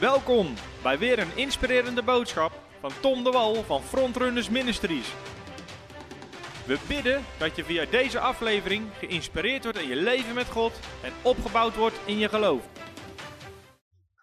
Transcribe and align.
Welkom 0.00 0.54
bij 0.82 0.98
weer 0.98 1.18
een 1.18 1.36
inspirerende 1.36 2.02
boodschap 2.02 2.52
van 2.80 2.90
Tom 3.00 3.24
de 3.24 3.30
Wal 3.30 3.54
van 3.54 3.82
Frontrunners 3.82 4.48
Ministries. 4.48 5.14
We 6.66 6.78
bidden 6.88 7.24
dat 7.38 7.56
je 7.56 7.64
via 7.64 7.84
deze 7.84 8.20
aflevering 8.20 8.86
geïnspireerd 8.98 9.62
wordt 9.62 9.78
in 9.78 9.88
je 9.88 9.96
leven 9.96 10.34
met 10.34 10.46
God 10.46 10.80
en 11.02 11.12
opgebouwd 11.22 11.76
wordt 11.76 12.00
in 12.04 12.18
je 12.18 12.28
geloof. 12.28 12.68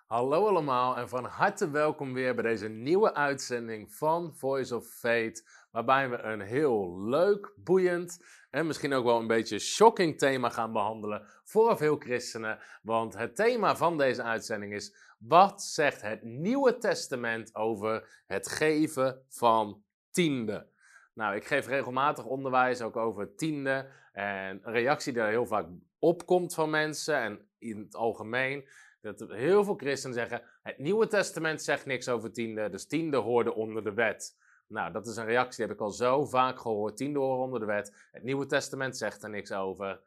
Hallo 0.06 0.48
allemaal 0.48 0.98
en 0.98 1.10
van 1.10 1.26
harte 1.26 1.70
welkom 1.70 2.14
weer 2.14 2.36
bij 2.36 2.44
deze 2.44 2.68
nieuwe 2.68 3.14
uitzending 3.14 3.94
van 3.94 4.34
Voice 4.36 4.76
of 4.76 4.86
Faith. 4.86 5.68
Waarbij 5.72 6.10
we 6.10 6.22
een 6.22 6.42
heel 6.42 7.02
leuk, 7.02 7.54
boeiend 7.56 8.26
en 8.56 8.68
misschien 8.68 8.94
ook 8.94 9.06
wel 9.06 9.20
een 9.20 9.28
beetje 9.28 9.60
shocking 9.60 10.18
thema 10.18 10.50
gaan 10.50 10.72
behandelen 10.72 11.28
voor 11.44 11.78
veel 11.78 11.96
christenen. 11.98 12.60
Want 12.82 13.18
het 13.18 13.36
thema 13.36 13.76
van 13.76 13.98
deze 13.98 14.24
uitzending 14.24 14.74
is: 14.74 14.96
wat 15.18 15.64
zegt 15.64 16.02
het 16.02 16.24
Nieuwe 16.24 16.78
Testament 16.78 17.56
over 17.56 18.24
het 18.28 18.48
geven 18.48 19.26
van 19.30 19.84
tiende? 20.12 20.68
Nou, 21.14 21.36
ik 21.36 21.46
geef 21.46 21.68
regelmatig 21.68 22.26
onderwijs 22.26 22.82
ook 22.82 22.96
over 22.96 23.36
tiende. 23.36 23.88
En 24.12 24.60
een 24.64 24.74
reactie 24.74 25.14
die 25.14 25.22
er 25.22 25.28
heel 25.28 25.46
vaak 25.46 25.68
opkomt 26.00 26.54
van 26.54 26.70
mensen 26.70 27.16
en 27.16 27.50
in 27.58 27.78
het 27.78 27.96
algemeen. 27.96 28.70
Dat 29.02 29.26
heel 29.28 29.64
veel 29.64 29.76
christenen 29.76 30.16
zeggen: 30.16 30.42
het 30.64 30.78
Nieuwe 30.78 31.08
Testament 31.08 31.62
zegt 31.62 31.86
niks 31.86 32.10
over 32.10 32.32
tiende, 32.32 32.70
dus 32.70 32.88
tiende 32.88 33.18
hoorde 33.18 33.54
onder 33.54 33.84
de 33.84 33.94
wet. 33.94 34.44
Nou, 34.68 34.92
dat 34.92 35.08
is 35.08 35.16
een 35.16 35.26
reactie 35.26 35.58
die 35.58 35.66
heb 35.66 35.76
ik 35.76 35.82
al 35.82 35.92
zo 35.92 36.26
vaak 36.26 36.60
gehoord. 36.60 36.98
Tiende 36.98 37.20
horen 37.20 37.44
onder 37.44 37.60
de 37.60 37.66
wet. 37.66 37.94
Het 38.12 38.24
Nieuwe 38.24 38.46
Testament 38.46 38.98
zegt 38.98 39.24
er 39.24 39.30
niks 39.30 39.52
over. 39.52 40.00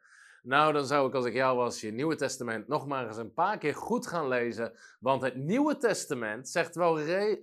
Nou, 0.43 0.73
dan 0.73 0.85
zou 0.85 1.07
ik 1.07 1.13
als 1.13 1.25
ik 1.25 1.33
jou 1.33 1.57
was, 1.57 1.81
je 1.81 1.91
Nieuwe 1.91 2.15
Testament 2.15 2.67
nog 2.67 2.87
maar 2.87 3.07
eens 3.07 3.17
een 3.17 3.33
paar 3.33 3.57
keer 3.57 3.75
goed 3.75 4.07
gaan 4.07 4.27
lezen. 4.27 4.73
Want 4.99 5.21
het 5.21 5.35
Nieuwe 5.35 5.77
Testament 5.77 6.49
zegt 6.49 6.75
wel, 6.75 6.99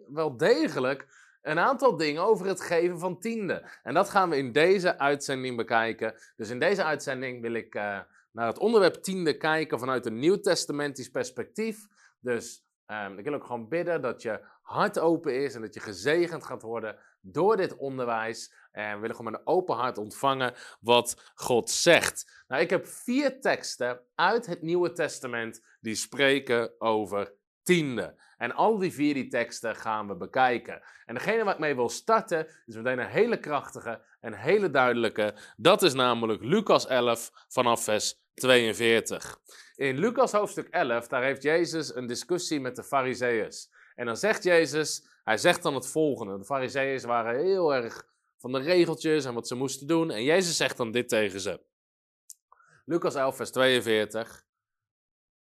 wel 0.06 0.36
degelijk 0.36 1.06
een 1.42 1.58
aantal 1.58 1.96
dingen 1.96 2.22
over 2.22 2.46
het 2.46 2.60
geven 2.60 2.98
van 2.98 3.19
tiende. 3.19 3.64
En 3.82 3.94
dat 3.94 4.10
gaan 4.10 4.30
we 4.30 4.36
in 4.36 4.52
deze 4.52 4.98
uitzending 4.98 5.56
bekijken. 5.56 6.14
Dus 6.36 6.50
in 6.50 6.58
deze 6.58 6.84
uitzending 6.84 7.41
wil 7.41 7.52
ik 7.52 7.74
uh, 7.74 8.00
naar 8.32 8.46
het 8.46 8.58
onderwerp 8.58 8.94
tiende 8.94 9.36
kijken 9.36 9.78
vanuit 9.78 10.06
een 10.06 10.19
nieuwtestamentisch 10.19 11.10
perspectief. 11.10 11.86
Dus 12.20 12.64
um, 12.86 13.19
ik 13.19 13.24
wil 13.24 13.34
ook 13.34 13.44
gewoon 13.44 13.69
bidden 13.69 14.02
dat 14.02 14.22
je 14.22 14.41
hart 14.67 14.98
open 14.98 15.42
is 15.42 15.55
en 15.55 15.61
dat 15.61 15.75
je 15.75 15.81
gezegend 15.81 16.45
gaat 16.45 16.62
worden 16.62 16.97
door 17.20 17.56
dit 17.56 17.77
onderwijs. 17.77 18.55
En 18.72 18.95
we 18.95 19.00
willen 19.00 19.17
gewoon 19.17 19.33
met 19.33 19.41
een 19.41 19.47
open 19.47 19.77
hart 19.77 19.98
ontvangen 19.98 20.55
wat 20.81 21.33
God 21.34 21.70
zegt. 21.70 22.45
Nou, 22.48 22.62
ik 22.62 22.70
heb 22.70 22.87
vier 22.87 23.41
teksten 23.41 24.00
uit 24.14 24.47
het 24.47 24.62
Nieuwe 24.62 24.92
Testament 24.92 25.61
die 25.81 25.94
spreken 25.94 26.81
over 26.81 27.33
tiende. 27.62 28.14
En 28.37 28.53
al 28.53 28.78
die 28.78 28.92
vier 28.92 29.14
die 29.14 29.28
teksten 29.28 29.77
gaan 29.77 30.09
we 30.09 30.17
bekijken. 30.17 30.83
En 31.05 31.14
degene 31.14 31.44
waar 31.44 31.55
ik 31.55 31.61
mee 31.61 31.75
wil 31.75 31.89
starten 31.89 32.47
is 32.67 32.77
meteen 32.77 32.98
een 32.98 33.06
hele 33.06 33.41
krachtige 33.41 34.03
en 34.20 34.34
hele 34.34 34.70
duidelijke. 34.70 35.34
Dat 35.56 35.83
is 35.83 35.94
namelijk 35.94 36.42
Lucas 36.42 36.87
11 36.87 37.31
vanaf 37.48 37.84
vers 37.84 38.20
42. 38.34 39.39
In 39.75 39.98
Lucas 39.98 40.33
hoofdstuk 40.33 40.69
11, 40.69 41.09
daar 41.09 41.22
heeft 41.22 41.42
Jezus 41.42 41.94
een 41.94 42.06
discussie 42.06 42.61
met 42.61 42.77
de 42.77 42.84
Farizeeërs. 42.84 43.75
En 43.97 44.06
dan 44.06 44.16
zegt 44.16 44.42
Jezus, 44.42 45.06
hij 45.25 45.39
zegt 45.39 45.62
dan 45.62 45.75
het 45.75 45.86
volgende. 45.86 46.39
De 46.39 46.44
Farizeeërs 46.44 47.05
waren 47.05 47.44
heel 47.44 47.75
erg 47.75 48.06
van 48.36 48.53
de 48.53 48.58
regeltjes 48.58 49.25
en 49.25 49.34
wat 49.34 49.48
ze 49.48 49.55
moesten 49.55 49.86
doen. 49.86 50.11
En 50.11 50.22
Jezus 50.22 50.56
zegt 50.56 50.77
dan 50.77 50.91
dit 50.91 51.08
tegen 51.08 51.41
ze. 51.41 51.61
Lucas 52.84 53.14
11, 53.14 53.36
vers 53.36 53.50
42. 53.50 54.44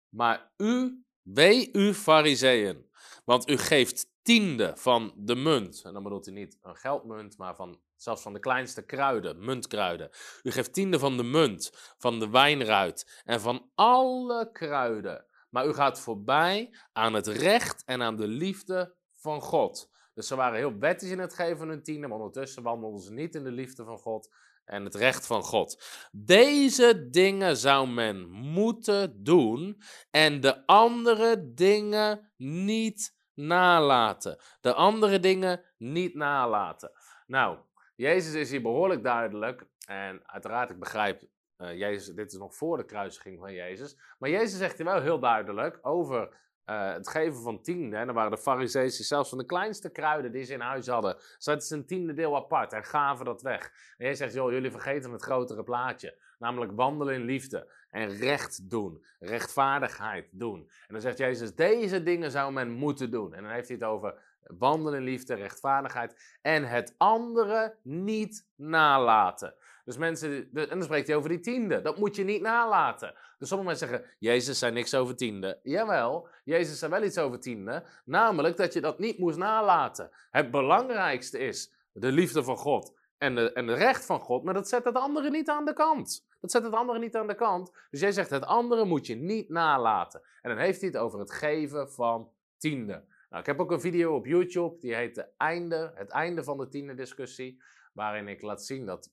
Maar 0.08 0.52
u, 0.56 1.04
wee 1.22 1.72
u 1.72 1.94
Farizeeën, 1.94 2.90
want 3.24 3.50
u 3.50 3.56
geeft 3.56 4.06
tiende 4.22 4.72
van 4.76 5.12
de 5.16 5.34
munt. 5.34 5.82
En 5.84 5.92
dan 5.92 6.02
bedoelt 6.02 6.24
hij 6.24 6.34
niet 6.34 6.58
een 6.62 6.76
geldmunt, 6.76 7.38
maar 7.38 7.54
van, 7.54 7.80
zelfs 7.96 8.22
van 8.22 8.32
de 8.32 8.38
kleinste 8.38 8.82
kruiden, 8.82 9.44
muntkruiden. 9.44 10.10
U 10.42 10.50
geeft 10.50 10.72
tiende 10.72 10.98
van 10.98 11.16
de 11.16 11.22
munt, 11.22 11.94
van 11.98 12.18
de 12.18 12.30
wijnruit 12.30 13.22
en 13.24 13.40
van 13.40 13.70
alle 13.74 14.50
kruiden. 14.52 15.26
Maar 15.56 15.66
u 15.66 15.72
gaat 15.72 16.00
voorbij 16.00 16.74
aan 16.92 17.14
het 17.14 17.26
recht 17.26 17.84
en 17.84 18.02
aan 18.02 18.16
de 18.16 18.26
liefde 18.26 18.94
van 19.12 19.40
God. 19.40 19.90
Dus 20.14 20.26
ze 20.26 20.36
waren 20.36 20.58
heel 20.58 20.78
wettig 20.78 21.10
in 21.10 21.18
het 21.18 21.34
geven 21.34 21.58
van 21.58 21.68
hun 21.68 21.82
tiende, 21.82 22.06
maar 22.06 22.18
ondertussen 22.18 22.62
wandelden 22.62 23.00
ze 23.00 23.12
niet 23.12 23.34
in 23.34 23.44
de 23.44 23.50
liefde 23.50 23.84
van 23.84 23.98
God 23.98 24.34
en 24.64 24.84
het 24.84 24.94
recht 24.94 25.26
van 25.26 25.42
God. 25.42 25.84
Deze 26.12 27.08
dingen 27.10 27.56
zou 27.56 27.88
men 27.88 28.30
moeten 28.30 29.24
doen 29.24 29.82
en 30.10 30.40
de 30.40 30.66
andere 30.66 31.52
dingen 31.54 32.32
niet 32.36 33.16
nalaten. 33.34 34.38
De 34.60 34.74
andere 34.74 35.20
dingen 35.20 35.64
niet 35.76 36.14
nalaten. 36.14 36.90
Nou, 37.26 37.58
Jezus 37.94 38.34
is 38.34 38.50
hier 38.50 38.62
behoorlijk 38.62 39.02
duidelijk. 39.02 39.66
En 39.86 40.28
uiteraard, 40.28 40.70
ik 40.70 40.78
begrijp, 40.78 41.22
uh, 41.58 41.78
Jezus, 41.78 42.14
dit 42.14 42.32
is 42.32 42.38
nog 42.38 42.54
voor 42.54 42.76
de 42.76 42.84
kruisiging 42.84 43.38
van 43.38 43.52
Jezus. 43.52 43.98
Maar 44.18 44.30
Jezus 44.30 44.58
zegt 44.58 44.76
hier 44.76 44.86
wel 44.86 45.00
heel 45.00 45.18
duidelijk 45.18 45.78
over 45.82 46.28
uh, 46.66 46.92
het 46.92 47.08
geven 47.08 47.42
van 47.42 47.62
tiende. 47.62 47.96
En 47.96 48.06
dan 48.06 48.14
waren 48.14 48.30
de 48.30 48.38
fariseeën 48.38 48.90
zelfs 48.90 49.28
van 49.28 49.38
de 49.38 49.46
kleinste 49.46 49.90
kruiden 49.90 50.32
die 50.32 50.44
ze 50.44 50.52
in 50.52 50.60
huis 50.60 50.86
hadden, 50.86 51.16
zetten 51.38 51.68
ze 51.68 51.74
een 51.74 51.86
tiende 51.86 52.14
deel 52.14 52.36
apart 52.36 52.72
en 52.72 52.84
gaven 52.84 53.24
dat 53.24 53.42
weg. 53.42 53.72
En 53.96 54.04
jij 54.04 54.14
zegt, 54.14 54.34
joh, 54.34 54.50
jullie 54.50 54.70
vergeten 54.70 55.12
het 55.12 55.22
grotere 55.22 55.62
plaatje. 55.62 56.18
Namelijk 56.38 56.72
wandelen 56.72 57.14
in 57.14 57.24
liefde 57.24 57.72
en 57.90 58.16
recht 58.16 58.70
doen, 58.70 59.06
rechtvaardigheid 59.18 60.28
doen. 60.30 60.58
En 60.58 60.86
dan 60.88 61.00
zegt 61.00 61.18
Jezus, 61.18 61.54
deze 61.54 62.02
dingen 62.02 62.30
zou 62.30 62.52
men 62.52 62.70
moeten 62.70 63.10
doen. 63.10 63.34
En 63.34 63.42
dan 63.42 63.52
heeft 63.52 63.68
hij 63.68 63.76
het 63.76 63.86
over 63.86 64.22
wandelen 64.46 64.98
in 64.98 65.04
liefde, 65.04 65.34
rechtvaardigheid 65.34 66.38
en 66.42 66.64
het 66.64 66.94
andere 66.96 67.76
niet 67.82 68.48
nalaten. 68.56 69.54
Dus 69.86 69.96
mensen, 69.96 70.48
en 70.52 70.68
dan 70.68 70.82
spreekt 70.82 71.06
hij 71.06 71.16
over 71.16 71.28
die 71.28 71.40
tiende. 71.40 71.80
Dat 71.80 71.98
moet 71.98 72.16
je 72.16 72.24
niet 72.24 72.42
nalaten. 72.42 73.14
Dus 73.38 73.48
sommige 73.48 73.70
mensen 73.70 73.88
zeggen, 73.88 74.10
Jezus 74.18 74.58
zei 74.58 74.72
niks 74.72 74.94
over 74.94 75.16
tiende. 75.16 75.60
Jawel, 75.62 76.28
Jezus 76.44 76.78
zei 76.78 76.90
wel 76.90 77.02
iets 77.02 77.18
over 77.18 77.40
tiende. 77.40 77.84
Namelijk 78.04 78.56
dat 78.56 78.72
je 78.72 78.80
dat 78.80 78.98
niet 78.98 79.18
moest 79.18 79.38
nalaten. 79.38 80.10
Het 80.30 80.50
belangrijkste 80.50 81.38
is 81.38 81.72
de 81.92 82.12
liefde 82.12 82.44
van 82.44 82.56
God 82.56 82.96
en, 83.18 83.34
de, 83.34 83.52
en 83.52 83.66
het 83.66 83.78
recht 83.78 84.06
van 84.06 84.20
God. 84.20 84.44
Maar 84.44 84.54
dat 84.54 84.68
zet 84.68 84.84
het 84.84 84.96
andere 84.96 85.30
niet 85.30 85.48
aan 85.48 85.64
de 85.64 85.72
kant. 85.72 86.26
Dat 86.40 86.50
zet 86.50 86.62
het 86.62 86.74
andere 86.74 86.98
niet 86.98 87.16
aan 87.16 87.26
de 87.26 87.34
kant. 87.34 87.72
Dus 87.90 88.00
jij 88.00 88.12
zegt, 88.12 88.30
het 88.30 88.44
andere 88.44 88.84
moet 88.84 89.06
je 89.06 89.14
niet 89.14 89.48
nalaten. 89.48 90.22
En 90.42 90.50
dan 90.50 90.58
heeft 90.58 90.80
hij 90.80 90.88
het 90.88 90.98
over 90.98 91.18
het 91.18 91.32
geven 91.32 91.92
van 91.92 92.30
tiende. 92.58 93.04
Nou, 93.28 93.40
ik 93.40 93.46
heb 93.46 93.60
ook 93.60 93.70
een 93.70 93.80
video 93.80 94.14
op 94.14 94.26
YouTube, 94.26 94.78
die 94.78 94.94
heet 94.94 95.14
de 95.14 95.28
einde, 95.36 95.92
Het 95.94 96.10
einde 96.10 96.44
van 96.44 96.58
de 96.58 96.68
tiende 96.68 96.94
discussie. 96.94 97.62
Waarin 97.92 98.28
ik 98.28 98.42
laat 98.42 98.64
zien 98.64 98.86
dat 98.86 99.10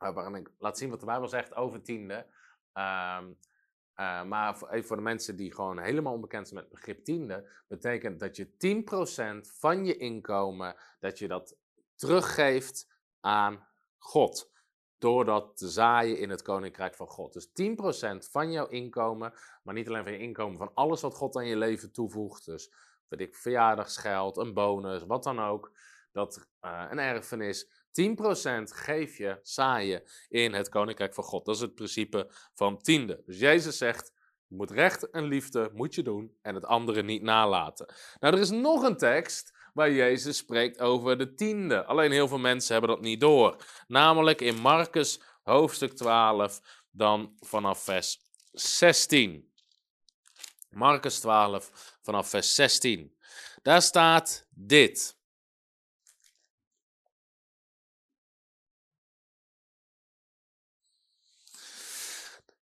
waarin 0.00 0.34
ik 0.34 0.50
laat 0.58 0.78
zien 0.78 0.90
wat 0.90 1.00
de 1.00 1.06
Bijbel 1.06 1.28
zegt 1.28 1.54
over 1.54 1.82
tiende. 1.82 2.26
Um, 2.74 3.38
uh, 4.00 4.22
maar 4.22 4.58
voor, 4.58 4.68
even 4.68 4.86
voor 4.86 4.96
de 4.96 5.02
mensen 5.02 5.36
die 5.36 5.54
gewoon 5.54 5.78
helemaal 5.78 6.12
onbekend 6.12 6.48
zijn 6.48 6.60
met 6.60 6.70
het 6.70 6.78
begrip 6.78 7.04
tiende, 7.04 7.50
betekent 7.68 8.20
dat 8.20 8.36
je 8.36 8.48
10% 9.46 9.48
van 9.58 9.84
je 9.84 9.96
inkomen, 9.96 10.76
dat 11.00 11.18
je 11.18 11.28
dat 11.28 11.56
teruggeeft 11.94 12.92
aan 13.20 13.66
God. 13.98 14.50
Door 14.98 15.24
dat 15.24 15.56
te 15.56 15.68
zaaien 15.68 16.18
in 16.18 16.30
het 16.30 16.42
koninkrijk 16.42 16.94
van 16.94 17.06
God. 17.06 17.32
Dus 17.32 17.48
10% 17.48 17.50
van 18.30 18.52
jouw 18.52 18.66
inkomen, 18.66 19.32
maar 19.62 19.74
niet 19.74 19.88
alleen 19.88 20.02
van 20.02 20.12
je 20.12 20.18
inkomen, 20.18 20.58
van 20.58 20.74
alles 20.74 21.00
wat 21.00 21.14
God 21.14 21.36
aan 21.36 21.46
je 21.46 21.56
leven 21.56 21.92
toevoegt. 21.92 22.44
Dus 22.44 22.72
weet 23.08 23.20
ik, 23.20 23.36
verjaardagsgeld, 23.36 24.36
een 24.36 24.54
bonus, 24.54 25.02
wat 25.02 25.22
dan 25.22 25.40
ook. 25.40 25.72
Dat, 26.12 26.48
uh, 26.64 26.86
een 26.90 26.98
erfenis. 26.98 27.79
10% 27.90 27.92
geef 28.62 29.16
je, 29.16 29.38
saai 29.42 30.00
in 30.28 30.52
het 30.52 30.68
koninkrijk 30.68 31.14
van 31.14 31.24
God. 31.24 31.44
Dat 31.44 31.54
is 31.54 31.60
het 31.60 31.74
principe 31.74 32.30
van 32.54 32.78
tiende. 32.78 33.22
Dus 33.26 33.38
Jezus 33.38 33.78
zegt, 33.78 34.12
je 34.46 34.56
moet 34.56 34.70
recht 34.70 35.10
en 35.10 35.24
liefde 35.24 35.70
moet 35.74 35.94
je 35.94 36.02
doen 36.02 36.36
en 36.42 36.54
het 36.54 36.64
andere 36.64 37.02
niet 37.02 37.22
nalaten. 37.22 37.94
Nou, 38.20 38.34
er 38.34 38.40
is 38.40 38.50
nog 38.50 38.82
een 38.82 38.96
tekst 38.96 39.52
waar 39.74 39.92
Jezus 39.92 40.36
spreekt 40.36 40.80
over 40.80 41.18
de 41.18 41.34
tiende. 41.34 41.84
Alleen 41.84 42.12
heel 42.12 42.28
veel 42.28 42.38
mensen 42.38 42.72
hebben 42.72 42.90
dat 42.90 43.00
niet 43.00 43.20
door. 43.20 43.56
Namelijk 43.86 44.40
in 44.40 44.60
Marcus 44.60 45.20
hoofdstuk 45.42 45.92
12, 45.92 46.60
dan 46.90 47.36
vanaf 47.40 47.84
vers 47.84 48.20
16. 48.52 49.52
Marcus 50.70 51.20
12, 51.20 51.98
vanaf 52.02 52.28
vers 52.28 52.54
16. 52.54 53.16
Daar 53.62 53.82
staat 53.82 54.46
dit. 54.50 55.19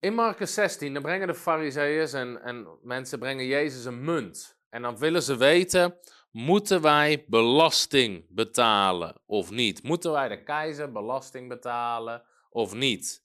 In 0.00 0.14
Marcus 0.14 0.54
16, 0.54 0.92
dan 0.92 1.02
brengen 1.02 1.26
de 1.26 1.34
fariseeërs 1.34 2.12
en, 2.12 2.42
en 2.42 2.78
mensen 2.82 3.18
brengen 3.18 3.46
Jezus 3.46 3.84
een 3.84 4.04
munt. 4.04 4.58
En 4.70 4.82
dan 4.82 4.98
willen 4.98 5.22
ze 5.22 5.36
weten, 5.36 5.98
moeten 6.30 6.80
wij 6.80 7.24
belasting 7.28 8.26
betalen 8.28 9.20
of 9.26 9.50
niet? 9.50 9.82
Moeten 9.82 10.12
wij 10.12 10.28
de 10.28 10.42
keizer 10.42 10.92
belasting 10.92 11.48
betalen 11.48 12.22
of 12.50 12.74
niet? 12.74 13.22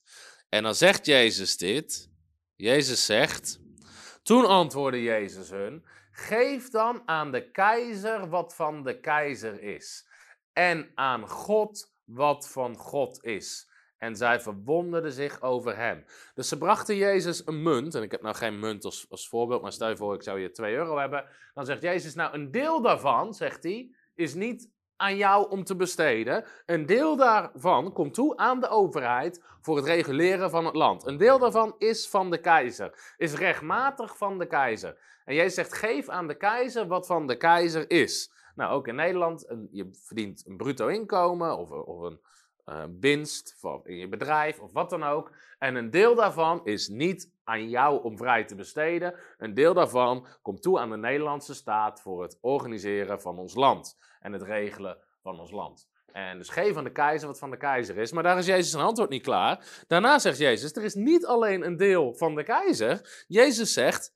En 0.48 0.62
dan 0.62 0.74
zegt 0.74 1.06
Jezus 1.06 1.56
dit. 1.56 2.10
Jezus 2.56 3.06
zegt, 3.06 3.60
toen 4.22 4.46
antwoordde 4.46 5.02
Jezus 5.02 5.50
hun, 5.50 5.84
Geef 6.16 6.70
dan 6.70 7.02
aan 7.06 7.32
de 7.32 7.50
keizer 7.50 8.28
wat 8.28 8.54
van 8.54 8.82
de 8.82 9.00
keizer 9.00 9.62
is. 9.62 10.06
En 10.52 10.90
aan 10.94 11.28
God 11.28 11.92
wat 12.04 12.48
van 12.48 12.76
God 12.76 13.24
is. 13.24 13.70
En 14.04 14.16
zij 14.16 14.40
verwonderden 14.40 15.12
zich 15.12 15.42
over 15.42 15.76
hem. 15.76 16.04
Dus 16.34 16.48
ze 16.48 16.58
brachten 16.58 16.96
Jezus 16.96 17.46
een 17.46 17.62
munt. 17.62 17.94
En 17.94 18.02
ik 18.02 18.10
heb 18.10 18.22
nou 18.22 18.34
geen 18.34 18.58
munt 18.58 18.84
als, 18.84 19.06
als 19.10 19.28
voorbeeld, 19.28 19.62
maar 19.62 19.72
stel 19.72 19.88
je 19.88 19.96
voor, 19.96 20.14
ik 20.14 20.22
zou 20.22 20.38
hier 20.38 20.52
2 20.52 20.74
euro 20.74 20.98
hebben. 20.98 21.24
Dan 21.54 21.64
zegt 21.64 21.82
Jezus, 21.82 22.14
nou 22.14 22.34
een 22.34 22.50
deel 22.50 22.82
daarvan, 22.82 23.34
zegt 23.34 23.62
hij, 23.62 23.90
is 24.14 24.34
niet 24.34 24.70
aan 24.96 25.16
jou 25.16 25.50
om 25.50 25.64
te 25.64 25.76
besteden. 25.76 26.44
Een 26.66 26.86
deel 26.86 27.16
daarvan 27.16 27.92
komt 27.92 28.14
toe 28.14 28.36
aan 28.36 28.60
de 28.60 28.68
overheid 28.68 29.42
voor 29.60 29.76
het 29.76 29.86
reguleren 29.86 30.50
van 30.50 30.64
het 30.64 30.74
land. 30.74 31.06
Een 31.06 31.16
deel 31.16 31.38
daarvan 31.38 31.74
is 31.78 32.08
van 32.08 32.30
de 32.30 32.38
keizer, 32.38 33.14
is 33.16 33.34
rechtmatig 33.34 34.16
van 34.16 34.38
de 34.38 34.46
keizer. 34.46 34.98
En 35.24 35.34
Jezus 35.34 35.54
zegt: 35.54 35.72
geef 35.72 36.08
aan 36.08 36.26
de 36.26 36.36
keizer 36.36 36.86
wat 36.86 37.06
van 37.06 37.26
de 37.26 37.36
keizer 37.36 37.90
is. 37.90 38.32
Nou, 38.54 38.72
ook 38.72 38.88
in 38.88 38.94
Nederland, 38.94 39.46
je 39.70 39.88
verdient 39.92 40.46
een 40.46 40.56
bruto 40.56 40.86
inkomen 40.86 41.58
of, 41.58 41.70
of 41.70 42.00
een 42.00 42.20
uh, 42.66 42.82
winst 43.00 43.56
in 43.84 43.96
je 43.96 44.08
bedrijf 44.08 44.60
of 44.60 44.72
wat 44.72 44.90
dan 44.90 45.04
ook. 45.04 45.32
En 45.58 45.74
een 45.74 45.90
deel 45.90 46.14
daarvan 46.14 46.64
is 46.64 46.88
niet 46.88 47.32
aan 47.44 47.68
jou 47.68 48.02
om 48.02 48.16
vrij 48.16 48.44
te 48.44 48.54
besteden. 48.54 49.14
Een 49.38 49.54
deel 49.54 49.74
daarvan 49.74 50.26
komt 50.42 50.62
toe 50.62 50.78
aan 50.78 50.90
de 50.90 50.96
Nederlandse 50.96 51.54
staat 51.54 52.00
voor 52.00 52.22
het 52.22 52.38
organiseren 52.40 53.20
van 53.20 53.38
ons 53.38 53.54
land 53.54 53.98
en 54.20 54.32
het 54.32 54.42
regelen 54.42 54.98
van 55.22 55.40
ons 55.40 55.50
land. 55.50 55.88
En 56.12 56.38
dus 56.38 56.48
geef 56.48 56.76
aan 56.76 56.84
de 56.84 56.92
keizer 56.92 57.28
wat 57.28 57.38
van 57.38 57.50
de 57.50 57.56
keizer 57.56 57.96
is. 57.96 58.12
Maar 58.12 58.22
daar 58.22 58.38
is 58.38 58.46
Jezus 58.46 58.70
zijn 58.70 58.84
antwoord 58.84 59.10
niet 59.10 59.22
klaar. 59.22 59.84
Daarna 59.86 60.18
zegt 60.18 60.38
Jezus: 60.38 60.72
er 60.72 60.84
is 60.84 60.94
niet 60.94 61.26
alleen 61.26 61.64
een 61.64 61.76
deel 61.76 62.14
van 62.14 62.34
de 62.34 62.42
keizer. 62.42 63.24
Jezus 63.26 63.72
zegt: 63.72 64.14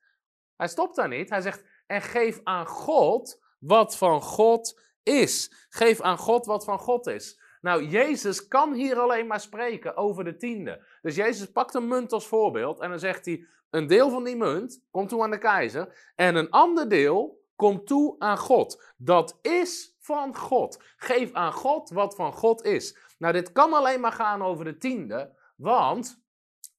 hij 0.56 0.68
stopt 0.68 0.96
daar 0.96 1.08
niet. 1.08 1.30
Hij 1.30 1.40
zegt: 1.40 1.64
en 1.86 2.02
geef 2.02 2.40
aan 2.42 2.66
God 2.66 3.40
wat 3.58 3.96
van 3.96 4.22
God 4.22 4.80
is. 5.02 5.66
Geef 5.68 6.00
aan 6.00 6.18
God 6.18 6.46
wat 6.46 6.64
van 6.64 6.78
God 6.78 7.06
is. 7.06 7.40
Nou, 7.60 7.84
Jezus 7.84 8.48
kan 8.48 8.72
hier 8.72 8.98
alleen 8.98 9.26
maar 9.26 9.40
spreken 9.40 9.96
over 9.96 10.24
de 10.24 10.36
tiende. 10.36 10.86
Dus 11.02 11.14
Jezus 11.14 11.52
pakt 11.52 11.74
een 11.74 11.88
munt 11.88 12.12
als 12.12 12.26
voorbeeld 12.26 12.80
en 12.80 12.90
dan 12.90 12.98
zegt 12.98 13.24
hij: 13.24 13.46
een 13.70 13.86
deel 13.86 14.10
van 14.10 14.24
die 14.24 14.36
munt 14.36 14.84
komt 14.90 15.08
toe 15.08 15.22
aan 15.22 15.30
de 15.30 15.38
keizer 15.38 16.12
en 16.14 16.34
een 16.34 16.50
ander 16.50 16.88
deel 16.88 17.46
komt 17.56 17.86
toe 17.86 18.14
aan 18.18 18.38
God. 18.38 18.92
Dat 18.96 19.38
is 19.42 19.96
van 19.98 20.36
God. 20.36 20.82
Geef 20.96 21.32
aan 21.32 21.52
God 21.52 21.90
wat 21.90 22.14
van 22.14 22.32
God 22.32 22.64
is. 22.64 22.98
Nou, 23.18 23.32
dit 23.32 23.52
kan 23.52 23.72
alleen 23.72 24.00
maar 24.00 24.12
gaan 24.12 24.42
over 24.42 24.64
de 24.64 24.76
tiende, 24.76 25.36
want 25.56 26.22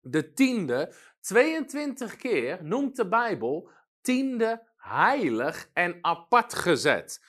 de 0.01 0.33
tiende, 0.33 0.93
22 1.21 2.15
keer 2.15 2.63
noemt 2.63 2.95
de 2.95 3.07
Bijbel 3.07 3.69
tiende 4.01 4.67
heilig 4.77 5.69
en 5.73 5.97
apart 6.01 6.53
gezet. 6.53 7.25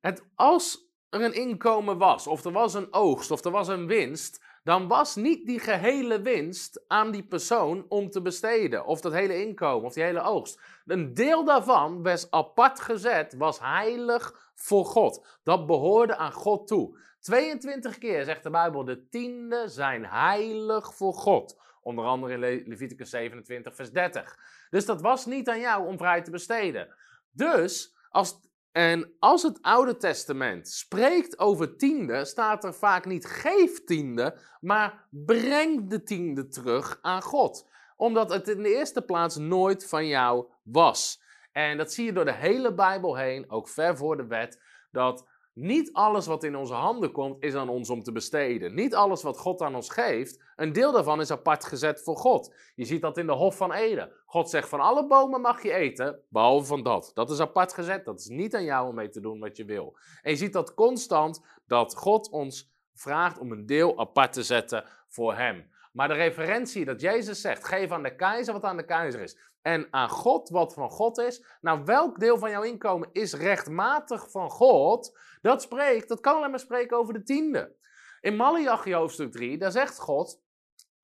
Het, 0.00 0.24
als 0.34 0.85
er 1.20 1.24
een 1.24 1.34
inkomen 1.34 1.98
was, 1.98 2.26
of 2.26 2.44
er 2.44 2.52
was 2.52 2.74
een 2.74 2.92
oogst, 2.92 3.30
of 3.30 3.44
er 3.44 3.50
was 3.50 3.68
een 3.68 3.86
winst, 3.86 4.44
dan 4.64 4.88
was 4.88 5.16
niet 5.16 5.46
die 5.46 5.58
gehele 5.58 6.20
winst 6.20 6.84
aan 6.86 7.10
die 7.10 7.26
persoon 7.26 7.86
om 7.88 8.10
te 8.10 8.22
besteden. 8.22 8.86
Of 8.86 9.00
dat 9.00 9.12
hele 9.12 9.40
inkomen, 9.40 9.86
of 9.86 9.92
die 9.92 10.02
hele 10.02 10.22
oogst. 10.22 10.60
Een 10.86 11.14
deel 11.14 11.44
daarvan 11.44 12.02
was 12.02 12.30
apart 12.30 12.80
gezet, 12.80 13.34
was 13.34 13.60
heilig 13.60 14.50
voor 14.54 14.84
God. 14.84 15.26
Dat 15.42 15.66
behoorde 15.66 16.16
aan 16.16 16.32
God 16.32 16.66
toe. 16.66 16.98
22 17.20 17.98
keer 17.98 18.24
zegt 18.24 18.42
de 18.42 18.50
Bijbel, 18.50 18.84
de 18.84 19.08
tiende 19.08 19.68
zijn 19.68 20.06
heilig 20.06 20.94
voor 20.94 21.14
God. 21.14 21.60
Onder 21.82 22.04
andere 22.04 22.32
in 22.32 22.68
Leviticus 22.68 23.10
27, 23.10 23.74
vers 23.74 23.90
30. 23.90 24.38
Dus 24.70 24.86
dat 24.86 25.00
was 25.00 25.26
niet 25.26 25.48
aan 25.48 25.60
jou 25.60 25.86
om 25.86 25.98
vrij 25.98 26.22
te 26.22 26.30
besteden. 26.30 26.94
Dus 27.32 27.96
als 28.10 28.40
en 28.76 29.12
als 29.18 29.42
het 29.42 29.58
Oude 29.62 29.96
Testament 29.96 30.68
spreekt 30.68 31.38
over 31.38 31.76
tiende, 31.76 32.24
staat 32.24 32.64
er 32.64 32.74
vaak 32.74 33.06
niet 33.06 33.26
geef 33.26 33.84
tiende, 33.84 34.38
maar 34.60 35.06
breng 35.10 35.90
de 35.90 36.02
tiende 36.02 36.48
terug 36.48 36.98
aan 37.02 37.22
God. 37.22 37.68
Omdat 37.96 38.30
het 38.30 38.48
in 38.48 38.62
de 38.62 38.74
eerste 38.74 39.02
plaats 39.02 39.36
nooit 39.36 39.88
van 39.88 40.06
jou 40.06 40.46
was. 40.62 41.22
En 41.52 41.76
dat 41.76 41.92
zie 41.92 42.04
je 42.04 42.12
door 42.12 42.24
de 42.24 42.34
hele 42.34 42.74
Bijbel 42.74 43.16
heen, 43.16 43.50
ook 43.50 43.68
ver 43.68 43.96
voor 43.96 44.16
de 44.16 44.26
wet, 44.26 44.62
dat 44.90 45.28
niet 45.56 45.92
alles 45.92 46.26
wat 46.26 46.44
in 46.44 46.56
onze 46.56 46.74
handen 46.74 47.12
komt 47.12 47.42
is 47.42 47.54
aan 47.54 47.68
ons 47.68 47.90
om 47.90 48.02
te 48.02 48.12
besteden. 48.12 48.74
Niet 48.74 48.94
alles 48.94 49.22
wat 49.22 49.38
God 49.38 49.60
aan 49.60 49.74
ons 49.74 49.88
geeft, 49.88 50.42
een 50.56 50.72
deel 50.72 50.92
daarvan 50.92 51.20
is 51.20 51.30
apart 51.30 51.64
gezet 51.64 52.02
voor 52.02 52.16
God. 52.16 52.54
Je 52.74 52.84
ziet 52.84 53.00
dat 53.00 53.18
in 53.18 53.26
de 53.26 53.32
Hof 53.32 53.56
van 53.56 53.72
Eden. 53.72 54.12
God 54.26 54.50
zegt 54.50 54.68
van 54.68 54.80
alle 54.80 55.06
bomen 55.06 55.40
mag 55.40 55.62
je 55.62 55.72
eten, 55.72 56.20
behalve 56.28 56.66
van 56.66 56.82
dat. 56.82 57.10
Dat 57.14 57.30
is 57.30 57.40
apart 57.40 57.72
gezet, 57.72 58.04
dat 58.04 58.20
is 58.20 58.28
niet 58.28 58.54
aan 58.54 58.64
jou 58.64 58.88
om 58.88 58.94
mee 58.94 59.08
te 59.08 59.20
doen 59.20 59.40
wat 59.40 59.56
je 59.56 59.64
wil. 59.64 59.98
En 60.22 60.30
je 60.30 60.36
ziet 60.36 60.52
dat 60.52 60.74
constant, 60.74 61.40
dat 61.66 61.96
God 61.96 62.30
ons 62.30 62.72
vraagt 62.94 63.38
om 63.38 63.52
een 63.52 63.66
deel 63.66 63.98
apart 63.98 64.32
te 64.32 64.42
zetten 64.42 64.84
voor 65.08 65.34
Hem. 65.34 65.70
Maar 65.92 66.08
de 66.08 66.14
referentie 66.14 66.84
dat 66.84 67.00
Jezus 67.00 67.40
zegt, 67.40 67.64
geef 67.64 67.90
aan 67.90 68.02
de 68.02 68.16
keizer 68.16 68.52
wat 68.52 68.62
aan 68.62 68.76
de 68.76 68.84
keizer 68.84 69.20
is. 69.20 69.38
En 69.66 69.86
aan 69.90 70.08
God 70.08 70.48
wat 70.48 70.74
van 70.74 70.90
God 70.90 71.18
is. 71.18 71.44
Nou, 71.60 71.84
welk 71.84 72.18
deel 72.18 72.38
van 72.38 72.50
jouw 72.50 72.62
inkomen 72.62 73.08
is 73.12 73.34
rechtmatig 73.34 74.30
van 74.30 74.50
God? 74.50 75.18
Dat 75.42 75.62
spreekt, 75.62 76.08
dat 76.08 76.20
kan 76.20 76.36
alleen 76.36 76.50
maar 76.50 76.58
spreken 76.58 76.96
over 76.96 77.14
de 77.14 77.22
tiende. 77.22 77.76
In 78.20 78.36
Malachi 78.36 78.94
hoofdstuk 78.94 79.32
3, 79.32 79.58
daar 79.58 79.70
zegt 79.70 79.98
God, 79.98 80.42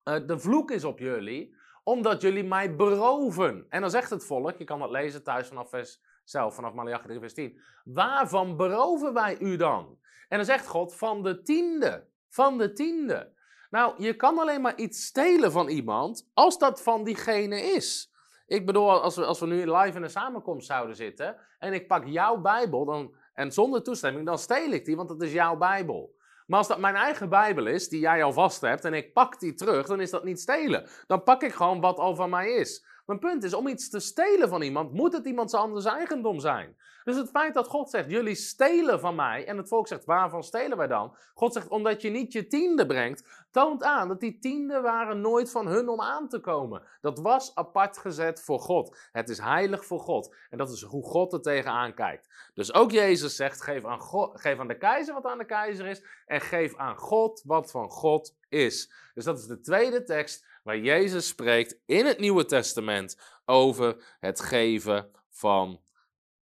uh, 0.03 0.27
de 0.27 0.39
vloek 0.39 0.71
is 0.71 0.83
op 0.83 0.99
jullie, 0.99 1.55
omdat 1.83 2.21
jullie 2.21 2.43
mij 2.43 2.75
beroven. 2.75 3.65
En 3.69 3.81
dan 3.81 3.89
zegt 3.89 4.09
het 4.09 4.25
volk, 4.25 4.57
je 4.57 4.63
kan 4.63 4.79
dat 4.79 4.89
lezen 4.89 5.23
thuis 5.23 5.47
vanaf 5.47 5.69
vers 5.69 6.01
zelf, 6.23 6.55
vanaf 6.55 6.73
Malachi 6.73 7.07
3 7.07 7.19
vers 7.19 7.33
10. 7.33 7.61
Waarvan 7.83 8.57
beroven 8.57 9.13
wij 9.13 9.39
u 9.39 9.55
dan? 9.55 9.99
En 10.27 10.37
dan 10.37 10.45
zegt 10.45 10.67
God, 10.67 10.95
van 10.95 11.23
de 11.23 11.41
tiende. 11.41 12.07
Van 12.29 12.57
de 12.57 12.73
tiende. 12.73 13.33
Nou, 13.69 14.03
je 14.03 14.15
kan 14.15 14.39
alleen 14.39 14.61
maar 14.61 14.75
iets 14.75 15.05
stelen 15.05 15.51
van 15.51 15.67
iemand 15.67 16.29
als 16.33 16.57
dat 16.57 16.81
van 16.81 17.03
diegene 17.03 17.61
is. 17.61 18.11
Ik 18.45 18.65
bedoel, 18.65 19.01
als 19.01 19.15
we, 19.15 19.25
als 19.25 19.39
we 19.39 19.45
nu 19.45 19.71
live 19.71 19.97
in 19.97 20.03
een 20.03 20.09
samenkomst 20.09 20.67
zouden 20.67 20.95
zitten 20.95 21.35
en 21.59 21.73
ik 21.73 21.87
pak 21.87 22.05
jouw 22.05 22.37
Bijbel 22.37 22.85
dan, 22.85 23.13
en 23.33 23.51
zonder 23.51 23.83
toestemming, 23.83 24.25
dan 24.25 24.37
steel 24.37 24.71
ik 24.71 24.85
die, 24.85 24.95
want 24.95 25.09
dat 25.09 25.21
is 25.21 25.31
jouw 25.31 25.57
Bijbel. 25.57 26.15
Maar 26.47 26.57
als 26.57 26.67
dat 26.67 26.79
mijn 26.79 26.95
eigen 26.95 27.29
Bijbel 27.29 27.65
is, 27.65 27.89
die 27.89 27.99
jij 27.99 28.23
al 28.23 28.33
vast 28.33 28.61
hebt, 28.61 28.85
en 28.85 28.93
ik 28.93 29.13
pak 29.13 29.39
die 29.39 29.53
terug, 29.53 29.87
dan 29.87 30.01
is 30.01 30.09
dat 30.09 30.23
niet 30.23 30.39
stelen. 30.39 30.87
Dan 31.07 31.23
pak 31.23 31.43
ik 31.43 31.53
gewoon 31.53 31.81
wat 31.81 31.97
al 31.97 32.15
van 32.15 32.29
mij 32.29 32.51
is. 32.51 32.85
Mijn 33.05 33.19
punt 33.19 33.43
is, 33.43 33.53
om 33.53 33.67
iets 33.67 33.89
te 33.89 33.99
stelen 33.99 34.49
van 34.49 34.61
iemand, 34.61 34.93
moet 34.93 35.13
het 35.13 35.25
iemands 35.25 35.53
anders 35.53 35.85
eigendom 35.85 36.39
zijn. 36.39 36.75
Dus 37.03 37.15
het 37.15 37.29
feit 37.29 37.53
dat 37.53 37.67
God 37.67 37.89
zegt, 37.89 38.09
jullie 38.09 38.35
stelen 38.35 38.99
van 38.99 39.15
mij, 39.15 39.45
en 39.45 39.57
het 39.57 39.67
volk 39.67 39.87
zegt, 39.87 40.05
waarvan 40.05 40.43
stelen 40.43 40.77
wij 40.77 40.87
dan? 40.87 41.15
God 41.33 41.53
zegt, 41.53 41.67
omdat 41.67 42.01
je 42.01 42.09
niet 42.09 42.33
je 42.33 42.47
tiende 42.47 42.85
brengt, 42.85 43.45
toont 43.51 43.83
aan 43.83 44.07
dat 44.07 44.19
die 44.19 44.39
tiende 44.39 44.81
waren 44.81 45.21
nooit 45.21 45.51
van 45.51 45.67
hun 45.67 45.89
om 45.89 46.01
aan 46.01 46.27
te 46.27 46.39
komen. 46.39 46.83
Dat 47.01 47.19
was 47.19 47.55
apart 47.55 47.97
gezet 47.97 48.43
voor 48.43 48.59
God. 48.59 48.97
Het 49.11 49.29
is 49.29 49.39
heilig 49.39 49.85
voor 49.85 49.99
God. 49.99 50.35
En 50.49 50.57
dat 50.57 50.71
is 50.71 50.81
hoe 50.81 51.03
God 51.03 51.33
er 51.33 51.41
tegenaan 51.41 51.93
kijkt. 51.93 52.51
Dus 52.53 52.73
ook 52.73 52.91
Jezus 52.91 53.35
zegt, 53.35 53.61
geef 53.61 53.85
aan, 53.85 53.99
God, 53.99 54.41
geef 54.41 54.59
aan 54.59 54.67
de 54.67 54.77
keizer 54.77 55.13
wat 55.13 55.25
aan 55.25 55.37
de 55.37 55.45
keizer 55.45 55.85
is, 55.85 56.03
en 56.25 56.41
geef 56.41 56.75
aan 56.75 56.97
God 56.97 57.41
wat 57.45 57.71
van 57.71 57.89
God 57.89 58.35
is. 58.53 58.91
Dus 59.13 59.23
dat 59.23 59.39
is 59.39 59.45
de 59.45 59.59
tweede 59.59 60.03
tekst 60.03 60.45
waar 60.63 60.77
Jezus 60.77 61.27
spreekt 61.27 61.77
in 61.85 62.05
het 62.05 62.19
Nieuwe 62.19 62.45
Testament 62.45 63.17
over 63.45 64.15
het 64.19 64.39
geven 64.39 65.09
van 65.29 65.81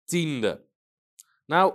tiende. 0.06 0.66
Nou, 1.46 1.74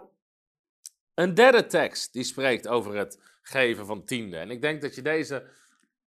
een 1.14 1.34
derde 1.34 1.66
tekst 1.66 2.12
die 2.12 2.24
spreekt 2.24 2.68
over 2.68 2.96
het 2.96 3.20
geven 3.42 3.86
van 3.86 4.04
tiende. 4.04 4.36
En 4.36 4.50
ik 4.50 4.60
denk 4.60 4.82
dat 4.82 4.94
je 4.94 5.02
deze 5.02 5.50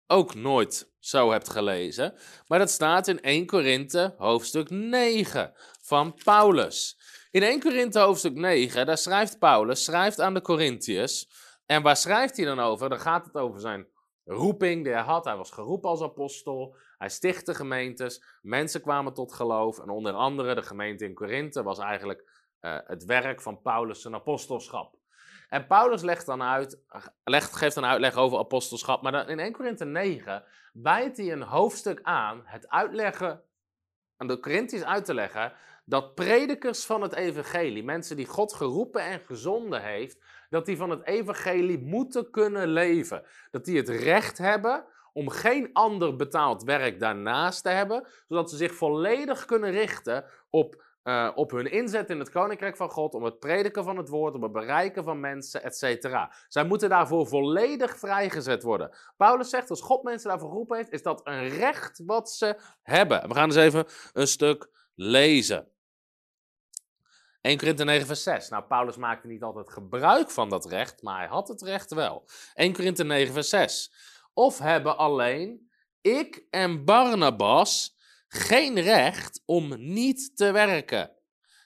ook 0.06 0.34
nooit 0.34 0.90
zo 0.98 1.30
hebt 1.30 1.50
gelezen. 1.50 2.14
Maar 2.46 2.58
dat 2.58 2.70
staat 2.70 3.08
in 3.08 3.20
1 3.20 3.46
Korinthe 3.46 4.14
hoofdstuk 4.18 4.70
9 4.70 5.52
van 5.82 6.14
Paulus. 6.24 6.98
In 7.30 7.42
1 7.42 7.60
Korinthe 7.60 7.98
hoofdstuk 7.98 8.34
9, 8.34 8.86
daar 8.86 8.98
schrijft 8.98 9.38
Paulus, 9.38 9.84
schrijft 9.84 10.20
aan 10.20 10.34
de 10.34 10.40
Corinthiërs. 10.40 11.28
En 11.66 11.82
waar 11.82 11.96
schrijft 11.96 12.36
hij 12.36 12.46
dan 12.46 12.60
over? 12.60 12.88
Dan 12.88 13.00
gaat 13.00 13.24
het 13.24 13.34
over 13.34 13.60
zijn 13.60 13.86
roeping 14.30 14.84
die 14.84 14.92
hij 14.92 15.02
had. 15.02 15.24
Hij 15.24 15.36
was 15.36 15.50
geroepen 15.50 15.90
als 15.90 16.02
apostel. 16.02 16.76
Hij 16.98 17.08
stichtte 17.08 17.54
gemeentes. 17.54 18.24
Mensen 18.42 18.80
kwamen 18.80 19.14
tot 19.14 19.32
geloof. 19.32 19.78
En 19.78 19.88
onder 19.88 20.12
andere 20.12 20.54
de 20.54 20.62
gemeente 20.62 21.04
in 21.04 21.14
Korinthe 21.14 21.62
was 21.62 21.78
eigenlijk 21.78 22.30
uh, 22.60 22.76
het 22.84 23.04
werk 23.04 23.40
van 23.40 23.62
Paulus' 23.62 24.02
zijn 24.02 24.14
apostelschap. 24.14 24.98
En 25.48 25.66
Paulus 25.66 26.02
legt 26.02 26.26
dan 26.26 26.42
uit, 26.42 26.82
legt, 27.24 27.56
geeft 27.56 27.76
een 27.76 27.84
uitleg 27.84 28.14
over 28.14 28.38
apostelschap. 28.38 29.02
Maar 29.02 29.12
dan 29.12 29.28
in 29.28 29.38
1 29.38 29.52
Korinthe 29.52 29.84
9 29.84 30.44
bijt 30.72 31.16
hij 31.16 31.32
een 31.32 31.42
hoofdstuk 31.42 32.00
aan 32.02 32.42
het 32.44 32.68
uitleggen, 32.68 33.42
aan 34.16 34.26
de 34.26 34.40
Corinthiërs 34.40 34.84
uit 34.84 35.04
te 35.04 35.14
leggen, 35.14 35.52
dat 35.84 36.14
predikers 36.14 36.84
van 36.84 37.02
het 37.02 37.14
evangelie, 37.14 37.84
mensen 37.84 38.16
die 38.16 38.26
God 38.26 38.52
geroepen 38.52 39.02
en 39.02 39.20
gezonden 39.20 39.82
heeft, 39.82 40.24
dat 40.50 40.66
die 40.66 40.76
van 40.76 40.90
het 40.90 41.06
evangelie 41.06 41.78
moeten 41.78 42.30
kunnen 42.30 42.68
leven. 42.68 43.22
Dat 43.50 43.64
die 43.64 43.76
het 43.76 43.88
recht 43.88 44.38
hebben 44.38 44.84
om 45.12 45.28
geen 45.28 45.70
ander 45.72 46.16
betaald 46.16 46.62
werk 46.62 47.00
daarnaast 47.00 47.62
te 47.62 47.68
hebben, 47.68 48.06
zodat 48.28 48.50
ze 48.50 48.56
zich 48.56 48.74
volledig 48.74 49.44
kunnen 49.44 49.70
richten 49.70 50.24
op 50.50 50.88
eh, 51.02 51.30
op 51.34 51.50
hun 51.50 51.70
inzet 51.70 52.10
in 52.10 52.18
het 52.18 52.30
koninkrijk 52.30 52.76
van 52.76 52.90
God, 52.90 53.14
om 53.14 53.24
het 53.24 53.38
prediken 53.38 53.84
van 53.84 53.96
het 53.96 54.08
woord, 54.08 54.34
om 54.34 54.42
het 54.42 54.52
bereiken 54.52 55.04
van 55.04 55.20
mensen, 55.20 55.62
etc. 55.62 56.08
Zij 56.48 56.64
moeten 56.64 56.88
daarvoor 56.88 57.26
volledig 57.26 57.98
vrijgezet 57.98 58.62
worden. 58.62 58.90
Paulus 59.16 59.50
zegt, 59.50 59.70
als 59.70 59.80
God 59.80 60.02
mensen 60.02 60.28
daarvoor 60.28 60.48
geroepen 60.48 60.76
heeft, 60.76 60.92
is 60.92 61.02
dat 61.02 61.20
een 61.24 61.48
recht 61.48 62.02
wat 62.06 62.30
ze 62.30 62.56
hebben. 62.82 63.28
We 63.28 63.34
gaan 63.34 63.44
eens 63.44 63.56
even 63.56 63.84
een 64.12 64.26
stuk 64.26 64.68
lezen. 64.94 65.68
1 67.40 67.58
Korinthe 67.58 67.84
9 67.84 68.06
vers 68.06 68.22
6. 68.22 68.48
Nou, 68.48 68.64
Paulus 68.64 68.96
maakte 68.96 69.26
niet 69.26 69.42
altijd 69.42 69.70
gebruik 69.70 70.30
van 70.30 70.48
dat 70.48 70.66
recht, 70.66 71.02
maar 71.02 71.18
hij 71.18 71.28
had 71.28 71.48
het 71.48 71.62
recht 71.62 71.94
wel. 71.94 72.28
1 72.54 72.72
Korinthe 72.72 73.04
9 73.04 73.32
vers 73.32 73.48
6. 73.48 73.94
Of 74.34 74.58
hebben 74.58 74.96
alleen 74.96 75.70
ik 76.00 76.46
en 76.50 76.84
Barnabas 76.84 77.96
geen 78.28 78.80
recht 78.80 79.42
om 79.44 79.92
niet 79.92 80.36
te 80.36 80.50
werken. 80.52 81.19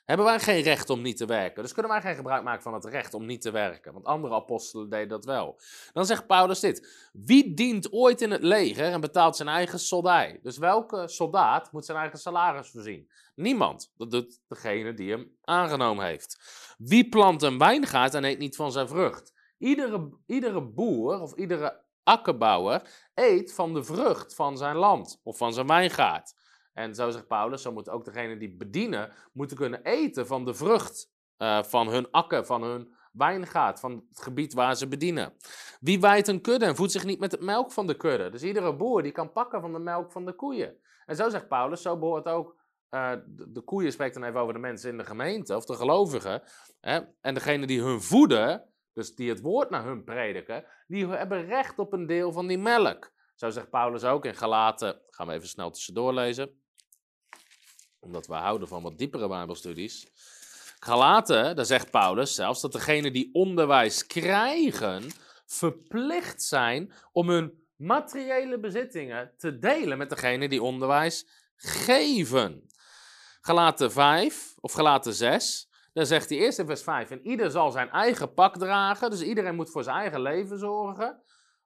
Hebben 0.05 0.27
wij 0.27 0.41
geen 0.41 0.63
recht 0.63 0.91
om 0.91 1.03
niet 1.03 1.17
te 1.17 1.27
werken? 1.27 1.63
Dus 1.63 1.73
kunnen 1.73 1.93
wij 1.93 2.01
geen 2.01 2.15
gebruik 2.15 2.45
maken 2.45 2.63
van 2.63 2.75
het 2.75 2.85
recht 2.85 3.15
om 3.15 3.27
niet 3.27 3.41
te 3.41 3.51
werken? 3.51 3.93
Want 3.93 4.05
andere 4.05 4.35
apostelen 4.35 4.91
deden 4.91 5.09
dat 5.09 5.25
wel. 5.25 5.61
Dan 5.93 6.07
zegt 6.07 6.27
Paulus 6.27 6.61
dit: 6.61 7.09
Wie 7.13 7.55
dient 7.55 7.93
ooit 7.93 8.21
in 8.21 8.31
het 8.31 8.43
leger 8.43 8.93
en 8.93 9.01
betaalt 9.01 9.37
zijn 9.37 9.49
eigen 9.49 9.79
soldij? 9.79 10.39
Dus 10.43 10.59
welke 10.59 11.09
soldaat 11.09 11.73
moet 11.73 11.85
zijn 11.85 11.99
eigen 11.99 12.19
salaris 12.19 12.71
voorzien? 12.71 13.11
Niemand. 13.35 13.93
Dat 13.97 14.11
doet 14.11 14.41
degene 14.49 14.95
die 14.95 15.11
hem 15.11 15.37
aangenomen 15.45 16.05
heeft. 16.05 16.39
Wie 16.79 17.09
plant 17.09 17.43
een 17.43 17.59
wijngaard 17.59 18.15
en 18.15 18.25
eet 18.25 18.39
niet 18.39 18.57
van 18.57 18.73
zijn 18.73 18.89
vrucht? 18.89 19.33
Iedere, 19.59 20.11
iedere 20.27 20.63
boer 20.63 21.21
of 21.21 21.35
iedere 21.35 21.83
akkerbouwer 22.03 23.09
eet 23.15 23.55
van 23.55 23.75
de 23.75 23.85
vrucht 23.85 24.35
van 24.35 24.57
zijn 24.57 24.77
land 24.77 25.21
of 25.23 25.37
van 25.37 25.53
zijn 25.53 25.67
wijngaard. 25.67 26.35
En 26.75 26.95
zo 26.95 27.11
zegt 27.11 27.27
Paulus, 27.27 27.63
zo 27.63 27.73
moet 27.73 27.89
ook 27.89 28.05
degene 28.05 28.37
die 28.37 28.57
bedienen, 28.57 29.13
moeten 29.33 29.57
kunnen 29.57 29.85
eten 29.85 30.27
van 30.27 30.45
de 30.45 30.55
vrucht 30.55 31.13
uh, 31.39 31.63
van 31.63 31.89
hun 31.89 32.11
akker, 32.11 32.45
van 32.45 32.63
hun 32.63 32.95
wijngaard, 33.13 33.81
van 33.81 34.05
het 34.09 34.23
gebied 34.23 34.53
waar 34.53 34.77
ze 34.77 34.89
bedienen. 34.89 35.33
Wie 35.81 36.01
wijt 36.01 36.29
een 36.29 36.41
kudde 36.41 36.67
en 36.67 36.77
voedt 36.77 36.93
zich 36.93 37.05
niet 37.05 37.21
met 37.21 37.33
het 37.33 37.41
melk 37.41 37.73
van 37.73 37.87
de 37.87 37.97
kudde? 37.97 38.31
Dus 38.31 38.43
iedere 38.43 38.77
boer 38.77 39.03
die 39.03 39.13
kan 39.13 39.33
pakken 39.33 39.61
van 39.61 39.73
de 39.73 39.79
melk 39.79 40.13
van 40.13 40.25
de 40.25 40.35
koeien. 40.35 40.77
En 41.07 41.17
zo 41.17 41.29
zegt 41.29 41.49
Paulus, 41.49 41.83
zo 41.83 41.99
behoort 41.99 42.27
ook 42.27 42.63
de, 42.89 43.51
de, 43.53 43.61
koeien 43.61 43.93
spreekt 43.93 44.15
dan 44.15 44.25
even 44.25 44.41
over 44.41 44.55
de 44.55 44.61
mensen 44.61 44.91
in 44.91 44.99
de 44.99 45.05
gemeente, 45.05 45.57
of 45.57 45.65
de 45.65 45.75
gelovigen. 45.75 46.43
Hè? 46.81 47.01
En 47.21 47.35
degene 47.35 47.67
die 47.67 47.83
hun 47.83 48.03
voeden, 48.03 48.69
dus 48.93 49.15
die 49.15 49.29
het 49.29 49.41
woord 49.41 49.71
naar 49.71 49.85
hun 49.85 50.05
prediken, 50.05 50.65
die 50.87 51.07
hebben 51.07 51.45
recht 51.45 51.79
op 51.79 51.93
een 51.93 52.07
deel 52.07 52.33
van 52.33 52.47
die 52.47 52.59
melk. 52.59 53.13
Zo 53.35 53.51
zegt 53.51 53.71
Paulus 53.71 54.05
ook 54.05 54.25
in 54.25 54.35
Galaten, 54.35 55.01
gaan 55.11 55.27
we 55.27 55.33
even 55.33 55.49
snel 55.49 55.71
tussendoor 55.71 56.13
lezen 56.13 56.63
omdat 58.05 58.27
we 58.27 58.35
houden 58.35 58.69
van 58.69 58.83
wat 58.83 58.99
diepere 58.99 59.29
Bijbelstudies. 59.29 60.07
Galaten, 60.79 61.57
daar 61.57 61.65
zegt 61.65 61.91
Paulus 61.91 62.35
zelfs 62.35 62.61
dat 62.61 62.73
degenen 62.73 63.13
die 63.13 63.31
onderwijs 63.33 64.07
krijgen, 64.07 65.03
verplicht 65.47 66.43
zijn 66.43 66.93
om 67.13 67.29
hun 67.29 67.67
materiële 67.77 68.59
bezittingen 68.59 69.33
te 69.39 69.59
delen 69.59 69.99
met 69.99 70.11
degenen 70.11 70.51
die 70.51 70.63
onderwijs 70.63 71.27
geven. 71.57 72.67
Galaten 73.41 73.93
5 73.93 74.55
of 74.61 74.73
Galaten 74.73 75.15
6, 75.15 75.71
daar 75.93 76.07
zegt 76.07 76.29
hij 76.29 76.39
eerst 76.39 76.59
in 76.59 76.67
vers 76.67 76.83
5: 76.83 77.11
En 77.11 77.27
ieder 77.27 77.51
zal 77.51 77.71
zijn 77.71 77.91
eigen 77.91 78.35
pak 78.35 78.57
dragen, 78.57 79.11
dus 79.11 79.23
iedereen 79.23 79.55
moet 79.55 79.71
voor 79.71 79.83
zijn 79.83 79.97
eigen 79.97 80.23
leven 80.23 80.59
zorgen. 80.59 81.23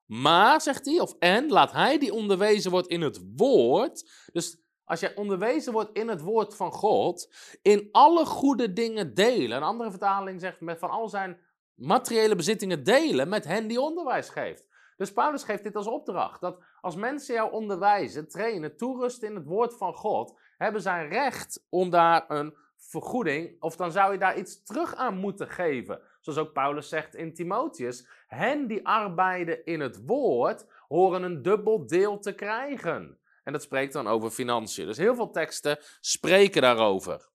Maar, 0.07 0.61
zegt 0.61 0.85
hij, 0.85 1.01
of 1.01 1.15
en, 1.19 1.49
laat 1.49 1.73
hij 1.73 1.99
die 1.99 2.13
onderwezen 2.13 2.71
wordt 2.71 2.89
in 2.89 3.01
het 3.01 3.21
woord. 3.37 4.11
Dus 4.33 4.57
als 4.89 5.01
jij 5.01 5.15
onderwezen 5.15 5.73
wordt 5.73 5.91
in 5.93 6.09
het 6.09 6.21
woord 6.21 6.57
van 6.57 6.73
God, 6.73 7.33
in 7.63 7.89
alle 7.93 8.25
goede 8.25 8.73
dingen 8.73 9.15
delen. 9.15 9.57
Een 9.57 9.63
andere 9.63 9.91
vertaling 9.91 10.41
zegt 10.41 10.61
met 10.61 10.79
van 10.79 10.91
al 10.91 11.09
zijn 11.09 11.39
materiële 11.75 12.37
bezittingen 12.37 12.85
delen 12.85 13.29
met 13.29 13.45
hen 13.45 13.67
die 13.67 13.81
onderwijs 13.81 14.29
geeft. 14.29 14.67
Dus 14.97 15.13
Paulus 15.13 15.45
geeft 15.45 15.63
dit 15.63 15.77
als 15.77 15.87
opdracht. 15.87 16.41
Dat 16.41 16.63
als 16.81 16.97
mensen 16.97 17.35
jou 17.35 17.53
onderwijzen, 17.53 18.29
trainen, 18.29 18.77
toerusten 18.77 19.29
in 19.29 19.35
het 19.35 19.47
woord 19.47 19.77
van 19.77 19.95
God, 19.95 20.39
hebben 20.57 20.83
zij 20.83 21.09
recht 21.09 21.67
om 21.69 21.91
daar 21.91 22.25
een 22.29 22.57
vergoeding, 22.77 23.63
of 23.63 23.77
dan 23.77 23.93
zou 23.93 24.13
je 24.13 24.19
daar 24.19 24.39
iets 24.39 24.63
terug 24.63 24.95
aan 24.95 25.17
moeten 25.17 25.49
geven. 25.49 26.01
Zoals 26.21 26.39
ook 26.39 26.53
Paulus 26.53 26.89
zegt 26.89 27.15
in 27.15 27.35
Timotheus, 27.35 28.07
hen 28.27 28.67
die 28.67 28.87
arbeiden 28.87 29.65
in 29.65 29.81
het 29.81 30.07
woord, 30.07 30.67
horen 30.89 31.23
een 31.23 31.43
dubbel 31.43 31.87
deel 31.87 32.19
te 32.19 32.35
krijgen. 32.35 33.19
En 33.49 33.55
dat 33.55 33.63
spreekt 33.63 33.93
dan 33.93 34.07
over 34.07 34.31
financiën. 34.31 34.87
Dus 34.87 34.97
heel 34.97 35.15
veel 35.15 35.31
teksten 35.31 35.79
spreken 36.01 36.63
daarover. 36.63 37.29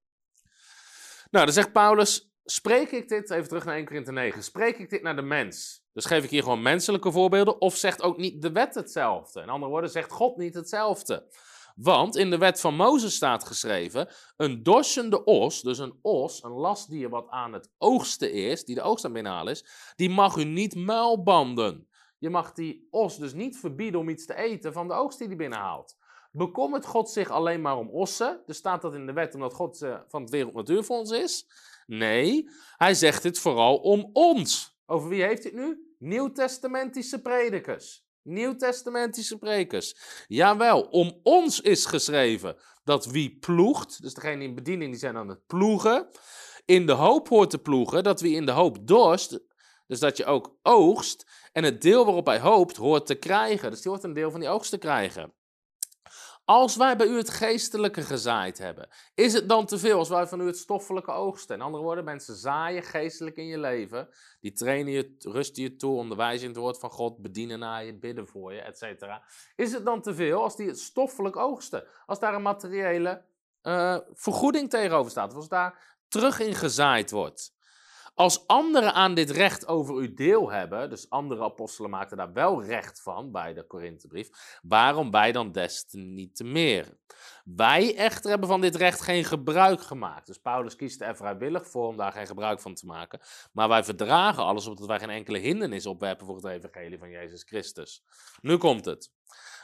Nou, 1.32 1.46
dan 1.46 1.53
zegt 1.53 1.72
Paulus, 1.72 2.34
spreek 2.43 2.91
ik 2.91 3.08
dit, 3.08 3.29
even 3.29 3.48
terug 3.48 3.65
naar 3.65 3.75
1 3.75 3.86
Korinthe 3.86 4.12
9, 4.12 4.43
spreek 4.43 4.77
ik 4.77 4.89
dit 4.89 5.01
naar 5.01 5.15
de 5.15 5.22
mens? 5.22 5.84
Dus 5.93 6.05
geef 6.05 6.24
ik 6.24 6.29
hier 6.29 6.43
gewoon 6.43 6.62
menselijke 6.62 7.12
voorbeelden, 7.12 7.62
of 7.62 7.75
zegt 7.75 8.01
ook 8.01 8.17
niet 8.17 8.41
de 8.41 8.51
wet 8.51 8.75
hetzelfde? 8.75 9.41
In 9.41 9.50
andere 9.50 9.72
woorden, 9.72 9.89
zegt 9.89 10.12
God 10.12 10.38
niet 10.38 10.53
hetzelfde? 10.53 11.27
Want 11.75 12.15
in 12.15 12.29
de 12.29 12.38
wet 12.38 12.60
van 12.60 12.75
Mozes 12.75 13.15
staat 13.15 13.48
geschreven: 13.48 14.10
een 14.38 14.63
dorsende 14.63 15.24
os, 15.24 15.62
dus 15.62 15.77
een 15.77 16.00
os, 16.01 16.43
een 16.43 16.51
lastdier 16.51 17.10
wat 17.10 17.29
aan 17.29 17.53
het 17.53 17.70
oogsten 17.77 18.32
is, 18.32 18.65
die 18.65 18.75
de 18.75 18.82
oogst 18.82 19.05
aan 19.05 19.13
binnenhalen 19.13 19.53
is, 19.53 19.65
die 19.96 20.10
mag 20.10 20.36
u 20.36 20.43
niet 20.43 20.75
muilbanden. 20.75 21.88
Je 22.17 22.29
mag 22.29 22.51
die 22.51 22.88
os 22.91 23.17
dus 23.17 23.34
niet 23.34 23.58
verbieden 23.58 24.00
om 24.00 24.10
iets 24.10 24.25
te 24.25 24.36
eten 24.36 24.74
van 24.74 24.88
de 24.88 24.93
oogst 24.93 25.17
die 25.17 25.27
hij 25.27 25.36
binnenhaalt. 25.36 25.98
Bekommert 26.35 26.85
God 26.85 27.09
zich 27.09 27.29
alleen 27.29 27.61
maar 27.61 27.77
om 27.77 27.89
ossen? 27.89 28.41
Dus 28.45 28.57
staat 28.57 28.81
dat 28.81 28.93
in 28.93 29.05
de 29.05 29.13
wet 29.13 29.33
omdat 29.33 29.53
God 29.53 29.81
uh, 29.81 29.99
van 30.07 30.21
het 30.21 30.31
Wereld 30.31 30.53
Natuurfonds 30.53 31.11
is? 31.11 31.45
Nee, 31.85 32.49
hij 32.77 32.93
zegt 32.93 33.23
dit 33.23 33.39
vooral 33.39 33.77
om 33.77 34.09
ons. 34.13 34.77
Over 34.85 35.09
wie 35.09 35.23
heeft 35.23 35.43
het 35.43 35.53
nu? 35.53 35.95
Nieuwtestamentische 35.99 37.21
predikers. 37.21 38.03
Nieuwtestamentische 38.21 39.37
predikers. 39.37 39.95
Jawel, 40.27 40.81
om 40.81 41.19
ons 41.23 41.61
is 41.61 41.85
geschreven 41.85 42.55
dat 42.83 43.05
wie 43.05 43.37
ploegt, 43.39 44.01
dus 44.01 44.13
degene 44.13 44.43
in 44.43 44.55
bediening 44.55 44.91
die 44.91 44.99
zijn 44.99 45.17
aan 45.17 45.29
het 45.29 45.45
ploegen, 45.45 46.09
in 46.65 46.85
de 46.85 46.91
hoop 46.91 47.27
hoort 47.27 47.49
te 47.49 47.57
ploegen, 47.57 48.03
dat 48.03 48.21
wie 48.21 48.35
in 48.35 48.45
de 48.45 48.51
hoop 48.51 48.87
dorst, 48.87 49.39
dus 49.87 49.99
dat 49.99 50.17
je 50.17 50.25
ook 50.25 50.57
oogst, 50.61 51.49
en 51.51 51.63
het 51.63 51.81
deel 51.81 52.05
waarop 52.05 52.25
hij 52.25 52.39
hoopt 52.39 52.77
hoort 52.77 53.05
te 53.05 53.15
krijgen. 53.15 53.71
Dus 53.71 53.81
die 53.81 53.91
hoort 53.91 54.03
een 54.03 54.13
deel 54.13 54.31
van 54.31 54.39
die 54.39 54.49
oogst 54.49 54.69
te 54.69 54.77
krijgen. 54.77 55.33
Als 56.45 56.75
wij 56.75 56.95
bij 56.95 57.07
u 57.07 57.17
het 57.17 57.29
geestelijke 57.29 58.01
gezaaid 58.01 58.57
hebben, 58.57 58.89
is 59.15 59.33
het 59.33 59.50
dan 59.50 59.65
te 59.65 59.79
veel 59.79 59.97
als 59.97 60.09
wij 60.09 60.27
van 60.27 60.41
u 60.41 60.45
het 60.45 60.57
stoffelijke 60.57 61.12
oogsten? 61.12 61.55
In 61.55 61.62
andere 61.62 61.83
woorden, 61.83 62.03
mensen 62.03 62.35
zaaien 62.35 62.83
geestelijk 62.83 63.35
in 63.35 63.45
je 63.45 63.59
leven. 63.59 64.09
Die 64.39 64.53
trainen 64.53 64.93
je, 64.93 65.15
rusten 65.19 65.63
je 65.63 65.75
toe, 65.75 65.97
onderwijzen 65.97 66.47
in 66.47 66.53
het 66.53 66.62
woord 66.62 66.79
van 66.79 66.89
God, 66.89 67.21
bedienen 67.21 67.59
naar 67.59 67.85
je, 67.85 68.00
bidden 68.00 68.27
voor 68.27 68.53
je, 68.53 68.62
etc. 68.62 69.05
Is 69.55 69.73
het 69.73 69.85
dan 69.85 70.01
te 70.01 70.15
veel 70.15 70.41
als 70.41 70.55
die 70.55 70.67
het 70.67 70.79
stoffelijk 70.79 71.35
oogsten? 71.35 71.83
Als 72.05 72.19
daar 72.19 72.33
een 72.33 72.41
materiële 72.41 73.23
uh, 73.62 73.97
vergoeding 74.13 74.69
tegenover 74.69 75.12
staat, 75.12 75.29
of 75.29 75.35
als 75.35 75.50
daar 75.50 75.97
terug 76.07 76.39
in 76.39 76.55
gezaaid 76.55 77.12
wordt? 77.12 77.53
Als 78.15 78.48
anderen 78.48 78.93
aan 78.93 79.13
dit 79.13 79.29
recht 79.29 79.67
over 79.67 80.01
u 80.01 80.13
deel 80.13 80.51
hebben, 80.51 80.89
dus 80.89 81.10
andere 81.10 81.43
apostelen 81.43 81.89
maakten 81.89 82.17
daar 82.17 82.34
wel 82.34 82.63
recht 82.63 83.01
van 83.01 83.32
bij 83.32 83.53
de 83.53 83.67
Korinthebrief, 83.67 84.60
waarom 84.62 85.12
wij 85.12 85.32
dan 85.32 85.51
des 85.51 85.86
te 85.86 85.98
niet 85.98 86.36
te 86.36 86.43
meer? 86.43 86.98
Wij 87.43 87.96
echter 87.96 88.29
hebben 88.29 88.48
van 88.48 88.62
dit 88.62 88.75
recht 88.75 89.01
geen 89.01 89.24
gebruik 89.24 89.82
gemaakt. 89.82 90.27
Dus 90.27 90.38
Paulus 90.38 90.75
kiest 90.75 91.01
er 91.01 91.15
vrijwillig 91.15 91.67
voor 91.67 91.88
om 91.88 91.98
daar 91.98 92.12
geen 92.12 92.27
gebruik 92.27 92.60
van 92.60 92.74
te 92.74 92.86
maken. 92.86 93.20
Maar 93.51 93.70
wij 93.70 93.84
verdragen 93.84 94.43
alles 94.43 94.67
opdat 94.67 94.88
wij 94.88 95.00
geen 95.00 95.10
enkele 95.10 95.38
hindernis 95.38 95.86
opwerpen 95.86 96.25
voor 96.25 96.36
het 96.36 96.46
evangelie 96.46 96.98
van 96.98 97.10
Jezus 97.10 97.43
Christus. 97.43 98.03
Nu 98.41 98.58
komt 98.58 98.86
het. 98.86 99.12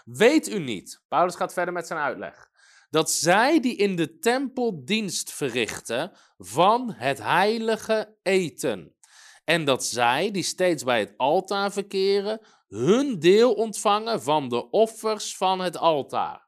Weet 0.06 0.48
u 0.48 0.60
niet, 0.60 1.04
Paulus 1.08 1.36
gaat 1.36 1.54
verder 1.54 1.74
met 1.74 1.88
zijn 1.88 2.00
uitleg 2.00 2.50
dat 2.90 3.12
zij 3.12 3.60
die 3.60 3.76
in 3.76 3.96
de 3.96 4.20
tempel 4.20 4.86
dienst 4.86 5.34
verrichten 5.34 6.12
van 6.38 6.94
het 6.94 7.24
heilige 7.24 8.16
eten. 8.24 8.96
En 9.44 9.66
dat 9.66 9.86
zij 9.86 10.32
die 10.32 10.44
steeds 10.44 10.84
bij 10.84 11.00
het 11.00 11.14
altaar 11.18 11.72
verkeren, 11.72 12.42
hun 12.68 13.20
deel 13.20 13.54
ontvangen 13.54 14.22
van 14.22 14.50
de 14.50 14.70
offers 14.70 15.38
van 15.38 15.60
het 15.60 15.78
altaar. 15.78 16.48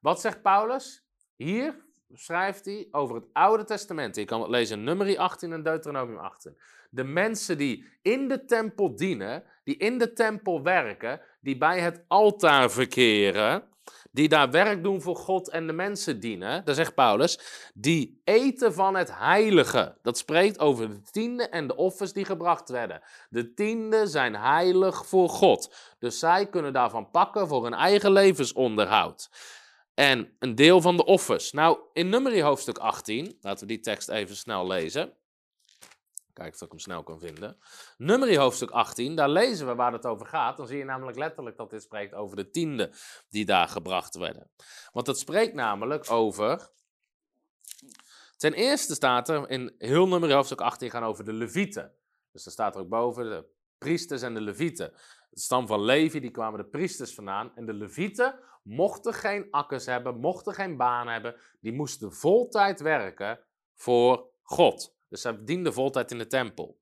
Wat 0.00 0.20
zegt 0.20 0.42
Paulus? 0.42 1.04
Hier 1.36 1.84
schrijft 2.12 2.64
hij 2.64 2.88
over 2.90 3.14
het 3.14 3.24
Oude 3.32 3.64
Testament. 3.64 4.16
Je 4.16 4.24
kan 4.24 4.40
het 4.40 4.50
lezen 4.50 4.78
in 4.78 4.84
Numeri 4.84 5.16
18 5.16 5.52
en 5.52 5.62
Deuteronomium 5.62 6.18
18. 6.18 6.56
De 6.90 7.04
mensen 7.04 7.58
die 7.58 7.84
in 8.02 8.28
de 8.28 8.44
tempel 8.44 8.96
dienen, 8.96 9.44
die 9.64 9.76
in 9.76 9.98
de 9.98 10.12
tempel 10.12 10.62
werken, 10.62 11.20
die 11.40 11.58
bij 11.58 11.80
het 11.80 12.04
altaar 12.08 12.70
verkeren, 12.70 13.68
die 14.10 14.28
daar 14.28 14.50
werk 14.50 14.82
doen 14.82 15.02
voor 15.02 15.16
God 15.16 15.50
en 15.50 15.66
de 15.66 15.72
mensen 15.72 16.20
dienen, 16.20 16.64
daar 16.64 16.74
zegt 16.74 16.94
Paulus, 16.94 17.38
die 17.74 18.20
eten 18.24 18.74
van 18.74 18.96
het 18.96 19.10
heilige. 19.18 19.98
Dat 20.02 20.18
spreekt 20.18 20.58
over 20.58 20.88
de 20.88 21.02
tiende 21.10 21.48
en 21.48 21.66
de 21.66 21.76
offers 21.76 22.12
die 22.12 22.24
gebracht 22.24 22.68
werden. 22.68 23.02
De 23.28 23.54
tiende 23.54 24.06
zijn 24.06 24.36
heilig 24.36 25.06
voor 25.06 25.28
God. 25.28 25.74
Dus 25.98 26.18
zij 26.18 26.48
kunnen 26.48 26.72
daarvan 26.72 27.10
pakken 27.10 27.48
voor 27.48 27.62
hun 27.62 27.74
eigen 27.74 28.12
levensonderhoud. 28.12 29.30
En 29.94 30.36
een 30.38 30.54
deel 30.54 30.80
van 30.80 30.96
de 30.96 31.04
offers. 31.04 31.52
Nou, 31.52 31.78
in 31.92 32.08
Nummerie 32.08 32.42
hoofdstuk 32.42 32.78
18, 32.78 33.36
laten 33.40 33.66
we 33.66 33.72
die 33.72 33.80
tekst 33.80 34.08
even 34.08 34.36
snel 34.36 34.66
lezen. 34.66 35.12
Kijk 36.32 36.54
of 36.54 36.60
ik 36.60 36.68
hem 36.68 36.78
snel 36.78 37.02
kan 37.02 37.20
vinden. 37.20 37.58
Nummerie 37.96 38.38
hoofdstuk 38.38 38.70
18, 38.70 39.14
daar 39.14 39.28
lezen 39.28 39.66
we 39.66 39.74
waar 39.74 39.92
het 39.92 40.06
over 40.06 40.26
gaat. 40.26 40.56
Dan 40.56 40.66
zie 40.66 40.78
je 40.78 40.84
namelijk 40.84 41.18
letterlijk 41.18 41.56
dat 41.56 41.70
dit 41.70 41.82
spreekt 41.82 42.14
over 42.14 42.36
de 42.36 42.50
tiende 42.50 42.92
die 43.28 43.44
daar 43.44 43.68
gebracht 43.68 44.16
werden. 44.16 44.50
Want 44.92 45.06
het 45.06 45.18
spreekt 45.18 45.54
namelijk 45.54 46.10
over. 46.10 46.70
Ten 48.36 48.52
eerste 48.52 48.94
staat 48.94 49.28
er 49.28 49.50
in 49.50 49.74
heel 49.78 50.08
Nummerie 50.08 50.34
hoofdstuk 50.34 50.60
18 50.60 50.90
gaan 50.90 51.04
over 51.04 51.24
de 51.24 51.32
Levieten. 51.32 51.94
Dus 52.32 52.46
er 52.46 52.52
staat 52.52 52.74
er 52.74 52.80
ook 52.80 52.88
boven 52.88 53.24
de 53.24 53.46
priesters 53.78 54.22
en 54.22 54.34
de 54.34 54.40
Levieten. 54.40 54.92
Het 55.30 55.40
stam 55.40 55.66
van 55.66 55.82
Levi, 55.82 56.20
die 56.20 56.30
kwamen 56.30 56.58
de 56.58 56.68
priesters 56.68 57.14
vandaan. 57.14 57.56
En 57.56 57.66
de 57.66 57.72
Levieten 57.72 58.40
mochten 58.62 59.14
geen 59.14 59.46
akkers 59.50 59.86
hebben, 59.86 60.20
mochten 60.20 60.54
geen 60.54 60.76
baan 60.76 61.08
hebben. 61.08 61.36
Die 61.60 61.72
moesten 61.72 62.12
voltijd 62.12 62.80
werken 62.80 63.40
voor 63.74 64.30
God. 64.42 64.98
Dus 65.10 65.20
zij 65.20 65.38
dienden 65.44 65.72
voltijd 65.72 66.10
in 66.10 66.18
de 66.18 66.26
tempel. 66.26 66.78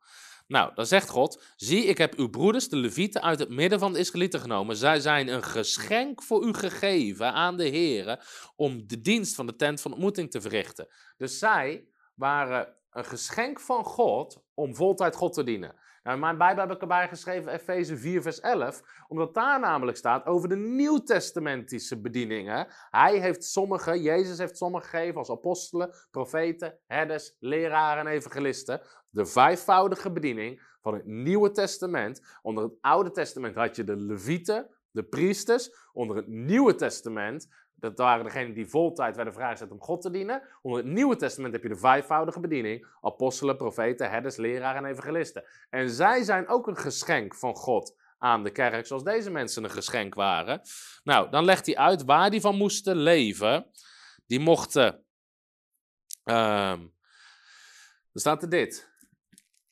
Nou, 0.46 0.74
dan 0.74 0.86
zegt 0.86 1.08
God: 1.08 1.42
Zie, 1.56 1.84
ik 1.84 1.98
heb 1.98 2.14
uw 2.14 2.28
broeders, 2.28 2.68
de 2.68 2.76
Levieten, 2.76 3.22
uit 3.22 3.38
het 3.38 3.48
midden 3.48 3.78
van 3.78 3.92
de 3.92 3.98
Israëlieten 3.98 4.40
genomen. 4.40 4.76
Zij 4.76 5.00
zijn 5.00 5.28
een 5.28 5.42
geschenk 5.42 6.22
voor 6.22 6.44
u 6.46 6.52
gegeven 6.52 7.32
aan 7.32 7.56
de 7.56 7.68
Heeren 7.68 8.20
om 8.56 8.86
de 8.86 9.00
dienst 9.00 9.34
van 9.34 9.46
de 9.46 9.56
tent 9.56 9.80
van 9.80 9.92
ontmoeting 9.92 10.30
te 10.30 10.40
verrichten. 10.40 10.88
Dus 11.16 11.38
zij 11.38 11.88
waren 12.14 12.76
een 12.90 13.04
geschenk 13.04 13.60
van 13.60 13.84
God 13.84 14.42
om 14.54 14.74
voltijd 14.74 15.16
God 15.16 15.32
te 15.32 15.44
dienen. 15.44 15.74
Nou, 16.02 16.16
in 16.16 16.22
mijn 16.22 16.38
Bijbel 16.38 16.66
heb 16.66 16.74
ik 16.74 16.80
erbij 16.80 17.08
geschreven 17.08 17.52
Efeze 17.52 17.96
4, 17.96 18.22
vers 18.22 18.40
11, 18.40 19.04
omdat 19.08 19.34
daar 19.34 19.60
namelijk 19.60 19.96
staat 19.96 20.26
over 20.26 20.48
de 20.48 20.56
nieuwtestamentische 20.56 22.00
bedieningen. 22.00 22.66
Hij 22.90 23.18
heeft 23.18 23.44
sommige, 23.44 24.02
Jezus 24.02 24.38
heeft 24.38 24.56
sommige 24.56 24.88
gegeven 24.88 25.16
als 25.16 25.30
apostelen, 25.30 25.94
profeten, 26.10 26.78
herders, 26.86 27.36
leraren 27.38 28.06
en 28.06 28.12
evangelisten. 28.12 28.80
De 29.10 29.26
vijfvoudige 29.26 30.12
bediening 30.12 30.62
van 30.80 30.94
het 30.94 31.06
Nieuwe 31.06 31.50
Testament. 31.50 32.22
Onder 32.42 32.64
het 32.64 32.72
Oude 32.80 33.10
Testament 33.10 33.54
had 33.54 33.76
je 33.76 33.84
de 33.84 33.96
Levieten, 33.96 34.70
de 34.90 35.02
priesters. 35.02 35.70
Onder 35.92 36.16
het 36.16 36.26
Nieuwe 36.26 36.74
Testament 36.74 37.48
dat 37.80 37.98
waren 37.98 38.24
degenen 38.24 38.54
die 38.54 38.68
voltijd 38.68 39.16
werden 39.16 39.34
vrijgezet 39.34 39.70
om 39.70 39.80
God 39.80 40.02
te 40.02 40.10
dienen. 40.10 40.42
Onder 40.62 40.82
het 40.82 40.92
Nieuwe 40.92 41.16
Testament 41.16 41.52
heb 41.52 41.62
je 41.62 41.68
de 41.68 41.76
vijfvoudige 41.76 42.40
bediening: 42.40 42.86
apostelen, 43.00 43.56
profeten, 43.56 44.10
herders, 44.10 44.36
leraren 44.36 44.84
en 44.84 44.90
evangelisten. 44.90 45.44
En 45.70 45.90
zij 45.90 46.22
zijn 46.22 46.48
ook 46.48 46.66
een 46.66 46.76
geschenk 46.76 47.34
van 47.34 47.54
God 47.54 47.96
aan 48.18 48.42
de 48.42 48.50
kerk, 48.50 48.86
zoals 48.86 49.04
deze 49.04 49.30
mensen 49.30 49.64
een 49.64 49.70
geschenk 49.70 50.14
waren. 50.14 50.60
Nou, 51.04 51.30
dan 51.30 51.44
legt 51.44 51.66
hij 51.66 51.76
uit 51.76 52.04
waar 52.04 52.30
die 52.30 52.40
van 52.40 52.56
moesten 52.56 52.96
leven. 52.96 53.70
Die 54.26 54.40
mochten. 54.40 55.04
Uh, 56.24 56.76
dan 58.12 58.22
staat 58.22 58.42
er 58.42 58.48
dit. 58.48 58.88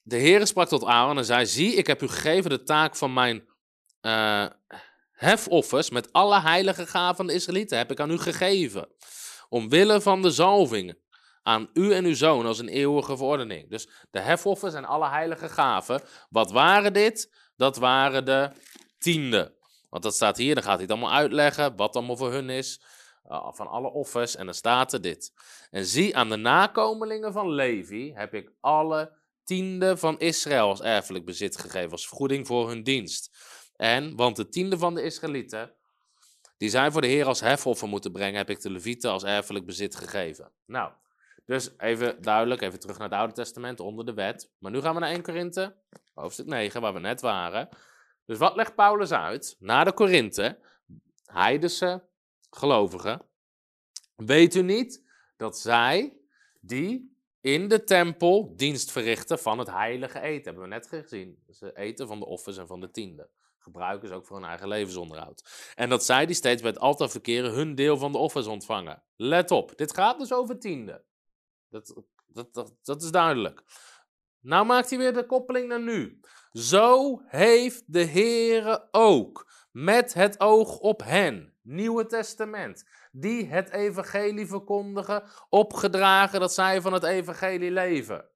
De 0.03 0.17
Heer 0.17 0.47
sprak 0.47 0.69
tot 0.69 0.85
Aaron 0.85 1.19
en 1.19 1.25
zei: 1.25 1.47
Zie, 1.47 1.75
ik 1.75 1.87
heb 1.87 2.03
u 2.03 2.09
gegeven 2.09 2.51
de 2.51 2.63
taak 2.63 2.97
van 2.97 3.13
mijn. 3.13 3.49
Uh, 4.01 4.47
Hefoffers 5.17 5.91
met 5.91 6.13
alle 6.13 6.41
heilige 6.41 6.87
gaven 6.87 7.17
van 7.17 7.27
de 7.27 7.33
Israëlieten 7.33 7.79
heb 7.79 7.91
ik 7.91 8.01
aan 8.01 8.11
u 8.11 8.19
gegeven. 8.19 8.89
Omwille 9.49 10.01
van 10.01 10.23
de 10.23 10.31
zalvingen. 10.31 10.99
Aan 11.43 11.69
u 11.73 11.93
en 11.93 12.05
uw 12.05 12.15
zoon 12.15 12.47
als 12.47 12.59
een 12.59 12.69
eeuwige 12.69 13.17
verordening. 13.17 13.71
Dus 13.71 13.89
de 14.11 14.21
hefoffers 14.21 14.75
en 14.75 14.85
alle 14.85 15.09
heilige 15.09 15.49
gaven. 15.49 16.03
Wat 16.31 16.51
waren 16.51 16.93
dit? 16.93 17.35
Dat 17.57 17.77
waren 17.77 18.25
de 18.25 18.51
tiende. 18.99 19.55
Want 19.91 20.03
dat 20.03 20.15
staat 20.15 20.37
hier, 20.37 20.55
dan 20.55 20.63
gaat 20.63 20.73
hij 20.73 20.83
het 20.83 20.91
allemaal 20.91 21.13
uitleggen. 21.13 21.77
Wat 21.77 21.97
allemaal 21.97 22.17
voor 22.17 22.33
hun 22.33 22.51
is. 22.51 22.83
Uh, 23.29 23.53
van 23.53 23.67
alle 23.67 23.91
offers. 23.91 24.37
En 24.37 24.45
dan 24.45 24.55
staat 24.55 24.93
er 24.93 25.01
dit. 25.01 25.33
En 25.71 25.85
zie, 25.85 26.17
aan 26.17 26.29
de 26.29 26.37
nakomelingen 26.37 27.33
van 27.33 27.51
Levi 27.51 28.13
heb 28.15 28.35
ik 28.35 28.53
alle 28.61 29.13
tiende 29.45 29.97
van 29.97 30.19
Israël 30.19 30.69
als 30.69 30.81
erfelijk 30.81 31.25
bezit 31.25 31.59
gegeven. 31.59 31.91
Als 31.91 32.09
vergoeding 32.09 32.47
voor 32.47 32.69
hun 32.69 32.83
dienst. 32.83 33.36
En, 33.77 34.17
want 34.17 34.37
de 34.37 34.49
tiende 34.49 34.79
van 34.79 34.95
de 34.95 35.03
Israëlieten, 35.03 35.75
die 36.57 36.69
zij 36.69 36.91
voor 36.91 37.01
de 37.01 37.07
Heer 37.07 37.27
als 37.27 37.41
hefoffer 37.41 37.89
moeten 37.89 38.13
brengen, 38.13 38.37
heb 38.37 38.51
ik 38.51 38.61
de 38.61 38.71
Levieten 38.71 39.11
als 39.11 39.25
erfelijk 39.25 39.67
bezit 39.67 39.97
gegeven. 39.97 40.53
Nou, 40.67 40.93
dus 41.45 41.71
even 41.79 42.23
duidelijk, 42.23 42.61
even 42.61 42.81
terug 42.81 42.99
naar 42.99 43.09
het 43.09 43.19
Oude 43.19 43.33
Testament 43.33 43.81
onder 43.81 44.07
de 44.07 44.15
wet. 44.15 44.51
Maar 44.59 44.71
nu 44.71 44.81
gaan 44.81 44.95
we 44.95 45.01
naar 45.01 45.11
1 45.11 45.23
Korinthe, 45.23 45.77
hoofdstuk 46.15 46.47
9, 46.47 46.81
waar 46.81 46.93
we 46.93 47.01
net 47.01 47.21
waren. 47.21 47.69
Dus 48.25 48.39
wat 48.39 48.57
legt 48.57 48.75
Paulus 48.75 49.13
uit? 49.13 49.57
Na 49.59 49.85
de 49.85 49.93
Korinthe, 49.93 50.59
heidense 51.25 52.05
gelovigen, 52.51 53.23
weet 54.17 54.55
u 54.55 54.63
niet 54.63 55.05
dat 55.37 55.59
zij 55.59 56.17
die 56.61 57.17
in 57.41 57.69
de 57.69 57.85
tempel 57.85 58.57
dienst 58.57 58.93
verrichten 58.93 59.39
van 59.39 59.59
het 59.59 59.71
heilige 59.71 60.21
eten, 60.21 60.45
hebben 60.45 60.63
we 60.63 60.69
net 60.69 60.87
gezien. 60.87 61.43
Ze 61.51 61.77
eten 61.77 62.07
van 62.07 62.19
de 62.19 62.27
offers 62.27 62.57
en 62.57 62.67
van 62.67 62.81
de 62.81 62.91
tiende 62.91 63.29
gebruiken 63.67 64.09
ze 64.09 64.15
ook 64.15 64.27
voor 64.27 64.37
hun 64.37 64.49
eigen 64.49 64.69
levensonderhoud. 64.69 65.71
En 65.75 65.89
dat 65.89 66.05
zij 66.05 66.27
die 66.27 66.35
steeds 66.35 66.63
bij 66.63 66.71
het 66.71 66.81
altaar 66.81 67.09
verkeren 67.09 67.53
hun 67.53 67.75
deel 67.75 67.99
van 67.99 68.13
de 68.13 68.19
offers 68.19 68.47
ontvangen. 68.47 69.03
Let 69.17 69.51
op, 69.51 69.77
dit 69.77 69.95
gaat 69.95 70.19
dus 70.19 70.33
over 70.33 70.59
tiende. 70.59 71.05
Dat, 71.69 72.03
dat, 72.27 72.75
dat, 72.83 73.03
is 73.03 73.11
duidelijk. 73.11 73.63
Nou 74.41 74.67
maakt 74.67 74.91
hij 74.91 74.99
weer 74.99 75.13
de 75.13 75.27
koppeling 75.27 75.69
naar 75.69 75.81
nu. 75.81 76.21
Zo 76.53 77.21
heeft 77.25 77.83
de 77.87 78.05
Heere 78.05 78.89
ook 78.91 79.53
met 79.71 80.15
het 80.15 80.41
oog 80.41 80.79
op 80.79 81.03
hen, 81.03 81.55
Nieuwe 81.63 82.07
Testament, 82.07 82.85
die 83.13 83.47
het 83.47 83.71
evangelie 83.71 84.47
verkondigen, 84.47 85.23
opgedragen 85.49 86.41
dat 86.41 86.55
zij 86.55 86.81
van 86.81 86.93
het 86.93 87.05
evangelie 87.05 87.71
leven. 87.71 88.31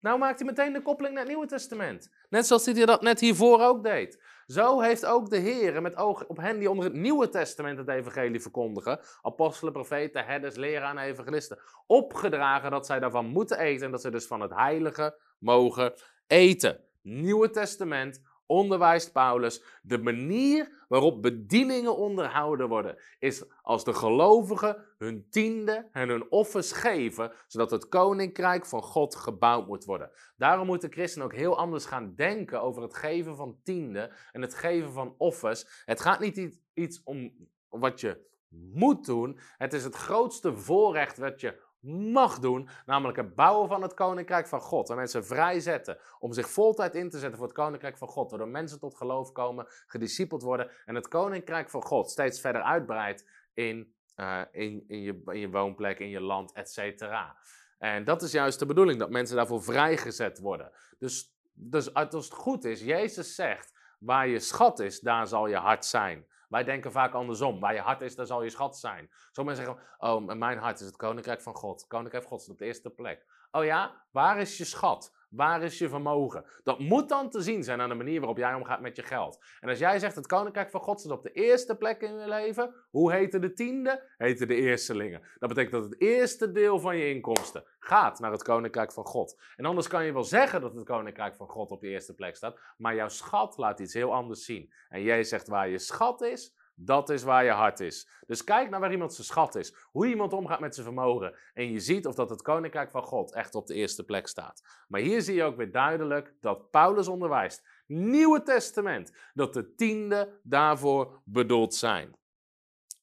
Nou 0.00 0.18
maakt 0.18 0.38
hij 0.38 0.48
meteen 0.48 0.72
de 0.72 0.82
koppeling 0.82 1.14
naar 1.14 1.22
het 1.24 1.32
Nieuwe 1.32 1.48
Testament. 1.48 2.10
Net 2.28 2.46
zoals 2.46 2.64
hij 2.64 2.84
dat 2.84 3.02
net 3.02 3.20
hiervoor 3.20 3.60
ook 3.60 3.82
deed. 3.82 4.22
Zo 4.46 4.80
heeft 4.80 5.06
ook 5.06 5.30
de 5.30 5.36
Heer 5.36 5.82
met 5.82 5.96
oog 5.96 6.26
op 6.26 6.36
hen 6.36 6.58
die 6.58 6.70
onder 6.70 6.84
het 6.84 6.94
Nieuwe 6.94 7.28
Testament 7.28 7.78
het 7.78 7.88
evangelie 7.88 8.40
verkondigen, 8.40 9.00
apostelen, 9.22 9.72
profeten, 9.72 10.24
herders, 10.24 10.56
leraren 10.56 10.98
en 10.98 11.08
evangelisten, 11.08 11.58
opgedragen 11.86 12.70
dat 12.70 12.86
zij 12.86 13.00
daarvan 13.00 13.26
moeten 13.26 13.58
eten 13.58 13.84
en 13.86 13.90
dat 13.90 14.00
ze 14.00 14.10
dus 14.10 14.26
van 14.26 14.40
het 14.40 14.54
heilige 14.54 15.18
mogen 15.38 15.92
eten. 16.26 16.80
Nieuwe 17.02 17.50
Testament, 17.50 18.22
onderwijst 18.48 19.12
Paulus, 19.12 19.62
de 19.82 19.98
manier 19.98 20.84
waarop 20.88 21.22
bedieningen 21.22 21.96
onderhouden 21.96 22.68
worden, 22.68 22.96
is 23.18 23.44
als 23.62 23.84
de 23.84 23.94
gelovigen 23.94 24.84
hun 24.98 25.26
tiende 25.30 25.88
en 25.92 26.08
hun 26.08 26.30
offers 26.30 26.72
geven, 26.72 27.32
zodat 27.46 27.70
het 27.70 27.88
koninkrijk 27.88 28.66
van 28.66 28.82
God 28.82 29.16
gebouwd 29.16 29.66
moet 29.66 29.84
worden. 29.84 30.10
Daarom 30.36 30.66
moeten 30.66 30.92
christenen 30.92 31.26
ook 31.26 31.34
heel 31.34 31.58
anders 31.58 31.84
gaan 31.84 32.14
denken 32.14 32.62
over 32.62 32.82
het 32.82 32.94
geven 32.94 33.36
van 33.36 33.58
tiende 33.62 34.12
en 34.32 34.42
het 34.42 34.54
geven 34.54 34.92
van 34.92 35.14
offers. 35.18 35.82
Het 35.84 36.00
gaat 36.00 36.20
niet 36.20 36.60
iets 36.74 37.02
om 37.04 37.32
wat 37.68 38.00
je 38.00 38.26
moet 38.50 39.06
doen, 39.06 39.38
het 39.56 39.72
is 39.72 39.84
het 39.84 39.94
grootste 39.94 40.56
voorrecht 40.56 41.18
wat 41.18 41.40
je 41.40 41.60
mag 41.80 42.38
doen, 42.38 42.68
namelijk 42.86 43.18
het 43.18 43.34
bouwen 43.34 43.68
van 43.68 43.82
het 43.82 43.94
koninkrijk 43.94 44.46
van 44.46 44.60
God. 44.60 44.90
En 44.90 44.96
mensen 44.96 45.26
vrijzetten 45.26 45.98
om 46.18 46.32
zich 46.32 46.50
voltijd 46.50 46.94
in 46.94 47.10
te 47.10 47.18
zetten 47.18 47.38
voor 47.38 47.46
het 47.46 47.56
koninkrijk 47.56 47.98
van 47.98 48.08
God. 48.08 48.30
Waardoor 48.30 48.48
mensen 48.48 48.78
tot 48.78 48.96
geloof 48.96 49.32
komen, 49.32 49.66
gediscipeld 49.86 50.42
worden 50.42 50.70
en 50.84 50.94
het 50.94 51.08
koninkrijk 51.08 51.70
van 51.70 51.82
God 51.82 52.10
steeds 52.10 52.40
verder 52.40 52.62
uitbreidt 52.62 53.28
in, 53.54 53.94
uh, 54.16 54.40
in, 54.50 54.84
in, 54.88 55.02
je, 55.02 55.22
in 55.24 55.38
je 55.38 55.50
woonplek, 55.50 55.98
in 55.98 56.08
je 56.08 56.20
land, 56.20 56.52
et 56.52 56.70
cetera. 56.70 57.36
En 57.78 58.04
dat 58.04 58.22
is 58.22 58.32
juist 58.32 58.58
de 58.58 58.66
bedoeling, 58.66 58.98
dat 58.98 59.10
mensen 59.10 59.36
daarvoor 59.36 59.62
vrijgezet 59.62 60.38
worden. 60.38 60.72
Dus, 60.98 61.34
dus 61.52 61.94
als 61.94 62.24
het 62.24 62.34
goed 62.34 62.64
is, 62.64 62.80
Jezus 62.80 63.34
zegt, 63.34 63.72
waar 63.98 64.28
je 64.28 64.38
schat 64.38 64.78
is, 64.78 65.00
daar 65.00 65.26
zal 65.26 65.46
je 65.46 65.56
hart 65.56 65.84
zijn. 65.84 66.26
Wij 66.48 66.64
denken 66.64 66.92
vaak 66.92 67.12
andersom. 67.12 67.60
Waar 67.60 67.74
je 67.74 67.80
hart 67.80 68.02
is, 68.02 68.14
daar 68.14 68.26
zal 68.26 68.42
je 68.42 68.50
schat 68.50 68.78
zijn. 68.78 69.10
Sommigen 69.32 69.64
zeggen, 69.64 69.84
oh, 69.98 70.26
mijn 70.26 70.58
hart 70.58 70.80
is 70.80 70.86
het 70.86 70.96
koninkrijk 70.96 71.40
van 71.40 71.54
God. 71.54 71.86
Koninkrijk 71.86 72.22
van 72.22 72.32
God 72.32 72.40
is 72.40 72.48
op 72.48 72.58
de 72.58 72.64
eerste 72.64 72.90
plek. 72.90 73.26
Oh 73.50 73.64
ja, 73.64 74.04
waar 74.10 74.40
is 74.40 74.58
je 74.58 74.64
schat? 74.64 75.16
Waar 75.28 75.62
is 75.62 75.78
je 75.78 75.88
vermogen? 75.88 76.44
Dat 76.62 76.78
moet 76.78 77.08
dan 77.08 77.30
te 77.30 77.40
zien 77.40 77.64
zijn 77.64 77.80
aan 77.80 77.88
de 77.88 77.94
manier 77.94 78.18
waarop 78.18 78.36
jij 78.36 78.54
omgaat 78.54 78.80
met 78.80 78.96
je 78.96 79.02
geld. 79.02 79.44
En 79.60 79.68
als 79.68 79.78
jij 79.78 79.98
zegt 79.98 80.14
het 80.14 80.26
koninkrijk 80.26 80.70
van 80.70 80.80
God 80.80 81.00
staat 81.00 81.12
op 81.12 81.22
de 81.22 81.32
eerste 81.32 81.76
plek 81.76 82.00
in 82.00 82.18
je 82.18 82.28
leven, 82.28 82.74
hoe 82.90 83.12
heten 83.12 83.40
de 83.40 83.52
tiende? 83.52 84.12
Heten 84.16 84.48
de 84.48 84.54
eerstelingen. 84.54 85.22
Dat 85.38 85.48
betekent 85.48 85.72
dat 85.72 85.84
het 85.84 86.00
eerste 86.00 86.52
deel 86.52 86.78
van 86.78 86.96
je 86.96 87.14
inkomsten 87.14 87.64
gaat 87.78 88.18
naar 88.18 88.32
het 88.32 88.42
koninkrijk 88.42 88.92
van 88.92 89.04
God. 89.04 89.40
En 89.56 89.64
anders 89.64 89.88
kan 89.88 90.04
je 90.04 90.12
wel 90.12 90.24
zeggen 90.24 90.60
dat 90.60 90.74
het 90.74 90.84
koninkrijk 90.84 91.36
van 91.36 91.48
God 91.48 91.70
op 91.70 91.80
de 91.80 91.88
eerste 91.88 92.14
plek 92.14 92.36
staat, 92.36 92.60
maar 92.76 92.94
jouw 92.94 93.08
schat 93.08 93.56
laat 93.56 93.80
iets 93.80 93.94
heel 93.94 94.14
anders 94.14 94.44
zien. 94.44 94.72
En 94.88 95.02
jij 95.02 95.24
zegt 95.24 95.48
waar 95.48 95.68
je 95.68 95.78
schat 95.78 96.20
is, 96.20 96.56
dat 96.80 97.10
is 97.10 97.22
waar 97.22 97.44
je 97.44 97.50
hart 97.50 97.80
is. 97.80 98.08
Dus 98.26 98.44
kijk 98.44 98.70
naar 98.70 98.80
waar 98.80 98.92
iemand 98.92 99.14
zijn 99.14 99.26
schat 99.26 99.54
is. 99.54 99.74
Hoe 99.90 100.06
iemand 100.06 100.32
omgaat 100.32 100.60
met 100.60 100.74
zijn 100.74 100.86
vermogen. 100.86 101.38
En 101.54 101.72
je 101.72 101.80
ziet 101.80 102.06
of 102.06 102.14
dat 102.14 102.30
het 102.30 102.42
koninkrijk 102.42 102.90
van 102.90 103.02
God 103.02 103.34
echt 103.34 103.54
op 103.54 103.66
de 103.66 103.74
eerste 103.74 104.04
plek 104.04 104.26
staat. 104.26 104.84
Maar 104.88 105.00
hier 105.00 105.22
zie 105.22 105.34
je 105.34 105.42
ook 105.42 105.56
weer 105.56 105.72
duidelijk 105.72 106.34
dat 106.40 106.70
Paulus 106.70 107.08
onderwijst. 107.08 107.68
Nieuwe 107.86 108.42
Testament. 108.42 109.12
Dat 109.34 109.54
de 109.54 109.74
tiende 109.74 110.40
daarvoor 110.42 111.20
bedoeld 111.24 111.74
zijn. 111.74 112.16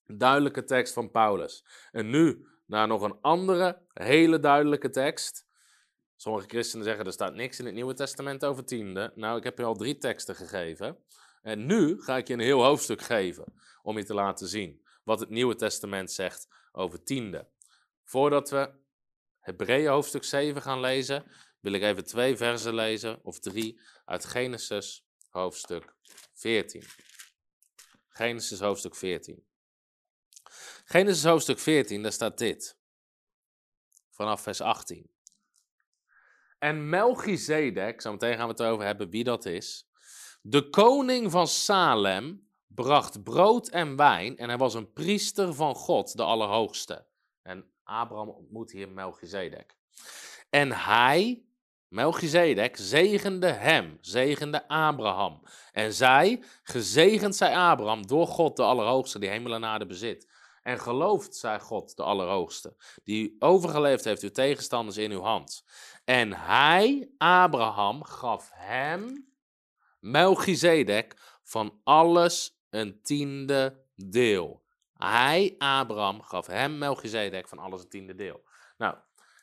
Duidelijke 0.06 0.64
tekst 0.64 0.94
van 0.94 1.12
Paulus. 1.12 1.66
En 1.92 2.10
nu 2.10 2.48
naar 2.66 2.88
nog 2.88 3.02
een 3.02 3.18
andere, 3.22 3.82
hele 3.94 4.40
duidelijke 4.40 4.90
tekst. 4.90 5.46
Sommige 6.16 6.48
christenen 6.48 6.86
zeggen 6.86 7.06
er 7.06 7.12
staat 7.12 7.34
niks 7.34 7.60
in 7.60 7.66
het 7.66 7.74
Nieuwe 7.74 7.94
Testament 7.94 8.46
over 8.46 8.66
tiende. 8.66 9.12
Nou, 9.16 9.38
ik 9.38 9.44
heb 9.44 9.58
je 9.58 9.64
al 9.64 9.76
drie 9.76 9.98
teksten 9.98 10.36
gegeven. 10.36 10.98
En 11.46 11.66
nu 11.66 12.02
ga 12.02 12.18
ik 12.18 12.28
je 12.28 12.34
een 12.34 12.40
heel 12.40 12.64
hoofdstuk 12.64 13.02
geven 13.02 13.54
om 13.82 13.98
je 13.98 14.04
te 14.04 14.14
laten 14.14 14.48
zien 14.48 14.86
wat 15.04 15.20
het 15.20 15.30
Nieuwe 15.30 15.56
Testament 15.56 16.12
zegt 16.12 16.48
over 16.72 17.04
tiende. 17.04 17.50
Voordat 18.04 18.50
we 18.50 18.74
Hebreeën 19.40 19.90
hoofdstuk 19.90 20.24
7 20.24 20.62
gaan 20.62 20.80
lezen, 20.80 21.32
wil 21.60 21.74
ik 21.74 21.82
even 21.82 22.06
twee 22.06 22.38
versen 22.38 22.74
lezen, 22.74 23.24
of 23.24 23.40
drie, 23.40 23.82
uit 24.06 24.26
Genesis 24.26 25.06
hoofdstuk 25.30 25.96
14. 26.34 26.84
Genesis 28.10 28.60
hoofdstuk 28.60 28.96
14. 28.96 29.46
Genesis 30.86 31.24
hoofdstuk 31.24 31.60
14, 31.60 32.02
daar 32.02 32.12
staat 32.12 32.38
dit. 32.38 32.78
Vanaf 34.10 34.42
vers 34.42 34.62
18. 34.62 35.10
En 36.60 36.90
Melchizedek, 36.90 38.02
zo 38.02 38.12
meteen 38.12 38.38
gaan 38.38 38.48
we 38.48 38.52
het 38.52 38.62
over 38.62 38.86
hebben 38.86 39.10
wie 39.10 39.24
dat 39.24 39.46
is. 39.46 39.90
De 40.48 40.70
koning 40.70 41.32
van 41.32 41.48
Salem 41.48 42.48
bracht 42.68 43.24
brood 43.24 43.68
en 43.68 43.96
wijn 43.96 44.38
en 44.38 44.48
hij 44.48 44.58
was 44.58 44.74
een 44.74 44.94
priester 44.94 45.54
van 45.54 45.76
God, 45.76 46.18
de 46.18 46.24
Allerhoogste. 46.24 47.06
En 47.42 47.72
Abraham 47.84 48.30
ontmoet 48.30 48.72
hier 48.72 48.90
Melchizedek. 48.90 49.76
En 50.50 50.72
hij, 50.72 51.44
Melchizedek, 51.88 52.78
zegende 52.78 53.48
hem, 53.48 53.98
zegende 54.02 54.68
Abraham. 54.68 55.42
En 55.72 55.94
zij, 55.94 56.44
gezegend 56.64 57.36
zij 57.36 57.56
Abraham 57.56 58.08
door 58.08 58.28
God, 58.28 58.56
de 58.56 58.64
Allerhoogste, 58.64 59.20
die 59.20 59.30
hemel 59.30 59.54
en 59.54 59.66
aarde 59.66 59.86
bezit. 59.86 60.32
En 60.64 60.80
gelooft 60.80 61.36
zij 61.36 61.60
God, 61.60 61.96
de 61.96 62.04
Allerhoogste, 62.04 62.76
die 63.04 63.36
overgeleefd 63.40 64.04
heeft 64.04 64.24
uw 64.24 64.32
tegenstanders 64.32 64.98
in 64.98 65.12
uw 65.12 65.22
hand. 65.22 65.66
En 66.04 66.34
hij, 66.34 67.10
Abraham, 67.18 68.04
gaf 68.04 68.50
hem, 68.54 69.34
Melchizedek, 70.06 71.40
van 71.44 71.80
alles 71.84 72.62
een 72.70 73.02
tiende 73.02 73.86
deel. 73.96 74.64
Hij, 74.94 75.56
Abraham, 75.58 76.22
gaf 76.22 76.48
hem, 76.48 76.78
Melchizedek, 76.78 77.48
van 77.48 77.60
alles 77.60 77.84
een 77.84 77.90
tiende 77.90 78.16
deel. 78.16 78.44
Nou, 78.78 78.98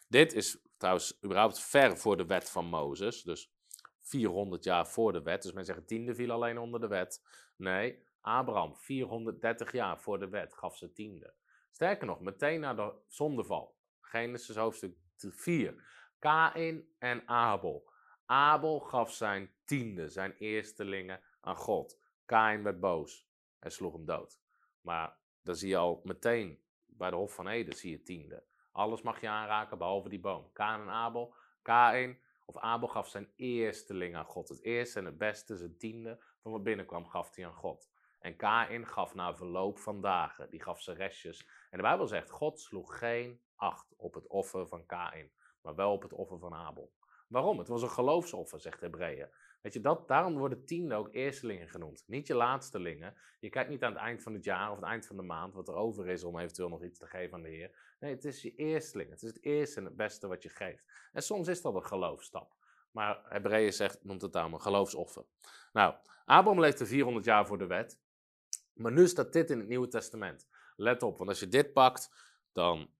dit 0.08 0.32
is 0.32 0.58
trouwens 0.76 1.18
überhaupt 1.24 1.60
ver 1.60 1.98
voor 1.98 2.16
de 2.16 2.26
wet 2.26 2.50
van 2.50 2.64
Mozes. 2.64 3.22
Dus 3.22 3.52
400 4.00 4.64
jaar 4.64 4.86
voor 4.86 5.12
de 5.12 5.22
wet. 5.22 5.42
Dus 5.42 5.52
men 5.52 5.64
zegt 5.64 5.86
tiende 5.86 6.14
viel 6.14 6.30
alleen 6.30 6.58
onder 6.58 6.80
de 6.80 6.88
wet. 6.88 7.22
Nee, 7.56 8.04
Abraham, 8.20 8.76
430 8.76 9.72
jaar 9.72 10.00
voor 10.00 10.18
de 10.18 10.28
wet, 10.28 10.54
gaf 10.54 10.76
ze 10.76 10.92
tiende. 10.92 11.34
Sterker 11.70 12.06
nog, 12.06 12.20
meteen 12.20 12.60
na 12.60 12.74
de 12.74 12.92
zondeval. 13.06 13.76
Genesis 14.00 14.56
hoofdstuk 14.56 14.96
4. 15.16 15.84
Kain 16.18 16.88
en 16.98 17.28
Abel. 17.28 17.91
Abel 18.32 18.80
gaf 18.80 19.12
zijn 19.12 19.54
tiende, 19.64 20.08
zijn 20.08 20.34
eerstelingen 20.38 21.20
aan 21.40 21.56
God. 21.56 22.00
Kain 22.24 22.62
werd 22.62 22.80
boos 22.80 23.28
en 23.58 23.72
sloeg 23.72 23.92
hem 23.92 24.04
dood. 24.04 24.40
Maar 24.80 25.18
dan 25.42 25.54
zie 25.54 25.68
je 25.68 25.76
al 25.76 26.00
meteen 26.04 26.62
bij 26.86 27.10
de 27.10 27.16
Hof 27.16 27.34
van 27.34 27.48
Eden 27.48 27.76
zie 27.76 27.90
je 27.90 28.02
tiende. 28.02 28.44
Alles 28.70 29.02
mag 29.02 29.20
je 29.20 29.28
aanraken 29.28 29.78
behalve 29.78 30.08
die 30.08 30.20
boom. 30.20 30.52
Kain 30.52 30.80
en 30.80 30.88
Abel. 30.88 31.34
Kain 31.62 32.20
of 32.46 32.56
Abel 32.56 32.88
gaf 32.88 33.08
zijn 33.08 33.32
eersteling 33.36 34.16
aan 34.16 34.24
God. 34.24 34.48
Het 34.48 34.62
eerste 34.62 34.98
en 34.98 35.04
het 35.04 35.18
beste, 35.18 35.56
zijn 35.56 35.76
tiende 35.76 36.22
van 36.38 36.52
wat 36.52 36.62
binnenkwam, 36.62 37.06
gaf 37.06 37.34
hij 37.34 37.46
aan 37.46 37.52
God. 37.52 37.90
En 38.20 38.36
Kain 38.36 38.86
gaf 38.86 39.14
na 39.14 39.34
verloop 39.34 39.78
van 39.78 40.00
dagen, 40.00 40.50
die 40.50 40.62
gaf 40.62 40.80
zijn 40.80 40.96
restjes. 40.96 41.48
En 41.70 41.76
de 41.76 41.82
Bijbel 41.82 42.06
zegt, 42.06 42.30
God 42.30 42.60
sloeg 42.60 42.98
geen 42.98 43.40
acht 43.54 43.94
op 43.96 44.14
het 44.14 44.26
offer 44.26 44.68
van 44.68 44.86
Kain, 44.86 45.32
maar 45.60 45.74
wel 45.74 45.92
op 45.92 46.02
het 46.02 46.12
offer 46.12 46.38
van 46.38 46.54
Abel. 46.54 46.92
Waarom? 47.32 47.58
Het 47.58 47.68
was 47.68 47.82
een 47.82 47.90
geloofsoffer, 47.90 48.60
zegt 48.60 48.80
Hebreeën. 48.80 49.28
Weet 49.60 49.72
je, 49.72 49.80
dat, 49.80 50.08
daarom 50.08 50.38
worden 50.38 50.64
tienden 50.64 50.96
ook 50.98 51.08
eerstelingen 51.12 51.68
genoemd. 51.68 52.04
Niet 52.06 52.26
je 52.26 52.34
laatstelingen. 52.34 53.14
Je 53.40 53.48
kijkt 53.48 53.70
niet 53.70 53.82
aan 53.82 53.92
het 53.92 54.00
eind 54.00 54.22
van 54.22 54.34
het 54.34 54.44
jaar 54.44 54.70
of 54.70 54.76
het 54.76 54.84
eind 54.84 55.06
van 55.06 55.16
de 55.16 55.22
maand 55.22 55.54
wat 55.54 55.68
er 55.68 55.74
over 55.74 56.08
is 56.08 56.24
om 56.24 56.38
eventueel 56.38 56.68
nog 56.68 56.84
iets 56.84 56.98
te 56.98 57.06
geven 57.06 57.34
aan 57.34 57.42
de 57.42 57.48
Heer. 57.48 57.70
Nee, 58.00 58.14
het 58.14 58.24
is 58.24 58.42
je 58.42 58.54
eersteling. 58.54 59.10
Het 59.10 59.22
is 59.22 59.28
het 59.28 59.44
eerste 59.44 59.78
en 59.78 59.84
het 59.84 59.96
beste 59.96 60.26
wat 60.26 60.42
je 60.42 60.48
geeft. 60.48 60.86
En 61.12 61.22
soms 61.22 61.48
is 61.48 61.62
dat 61.62 61.74
een 61.74 61.84
geloofstap. 61.84 62.54
Maar 62.90 63.20
Hebreeën 63.28 63.72
zegt, 63.72 64.04
noemt 64.04 64.22
het 64.22 64.32
daarom 64.32 64.54
een 64.54 64.60
geloofsoffer. 64.60 65.24
Nou, 65.72 65.94
Abraham 66.24 66.60
leefde 66.60 66.86
400 66.86 67.24
jaar 67.24 67.46
voor 67.46 67.58
de 67.58 67.66
wet. 67.66 67.98
Maar 68.72 68.92
nu 68.92 69.08
staat 69.08 69.32
dit 69.32 69.50
in 69.50 69.58
het 69.58 69.68
Nieuwe 69.68 69.88
Testament. 69.88 70.48
Let 70.76 71.02
op, 71.02 71.18
want 71.18 71.28
als 71.28 71.40
je 71.40 71.48
dit 71.48 71.72
pakt, 71.72 72.10
dan 72.52 72.90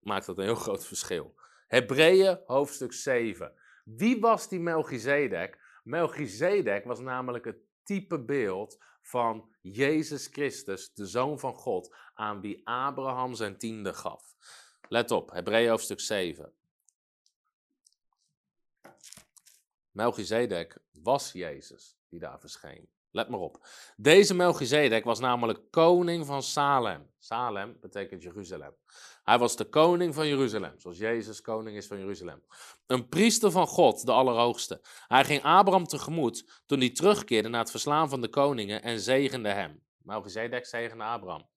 maakt 0.00 0.26
dat 0.26 0.38
een 0.38 0.44
heel 0.44 0.54
groot 0.54 0.86
verschil. 0.86 1.34
Hebreeën 1.66 2.40
hoofdstuk 2.46 2.92
7. 2.92 3.52
Wie 3.82 4.20
was 4.20 4.48
die 4.48 4.60
Melchizedek? 4.60 5.58
Melchizedek 5.82 6.84
was 6.84 7.00
namelijk 7.00 7.44
het 7.44 7.58
type 7.82 8.24
beeld 8.24 8.78
van 9.02 9.54
Jezus 9.60 10.26
Christus, 10.26 10.94
de 10.94 11.06
Zoon 11.06 11.38
van 11.38 11.54
God, 11.54 11.96
aan 12.14 12.40
wie 12.40 12.60
Abraham 12.64 13.34
zijn 13.34 13.58
tiende 13.58 13.94
gaf. 13.94 14.34
Let 14.88 15.10
op, 15.10 15.30
Hebreeën 15.30 15.70
hoofdstuk 15.70 16.00
7. 16.00 16.52
Melchizedek 19.90 20.78
was 20.92 21.32
Jezus 21.32 21.96
die 22.08 22.20
daar 22.20 22.40
verscheen. 22.40 22.88
Let 23.10 23.28
maar 23.28 23.40
op. 23.40 23.66
Deze 23.96 24.34
Melchizedek 24.34 25.04
was 25.04 25.20
namelijk 25.20 25.60
koning 25.70 26.26
van 26.26 26.42
Salem. 26.42 27.10
Salem 27.18 27.76
betekent 27.80 28.22
Jeruzalem. 28.22 28.74
Hij 29.22 29.38
was 29.38 29.56
de 29.56 29.64
koning 29.64 30.14
van 30.14 30.28
Jeruzalem, 30.28 30.74
zoals 30.76 30.98
Jezus 30.98 31.40
koning 31.40 31.76
is 31.76 31.86
van 31.86 31.98
Jeruzalem. 31.98 32.42
Een 32.86 33.08
priester 33.08 33.50
van 33.50 33.66
God, 33.66 34.06
de 34.06 34.12
Allerhoogste. 34.12 34.80
Hij 35.06 35.24
ging 35.24 35.42
Abraham 35.42 35.86
tegemoet 35.86 36.62
toen 36.66 36.78
hij 36.78 36.90
terugkeerde 36.90 37.48
na 37.48 37.58
het 37.58 37.70
verslaan 37.70 38.08
van 38.08 38.20
de 38.20 38.28
koningen 38.28 38.82
en 38.82 39.00
zegende 39.00 39.48
hem. 39.48 39.82
Melchizedek 40.02 40.66
zegende 40.66 41.04
Abraham. 41.04 41.48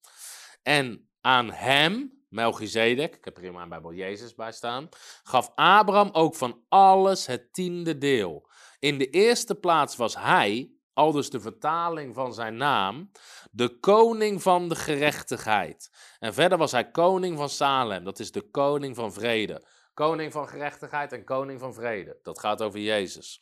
En 0.63 1.09
aan 1.21 1.51
hem, 1.51 2.23
Melchizedek, 2.29 3.15
ik 3.15 3.25
heb 3.25 3.37
er 3.37 3.43
in 3.43 3.53
mijn 3.53 3.69
Bijbel 3.69 3.93
Jezus 3.93 4.35
bij 4.35 4.51
staan, 4.51 4.89
gaf 5.23 5.51
Abraham 5.55 6.09
ook 6.11 6.35
van 6.35 6.63
alles 6.69 7.25
het 7.25 7.53
tiende 7.53 7.97
deel. 7.97 8.49
In 8.79 8.97
de 8.97 9.09
eerste 9.09 9.55
plaats 9.55 9.95
was 9.95 10.15
hij, 10.15 10.74
al 10.95 11.11
dus 11.11 11.29
de 11.29 11.39
vertaling 11.39 12.15
van 12.15 12.33
zijn 12.33 12.57
naam, 12.57 13.11
de 13.51 13.79
koning 13.79 14.41
van 14.41 14.69
de 14.69 14.75
gerechtigheid. 14.75 15.89
En 16.19 16.33
verder 16.33 16.57
was 16.57 16.71
hij 16.71 16.91
koning 16.91 17.37
van 17.37 17.49
Salem, 17.49 18.03
dat 18.03 18.19
is 18.19 18.31
de 18.31 18.49
koning 18.49 18.95
van 18.95 19.13
vrede. 19.13 19.65
Koning 19.93 20.31
van 20.31 20.47
gerechtigheid 20.47 21.11
en 21.11 21.23
koning 21.23 21.59
van 21.59 21.73
vrede. 21.73 22.19
Dat 22.23 22.39
gaat 22.39 22.61
over 22.61 22.79
Jezus. 22.79 23.41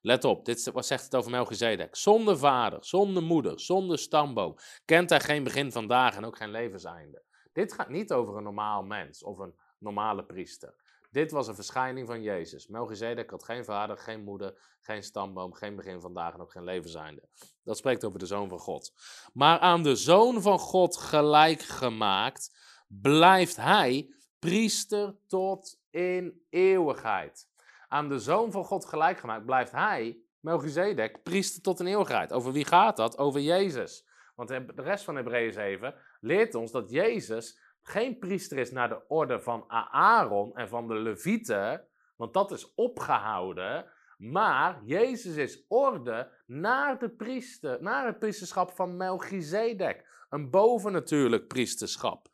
Let 0.00 0.24
op, 0.24 0.44
dit 0.44 0.70
wat 0.72 0.86
zegt 0.86 1.04
het 1.04 1.14
over 1.14 1.30
Melchizedek. 1.30 1.96
Zonder 1.96 2.38
vader, 2.38 2.84
zonder 2.84 3.22
moeder, 3.22 3.60
zonder 3.60 3.98
stamboom 3.98 4.56
kent 4.84 5.10
hij 5.10 5.20
geen 5.20 5.44
begin 5.44 5.72
van 5.72 5.86
dagen 5.86 6.18
en 6.18 6.24
ook 6.24 6.36
geen 6.36 6.50
levenseinde. 6.50 7.22
Dit 7.52 7.72
gaat 7.72 7.88
niet 7.88 8.12
over 8.12 8.36
een 8.36 8.42
normaal 8.42 8.82
mens 8.82 9.22
of 9.22 9.38
een 9.38 9.54
normale 9.78 10.24
priester. 10.24 10.74
Dit 11.14 11.30
was 11.30 11.48
een 11.48 11.54
verschijning 11.54 12.06
van 12.06 12.22
Jezus. 12.22 12.66
Melchizedek 12.66 13.30
had 13.30 13.44
geen 13.44 13.64
vader, 13.64 13.98
geen 13.98 14.24
moeder, 14.24 14.58
geen 14.80 15.02
stamboom, 15.02 15.52
geen 15.52 15.76
begin 15.76 16.00
van 16.00 16.14
dagen 16.14 16.34
en 16.34 16.40
ook 16.40 16.50
geen 16.50 16.64
levenseinde. 16.64 17.28
Dat 17.64 17.76
spreekt 17.76 18.04
over 18.04 18.18
de 18.18 18.26
Zoon 18.26 18.48
van 18.48 18.58
God. 18.58 18.92
Maar 19.32 19.58
aan 19.58 19.82
de 19.82 19.96
Zoon 19.96 20.42
van 20.42 20.58
God 20.58 20.96
gelijk 20.96 21.62
gemaakt, 21.62 22.56
blijft 22.88 23.56
hij 23.56 24.14
priester 24.38 25.16
tot 25.26 25.80
in 25.90 26.46
eeuwigheid. 26.50 27.48
Aan 27.88 28.08
de 28.08 28.18
Zoon 28.18 28.50
van 28.50 28.64
God 28.64 28.84
gelijk 28.84 29.18
gemaakt, 29.18 29.44
blijft 29.44 29.72
hij, 29.72 30.18
Melchizedek, 30.40 31.22
priester 31.22 31.62
tot 31.62 31.80
in 31.80 31.86
eeuwigheid. 31.86 32.32
Over 32.32 32.52
wie 32.52 32.64
gaat 32.64 32.96
dat? 32.96 33.18
Over 33.18 33.40
Jezus. 33.40 34.06
Want 34.34 34.48
de 34.48 34.72
rest 34.76 35.04
van 35.04 35.16
Hebreeën 35.16 35.52
7 35.52 35.94
leert 36.20 36.54
ons 36.54 36.70
dat 36.70 36.90
Jezus 36.90 37.58
geen 37.84 38.18
priester 38.18 38.58
is 38.58 38.70
naar 38.70 38.88
de 38.88 39.08
orde 39.08 39.40
van 39.40 39.64
Aaron 39.90 40.56
en 40.56 40.68
van 40.68 40.88
de 40.88 40.94
Levieten, 40.94 41.88
want 42.16 42.34
dat 42.34 42.50
is 42.50 42.74
opgehouden. 42.74 43.86
Maar 44.16 44.80
Jezus 44.84 45.36
is 45.36 45.64
orde 45.68 46.30
naar, 46.46 46.98
de 46.98 47.10
priester, 47.10 47.82
naar 47.82 48.06
het 48.06 48.18
priesterschap 48.18 48.70
van 48.70 48.96
Melchizedek. 48.96 50.26
Een 50.28 50.50
bovennatuurlijk 50.50 51.46
priesterschap. 51.46 52.28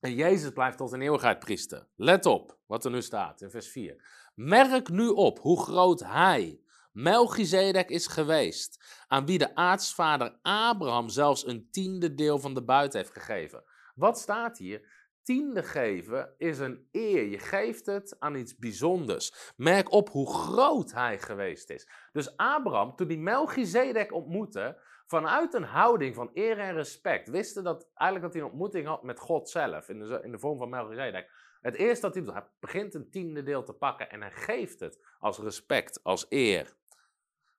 En 0.00 0.14
Jezus 0.14 0.50
blijft 0.50 0.76
tot 0.76 0.92
een 0.92 1.02
eeuwigheid 1.02 1.38
priester. 1.38 1.86
Let 1.96 2.26
op 2.26 2.58
wat 2.66 2.84
er 2.84 2.90
nu 2.90 3.02
staat 3.02 3.40
in 3.40 3.50
vers 3.50 3.68
4. 3.68 4.30
Merk 4.34 4.88
nu 4.88 5.08
op 5.08 5.38
hoe 5.38 5.62
groot 5.62 6.00
hij, 6.00 6.60
Melchizedek, 6.92 7.88
is 7.88 8.06
geweest, 8.06 9.04
aan 9.06 9.26
wie 9.26 9.38
de 9.38 9.54
aartsvader 9.54 10.38
Abraham 10.42 11.08
zelfs 11.08 11.46
een 11.46 11.68
tiende 11.70 12.14
deel 12.14 12.38
van 12.38 12.54
de 12.54 12.64
buit 12.64 12.92
heeft 12.92 13.12
gegeven. 13.12 13.64
Wat 13.98 14.18
staat 14.18 14.58
hier? 14.58 15.06
Tiende 15.22 15.62
geven 15.62 16.34
is 16.36 16.58
een 16.58 16.88
eer. 16.92 17.24
Je 17.24 17.38
geeft 17.38 17.86
het 17.86 18.16
aan 18.18 18.34
iets 18.34 18.56
bijzonders. 18.56 19.52
Merk 19.56 19.92
op 19.92 20.08
hoe 20.08 20.32
groot 20.32 20.92
hij 20.92 21.18
geweest 21.18 21.70
is. 21.70 21.88
Dus 22.12 22.36
Abraham, 22.36 22.96
toen 22.96 23.06
hij 23.06 23.16
Melchizedek 23.16 24.12
ontmoette, 24.12 24.80
vanuit 25.06 25.54
een 25.54 25.64
houding 25.64 26.14
van 26.14 26.30
eer 26.34 26.58
en 26.58 26.74
respect, 26.74 27.28
wisten 27.28 27.64
dat 27.64 27.90
eigenlijk 27.94 28.22
dat 28.22 28.32
hij 28.32 28.42
een 28.42 28.48
ontmoeting 28.48 28.86
had 28.86 29.02
met 29.02 29.18
God 29.18 29.48
zelf, 29.48 29.88
in 29.88 29.98
de, 29.98 30.20
in 30.22 30.30
de 30.30 30.38
vorm 30.38 30.58
van 30.58 30.68
Melchizedek. 30.68 31.30
Het 31.60 31.74
eerste 31.74 32.06
dat 32.06 32.14
hij 32.14 32.24
doet, 32.24 32.32
hij 32.32 32.46
begint 32.60 32.94
een 32.94 33.10
tiende 33.10 33.42
deel 33.42 33.62
te 33.62 33.72
pakken 33.72 34.10
en 34.10 34.20
hij 34.20 34.30
geeft 34.30 34.80
het 34.80 34.98
als 35.18 35.38
respect, 35.38 36.02
als 36.02 36.26
eer. 36.28 36.76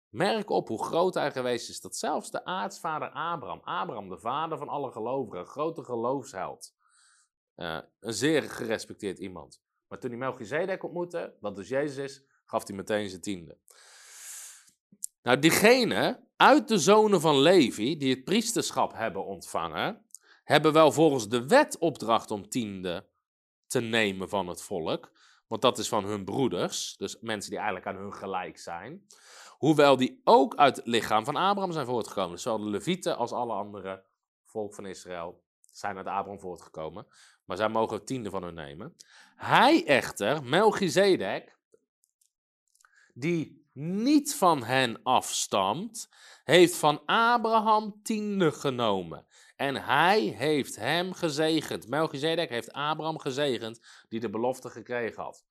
Merk 0.09 0.49
op 0.49 0.67
hoe 0.67 0.83
groot 0.83 1.13
hij 1.13 1.31
geweest 1.31 1.69
is, 1.69 1.81
dat 1.81 1.95
zelfs 1.95 2.31
de 2.31 2.45
aartsvader 2.45 3.09
Abraham, 3.09 3.61
Abraham, 3.63 4.09
de 4.09 4.19
vader 4.19 4.57
van 4.57 4.67
alle 4.67 4.91
gelovigen, 4.91 5.45
grote 5.45 5.83
geloofsheld, 5.83 6.75
uh, 7.55 7.79
een 7.99 8.13
zeer 8.13 8.43
gerespecteerd 8.43 9.19
iemand. 9.19 9.61
Maar 9.87 9.99
toen 9.99 10.09
hij 10.09 10.19
Melchizedek 10.19 10.83
ontmoette, 10.83 11.35
wat 11.39 11.55
dus 11.55 11.67
Jezus 11.67 11.97
is, 11.97 12.23
gaf 12.45 12.67
hij 12.67 12.75
meteen 12.75 13.09
zijn 13.09 13.21
tiende. 13.21 13.57
Nou, 15.21 15.39
diegenen 15.39 16.27
uit 16.35 16.67
de 16.67 16.77
zonen 16.77 17.21
van 17.21 17.39
Levi, 17.39 17.97
die 17.97 18.13
het 18.13 18.23
priesterschap 18.23 18.93
hebben 18.93 19.25
ontvangen, 19.25 20.05
hebben 20.43 20.73
wel 20.73 20.91
volgens 20.91 21.29
de 21.29 21.47
wet 21.47 21.77
opdracht 21.77 22.31
om 22.31 22.49
tiende 22.49 23.07
te 23.67 23.79
nemen 23.79 24.29
van 24.29 24.47
het 24.47 24.61
volk. 24.61 25.11
Want 25.49 25.61
dat 25.61 25.77
is 25.77 25.89
van 25.89 26.05
hun 26.05 26.25
broeders, 26.25 26.95
dus 26.97 27.17
mensen 27.21 27.49
die 27.49 27.59
eigenlijk 27.59 27.87
aan 27.87 28.01
hun 28.01 28.13
gelijk 28.13 28.57
zijn. 28.57 29.05
Hoewel 29.57 29.97
die 29.97 30.21
ook 30.23 30.55
uit 30.55 30.75
het 30.75 30.87
lichaam 30.87 31.25
van 31.25 31.35
Abraham 31.35 31.71
zijn 31.71 31.85
voortgekomen. 31.85 32.31
Dus 32.31 32.41
zowel 32.41 32.65
de 32.65 32.69
Levieten 32.69 33.17
als 33.17 33.31
alle 33.31 33.53
andere 33.53 34.03
volk 34.43 34.73
van 34.73 34.85
Israël 34.85 35.43
zijn 35.71 35.97
uit 35.97 36.07
Abraham 36.07 36.39
voortgekomen. 36.39 37.07
Maar 37.45 37.57
zij 37.57 37.69
mogen 37.69 38.05
tiende 38.05 38.29
van 38.29 38.43
hun 38.43 38.53
nemen. 38.53 38.95
Hij 39.35 39.85
echter, 39.85 40.43
Melchizedek, 40.43 41.57
die 43.13 43.69
niet 43.73 44.35
van 44.35 44.63
hen 44.63 45.03
afstamt, 45.03 46.09
heeft 46.43 46.75
van 46.75 47.05
Abraham 47.05 47.99
tiende 48.03 48.51
genomen. 48.51 49.25
En 49.59 49.75
hij 49.75 50.19
heeft 50.19 50.75
hem 50.75 51.13
gezegend. 51.13 51.87
Melchizedek 51.87 52.49
heeft 52.49 52.71
Abraham 52.71 53.19
gezegend, 53.19 54.05
die 54.09 54.19
de 54.19 54.29
belofte 54.29 54.69
gekregen 54.69 55.23
had. 55.23 55.45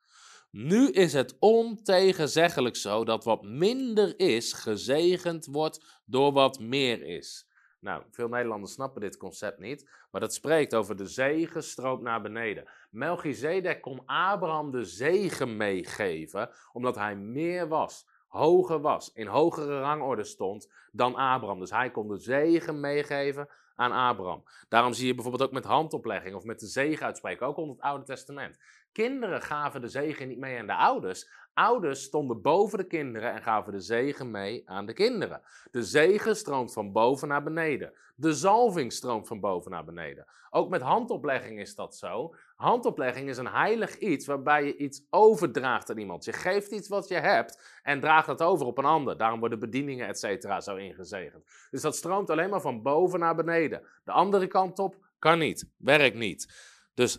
Nu 0.51 0.90
is 0.90 1.12
het 1.12 1.37
ontegenzeggelijk 1.38 2.77
zo 2.77 3.05
dat 3.05 3.25
wat 3.25 3.42
minder 3.42 4.21
is, 4.21 4.53
gezegend 4.53 5.47
wordt 5.47 6.01
door 6.05 6.33
wat 6.33 6.59
meer 6.59 7.03
is. 7.03 7.49
Nou, 7.81 8.03
veel 8.11 8.29
Nederlanders 8.29 8.73
snappen 8.73 9.01
dit 9.01 9.16
concept 9.16 9.59
niet, 9.59 9.90
maar 10.11 10.21
dat 10.21 10.35
spreekt 10.35 10.75
over 10.75 10.97
de 10.97 11.07
zegen 11.07 11.62
stroomt 11.62 12.03
naar 12.03 12.23
beneden. 12.23 12.68
Melchizedek 12.90 13.81
kon 13.81 14.03
Abraham 14.07 14.71
de 14.71 14.85
zegen 14.85 15.57
meegeven, 15.57 16.51
omdat 16.73 16.94
hij 16.94 17.16
meer 17.16 17.68
was, 17.68 18.07
hoger 18.27 18.81
was, 18.81 19.12
in 19.12 19.27
hogere 19.27 19.81
rangorde 19.81 20.25
stond 20.25 20.73
dan 20.92 21.14
Abraham. 21.14 21.59
Dus 21.59 21.71
hij 21.71 21.90
kon 21.90 22.09
de 22.09 22.18
zegen 22.18 22.81
meegeven 22.81 23.49
aan 23.79 23.93
Abraham. 23.93 24.45
Daarom 24.69 24.93
zie 24.93 25.07
je 25.07 25.14
bijvoorbeeld 25.14 25.43
ook 25.43 25.55
met 25.55 25.64
handoplegging 25.64 26.35
of 26.35 26.45
met 26.45 26.61
de 26.61 26.67
zegen 26.67 27.07
uitspreken, 27.07 27.47
ook 27.47 27.57
onder 27.57 27.77
het 27.77 27.85
Oude 27.85 28.05
Testament. 28.05 28.59
Kinderen 28.93 29.43
gaven 29.43 29.81
de 29.81 29.88
zegen 29.88 30.29
niet 30.29 30.38
mee 30.38 30.59
aan 30.59 30.67
de 30.67 30.75
ouders. 30.75 31.29
Ouders 31.55 32.03
stonden 32.03 32.43
boven 32.43 32.79
de 32.79 32.87
kinderen 32.87 33.33
en 33.33 33.43
gaven 33.43 33.73
de 33.73 33.81
zegen 33.81 34.31
mee 34.31 34.62
aan 34.71 34.87
de 34.87 34.93
kinderen. 34.93 35.43
De 35.71 35.83
zegen 35.83 36.37
stroomt 36.37 36.73
van 36.73 36.93
boven 36.93 37.29
naar 37.29 37.43
beneden. 37.43 37.93
De 38.14 38.33
zalving 38.35 38.93
stroomt 38.93 39.27
van 39.27 39.41
boven 39.41 39.71
naar 39.71 39.85
beneden. 39.85 40.27
Ook 40.51 40.69
met 40.69 40.83
handoplegging 40.83 41.61
is 41.61 41.75
dat 41.75 41.97
zo. 41.97 42.35
Handoplegging 42.59 43.29
is 43.29 43.37
een 43.37 43.47
heilig 43.47 43.99
iets 43.99 44.27
waarbij 44.27 44.64
je 44.64 44.77
iets 44.77 45.03
overdraagt 45.11 45.90
aan 45.90 45.99
iemand. 45.99 46.25
Je 46.25 46.33
geeft 46.33 46.71
iets 46.71 46.88
wat 46.88 47.09
je 47.09 47.14
hebt 47.14 47.79
en 47.83 48.01
draagt 48.01 48.27
dat 48.27 48.42
over 48.42 48.66
op 48.66 48.79
een 48.79 48.85
ander. 48.85 49.16
Daarom 49.16 49.40
worden 49.40 49.59
bedieningen 49.59 50.09
et 50.09 50.18
cetera 50.18 50.61
zo 50.61 50.77
ingezegend. 50.77 51.44
Dus 51.71 51.83
dat 51.83 51.97
stroomt 51.97 52.31
alleen 52.31 52.51
maar 52.51 52.61
van 52.61 52.83
boven 52.83 53.21
naar 53.21 53.35
beneden. 53.35 53.83
De 54.05 54.12
andere 54.12 54.47
kant 54.47 54.79
op 54.79 54.97
kan 55.18 55.38
niet, 55.38 55.68
werkt 55.77 56.16
niet. 56.16 56.55
Dus 56.94 57.18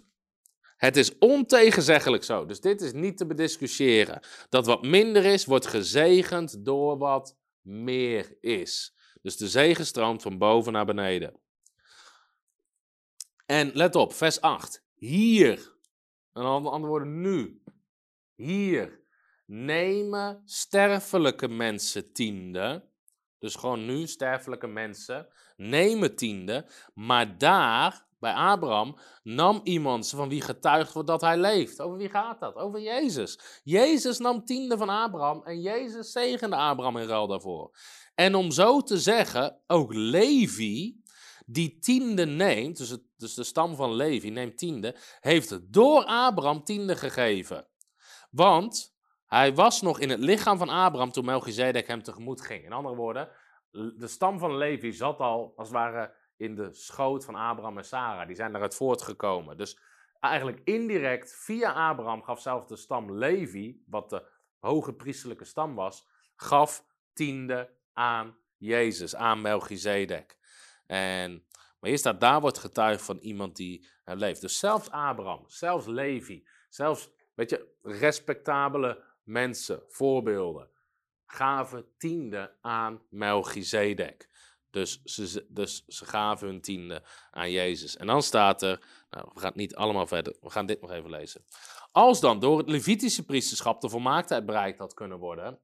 het 0.78 0.98
is 0.98 1.18
ontegenzeggelijk 1.18 2.24
zo. 2.24 2.46
Dus 2.46 2.62
dit 2.62 2.82
is 2.82 2.94
niet 2.94 3.18
te 3.18 3.26
bediscussiëren. 3.26 4.20
Dat 4.50 4.66
wat 4.66 4.84
minder 4.84 5.26
is, 5.26 5.46
wordt 5.46 5.68
gezegend 5.68 6.66
door 6.66 6.98
wat 6.98 7.36
meer 7.62 8.38
is. 8.42 8.96
Dus 9.22 9.38
de 9.38 9.48
zegen 9.48 9.86
stroomt 9.86 10.22
van 10.22 10.38
boven 10.38 10.74
naar 10.74 10.86
beneden. 10.86 11.40
En 13.46 13.72
let 13.74 13.96
op, 13.96 14.14
vers 14.14 14.42
8. 14.42 14.88
Hier, 15.00 15.74
en 16.34 16.44
andere 16.44 16.86
woorden 16.86 17.22
nu, 17.22 17.64
hier 18.36 19.00
nemen 19.46 20.42
sterfelijke 20.46 21.48
mensen 21.48 22.14
tiende. 22.14 22.88
Dus 23.38 23.56
gewoon 23.56 23.86
nu, 23.86 24.08
sterfelijke 24.08 24.68
mensen, 24.68 25.28
nemen 25.58 26.16
tiende. 26.16 26.66
Maar 26.94 27.38
daar, 27.38 28.08
bij 28.20 28.34
Abraham, 28.34 28.98
nam 29.24 29.62
iemand 29.64 30.10
van 30.10 30.30
wie 30.30 30.42
getuigd 30.42 30.94
wordt 30.94 31.08
dat 31.08 31.22
hij 31.22 31.38
leeft. 31.38 31.82
Over 31.82 31.98
wie 31.98 32.10
gaat 32.10 32.40
dat? 32.40 32.56
Over 32.56 32.82
Jezus. 32.82 33.62
Jezus 33.64 34.18
nam 34.18 34.46
tiende 34.46 34.78
van 34.78 34.90
Abraham 34.90 35.44
en 35.44 35.62
Jezus 35.62 36.12
zegende 36.12 36.56
Abraham 36.56 36.98
in 36.98 37.08
ruil 37.08 37.28
daarvoor. 37.28 37.78
En 38.16 38.36
om 38.36 38.52
zo 38.52 38.82
te 38.82 38.98
zeggen, 38.98 39.60
ook 39.68 39.94
Levi, 39.94 41.02
die 41.52 41.80
tiende 41.80 42.26
neemt, 42.26 42.78
dus, 42.78 42.90
het, 42.90 43.02
dus 43.18 43.34
de 43.34 43.44
stam 43.44 43.76
van 43.76 43.94
Levi 43.94 44.30
neemt 44.30 44.58
tiende, 44.58 44.96
heeft 45.20 45.74
door 45.74 46.04
Abraham 46.06 46.64
tiende 46.64 46.96
gegeven. 46.96 47.68
Want 48.32 48.96
hij 49.26 49.54
was 49.56 49.82
nog 49.82 50.00
in 50.00 50.10
het 50.10 50.20
lichaam 50.20 50.58
van 50.58 50.70
Abraham 50.70 51.12
toen 51.12 51.26
Melchizedek 51.26 51.88
hem 51.88 52.04
tegemoet 52.04 52.42
ging. 52.42 52.64
In 52.66 52.72
andere 52.72 52.96
woorden, 52.96 53.30
de 53.72 54.08
stam 54.08 54.40
van 54.40 54.58
Levi 54.58 54.92
zat 54.92 55.20
al 55.20 55.54
als 55.56 55.68
het 55.68 55.78
ware 55.78 56.14
in 56.38 56.56
de 56.56 56.74
schoot 56.74 57.26
van 57.26 57.36
Abraham 57.36 57.78
en 57.78 57.86
Sarah. 57.86 58.28
Die 58.28 58.36
zijn 58.36 58.56
eruit 58.56 58.76
voortgekomen. 58.76 59.58
Dus 59.58 59.80
eigenlijk 60.20 60.62
indirect 60.64 61.36
via 61.36 61.90
Abraham 61.90 62.24
gaf 62.24 62.42
zelfs 62.42 62.68
de 62.68 62.76
stam 62.76 63.12
Levi, 63.18 63.84
wat 63.86 64.10
de 64.10 64.28
hoge 64.60 64.94
priestelijke 64.94 65.46
stam 65.46 65.76
was, 65.76 66.08
gaf 66.36 66.86
tiende 67.14 67.74
aan 67.94 68.38
Jezus, 68.58 69.16
aan 69.16 69.42
Melchizedek. 69.42 70.39
En, 70.90 71.46
maar 71.80 71.90
hier 71.90 71.98
staat, 71.98 72.22
daar 72.22 72.42
wordt 72.42 72.58
getuigd 72.58 73.02
van 73.02 73.18
iemand 73.18 73.56
die 73.56 73.88
leeft. 74.06 74.42
Dus 74.42 74.60
zelfs 74.60 74.90
Abraham, 74.90 75.44
zelfs 75.48 75.86
Levi, 75.86 76.48
zelfs, 76.70 77.10
weet 77.34 77.50
je, 77.50 77.76
respectabele 77.82 79.04
mensen, 79.24 79.84
voorbeelden, 79.88 80.70
gaven 81.26 81.86
tiende 81.98 82.56
aan 82.62 83.02
Melchizedek. 83.10 84.30
Dus 84.70 85.02
ze, 85.04 85.46
dus 85.50 85.86
ze 85.86 86.06
gaven 86.06 86.48
hun 86.48 86.62
tiende 86.62 87.04
aan 87.32 87.52
Jezus. 87.52 87.98
En 87.98 88.08
dan 88.08 88.24
staat 88.24 88.62
er, 88.62 88.86
nou, 89.10 89.32
we 89.34 89.40
gaan 89.40 89.52
niet 89.56 89.76
allemaal 89.76 90.08
verder, 90.08 90.36
we 90.42 90.50
gaan 90.50 90.66
dit 90.66 90.82
nog 90.82 90.92
even 90.92 91.10
lezen. 91.10 91.46
Als 91.92 92.20
dan 92.20 92.40
door 92.40 92.58
het 92.58 92.70
Levitische 92.70 93.26
priesterschap 93.26 93.82
de 93.82 93.90
volmaaktheid 93.90 94.46
bereikt 94.46 94.80
had 94.80 94.94
kunnen 94.94 95.18
worden, 95.18 95.60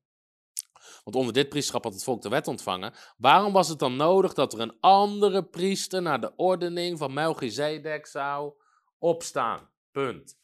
want 1.03 1.15
onder 1.15 1.33
dit 1.33 1.49
priesterschap 1.49 1.83
had 1.83 1.93
het 1.93 2.03
volk 2.03 2.21
de 2.21 2.29
wet 2.29 2.47
ontvangen. 2.47 2.93
Waarom 3.17 3.53
was 3.53 3.69
het 3.69 3.79
dan 3.79 3.95
nodig 3.95 4.33
dat 4.33 4.53
er 4.53 4.59
een 4.59 4.77
andere 4.79 5.43
priester 5.43 6.01
naar 6.01 6.21
de 6.21 6.35
ordening 6.35 6.97
van 6.97 7.13
Melchizedek 7.13 8.05
zou 8.05 8.53
opstaan? 8.97 9.69
Punt. 9.91 10.37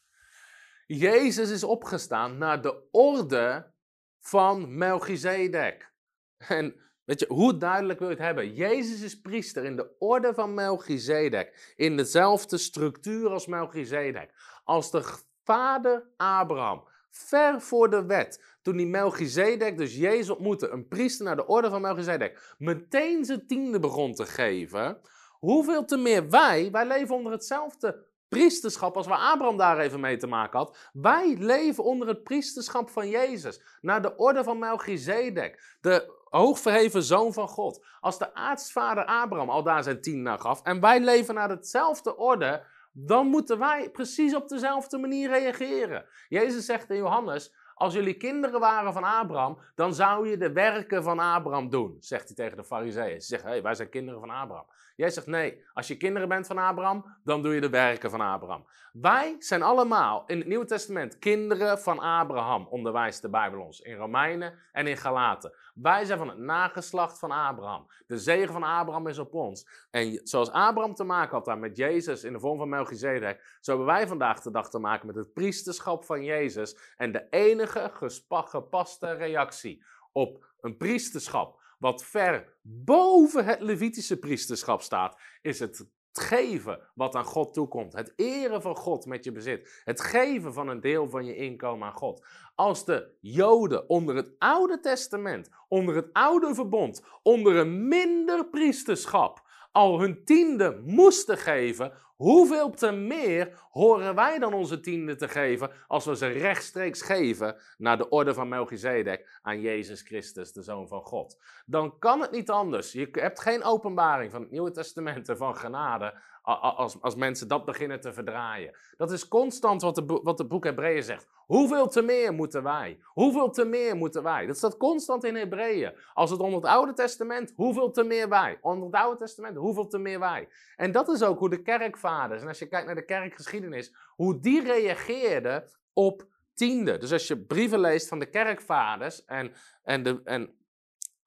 Jezus 0.86 1.50
is 1.50 1.64
opgestaan 1.64 2.38
naar 2.38 2.62
de 2.62 2.88
orde 2.90 3.72
van 4.20 4.76
Melchizedek. 4.76 5.92
En 6.36 6.74
weet 7.04 7.20
je, 7.20 7.26
hoe 7.28 7.56
duidelijk 7.56 7.98
wil 7.98 8.08
je 8.08 8.14
het 8.14 8.24
hebben? 8.24 8.54
Jezus 8.54 9.00
is 9.00 9.20
priester 9.20 9.64
in 9.64 9.76
de 9.76 9.96
orde 9.98 10.34
van 10.34 10.54
Melchizedek. 10.54 11.72
In 11.76 11.96
dezelfde 11.96 12.58
structuur 12.58 13.30
als 13.30 13.46
Melchizedek. 13.46 14.60
Als 14.64 14.90
de 14.90 15.18
vader 15.44 16.08
Abraham 16.16 16.90
ver 17.12 17.60
voor 17.60 17.90
de 17.90 18.04
wet, 18.04 18.58
toen 18.62 18.76
die 18.76 18.86
Melchizedek, 18.86 19.78
dus 19.78 19.96
Jezus 19.96 20.30
ontmoette, 20.30 20.68
een 20.68 20.88
priester 20.88 21.24
naar 21.24 21.36
de 21.36 21.46
orde 21.46 21.70
van 21.70 21.80
Melchizedek, 21.80 22.54
meteen 22.58 23.24
zijn 23.24 23.46
tiende 23.46 23.78
begon 23.78 24.14
te 24.14 24.26
geven, 24.26 25.00
hoeveel 25.38 25.84
te 25.84 25.96
meer 25.96 26.28
wij, 26.30 26.70
wij 26.70 26.86
leven 26.86 27.14
onder 27.14 27.32
hetzelfde 27.32 28.10
priesterschap 28.28 28.96
als 28.96 29.06
waar 29.06 29.18
Abraham 29.18 29.56
daar 29.56 29.78
even 29.78 30.00
mee 30.00 30.16
te 30.16 30.26
maken 30.26 30.58
had. 30.58 30.90
Wij 30.92 31.36
leven 31.38 31.84
onder 31.84 32.08
het 32.08 32.22
priesterschap 32.22 32.90
van 32.90 33.08
Jezus, 33.08 33.62
naar 33.80 34.02
de 34.02 34.16
orde 34.16 34.44
van 34.44 34.58
Melchizedek, 34.58 35.76
de 35.80 36.20
hoogverheven 36.24 37.02
zoon 37.02 37.32
van 37.32 37.48
God. 37.48 37.86
Als 38.00 38.18
de 38.18 38.34
aartsvader 38.34 39.04
Abraham 39.04 39.50
al 39.50 39.62
daar 39.62 39.82
zijn 39.82 40.00
tien 40.00 40.22
naar 40.22 40.38
gaf 40.38 40.62
en 40.62 40.80
wij 40.80 41.00
leven 41.00 41.34
naar 41.34 41.48
hetzelfde 41.48 42.16
orde, 42.16 42.66
dan 42.92 43.26
moeten 43.26 43.58
wij 43.58 43.90
precies 43.90 44.34
op 44.34 44.48
dezelfde 44.48 44.98
manier 44.98 45.30
reageren. 45.30 46.06
Jezus 46.28 46.64
zegt 46.64 46.90
in 46.90 46.96
Johannes: 46.96 47.54
Als 47.74 47.94
jullie 47.94 48.16
kinderen 48.16 48.60
waren 48.60 48.92
van 48.92 49.04
Abraham, 49.04 49.58
dan 49.74 49.94
zou 49.94 50.28
je 50.28 50.36
de 50.36 50.52
werken 50.52 51.02
van 51.02 51.18
Abraham 51.18 51.70
doen, 51.70 51.96
zegt 52.00 52.26
hij 52.26 52.36
tegen 52.36 52.56
de 52.56 52.64
Farizeeën. 52.64 53.20
Ze 53.20 53.26
zeggen: 53.26 53.48
hey, 53.48 53.62
wij 53.62 53.74
zijn 53.74 53.88
kinderen 53.88 54.20
van 54.20 54.30
Abraham. 54.30 54.66
Jij 55.02 55.10
zegt 55.10 55.26
nee, 55.26 55.64
als 55.74 55.88
je 55.88 55.96
kinderen 55.96 56.28
bent 56.28 56.46
van 56.46 56.58
Abraham, 56.58 57.04
dan 57.24 57.42
doe 57.42 57.54
je 57.54 57.60
de 57.60 57.68
werken 57.68 58.10
van 58.10 58.20
Abraham. 58.20 58.66
Wij 58.92 59.36
zijn 59.38 59.62
allemaal 59.62 60.24
in 60.26 60.38
het 60.38 60.46
Nieuwe 60.46 60.64
Testament 60.64 61.18
kinderen 61.18 61.78
van 61.78 61.98
Abraham, 61.98 62.66
onderwijst 62.66 63.22
de 63.22 63.28
Bijbel 63.28 63.60
ons 63.60 63.80
in 63.80 63.96
Romeinen 63.96 64.58
en 64.72 64.86
in 64.86 64.96
Galaten. 64.96 65.52
Wij 65.74 66.04
zijn 66.04 66.18
van 66.18 66.28
het 66.28 66.38
nageslacht 66.38 67.18
van 67.18 67.30
Abraham. 67.30 67.86
De 68.06 68.18
zegen 68.18 68.52
van 68.52 68.62
Abraham 68.62 69.06
is 69.06 69.18
op 69.18 69.34
ons. 69.34 69.86
En 69.90 70.20
zoals 70.24 70.50
Abraham 70.50 70.94
te 70.94 71.04
maken 71.04 71.36
had 71.36 71.44
daar 71.44 71.58
met 71.58 71.76
Jezus 71.76 72.24
in 72.24 72.32
de 72.32 72.40
vorm 72.40 72.58
van 72.58 72.68
Melchizedek, 72.68 73.58
zo 73.60 73.70
hebben 73.70 73.94
wij 73.94 74.06
vandaag 74.06 74.40
de 74.40 74.50
dag 74.50 74.70
te 74.70 74.78
maken 74.78 75.06
met 75.06 75.16
het 75.16 75.32
priesterschap 75.32 76.04
van 76.04 76.24
Jezus. 76.24 76.76
En 76.96 77.12
de 77.12 77.26
enige 77.30 77.90
gepaste 78.28 79.12
reactie 79.12 79.84
op 80.12 80.44
een 80.60 80.76
priesterschap 80.76 81.61
wat 81.82 82.04
ver 82.04 82.56
boven 82.62 83.44
het 83.44 83.60
Levitische 83.60 84.18
priesterschap 84.18 84.82
staat, 84.82 85.20
is 85.40 85.58
het 85.58 85.86
geven 86.12 86.80
wat 86.94 87.14
aan 87.14 87.24
God 87.24 87.54
toekomt. 87.54 87.92
Het 87.92 88.12
eren 88.16 88.62
van 88.62 88.76
God 88.76 89.06
met 89.06 89.24
je 89.24 89.32
bezit. 89.32 89.82
Het 89.84 90.00
geven 90.00 90.52
van 90.52 90.68
een 90.68 90.80
deel 90.80 91.08
van 91.08 91.24
je 91.24 91.36
inkomen 91.36 91.88
aan 91.88 91.94
God. 91.94 92.24
Als 92.54 92.84
de 92.84 93.16
Joden 93.20 93.88
onder 93.88 94.16
het 94.16 94.30
Oude 94.38 94.80
Testament, 94.80 95.48
onder 95.68 95.94
het 95.94 96.12
Oude 96.12 96.54
Verbond, 96.54 97.04
onder 97.22 97.56
een 97.56 97.88
minder 97.88 98.48
priesterschap, 98.48 99.50
al 99.72 100.00
hun 100.00 100.24
tiende 100.24 100.82
moesten 100.84 101.38
geven, 101.38 101.92
hoeveel 102.16 102.70
te 102.70 102.90
meer 102.90 103.66
horen 103.70 104.14
wij 104.14 104.38
dan 104.38 104.54
onze 104.54 104.80
tiende 104.80 105.14
te 105.14 105.28
geven 105.28 105.70
als 105.86 106.04
we 106.04 106.16
ze 106.16 106.26
rechtstreeks 106.26 107.02
geven 107.02 107.56
naar 107.78 107.96
de 107.96 108.08
orde 108.08 108.34
van 108.34 108.48
Melchizedek 108.48 109.38
aan 109.42 109.60
Jezus 109.60 110.02
Christus, 110.02 110.52
de 110.52 110.62
Zoon 110.62 110.88
van 110.88 111.02
God? 111.02 111.42
Dan 111.66 111.98
kan 111.98 112.20
het 112.20 112.30
niet 112.30 112.50
anders. 112.50 112.92
Je 112.92 113.08
hebt 113.12 113.40
geen 113.40 113.64
openbaring 113.64 114.30
van 114.30 114.40
het 114.40 114.50
Nieuwe 114.50 114.70
Testament 114.70 115.28
en 115.28 115.36
van 115.36 115.56
genade 115.56 116.20
als, 116.42 117.00
als 117.00 117.14
mensen 117.14 117.48
dat 117.48 117.64
beginnen 117.64 118.00
te 118.00 118.12
verdraaien. 118.12 118.76
Dat 118.96 119.12
is 119.12 119.28
constant 119.28 119.82
wat, 119.82 119.94
de, 119.94 120.20
wat 120.22 120.38
het 120.38 120.48
boek 120.48 120.64
Hebreeën 120.64 121.02
zegt. 121.02 121.28
Hoeveel 121.46 121.88
te 121.88 122.02
meer 122.02 122.32
moeten 122.32 122.62
wij? 122.62 122.98
Hoeveel 123.04 123.50
te 123.50 123.64
meer 123.64 123.96
moeten 123.96 124.22
wij? 124.22 124.46
Dat 124.46 124.56
staat 124.56 124.76
constant 124.76 125.24
in 125.24 125.36
Hebreeën. 125.36 125.92
Als 126.14 126.30
het 126.30 126.40
onder 126.40 126.60
het 126.60 126.70
Oude 126.70 126.92
Testament, 126.92 127.52
hoeveel 127.56 127.90
te 127.90 128.04
meer 128.04 128.28
wij? 128.28 128.58
Onder 128.60 128.86
het 128.86 128.94
Oude 128.94 129.18
Testament, 129.18 129.56
hoeveel 129.56 129.86
te 129.86 129.98
meer 129.98 130.18
wij? 130.18 130.48
En 130.76 130.92
dat 130.92 131.08
is 131.08 131.22
ook 131.22 131.38
hoe 131.38 131.50
de 131.50 131.62
kerkvaders, 131.62 132.42
en 132.42 132.48
als 132.48 132.58
je 132.58 132.66
kijkt 132.66 132.86
naar 132.86 132.94
de 132.94 133.04
kerkgeschiedenis, 133.04 133.94
hoe 134.08 134.40
die 134.40 134.62
reageerden 134.62 135.64
op 135.92 136.26
tiende. 136.54 136.98
Dus 136.98 137.12
als 137.12 137.26
je 137.26 137.38
brieven 137.38 137.80
leest 137.80 138.08
van 138.08 138.18
de 138.18 138.30
kerkvaders 138.30 139.24
en, 139.24 139.52
en, 139.82 140.02
de, 140.02 140.20
en 140.24 140.54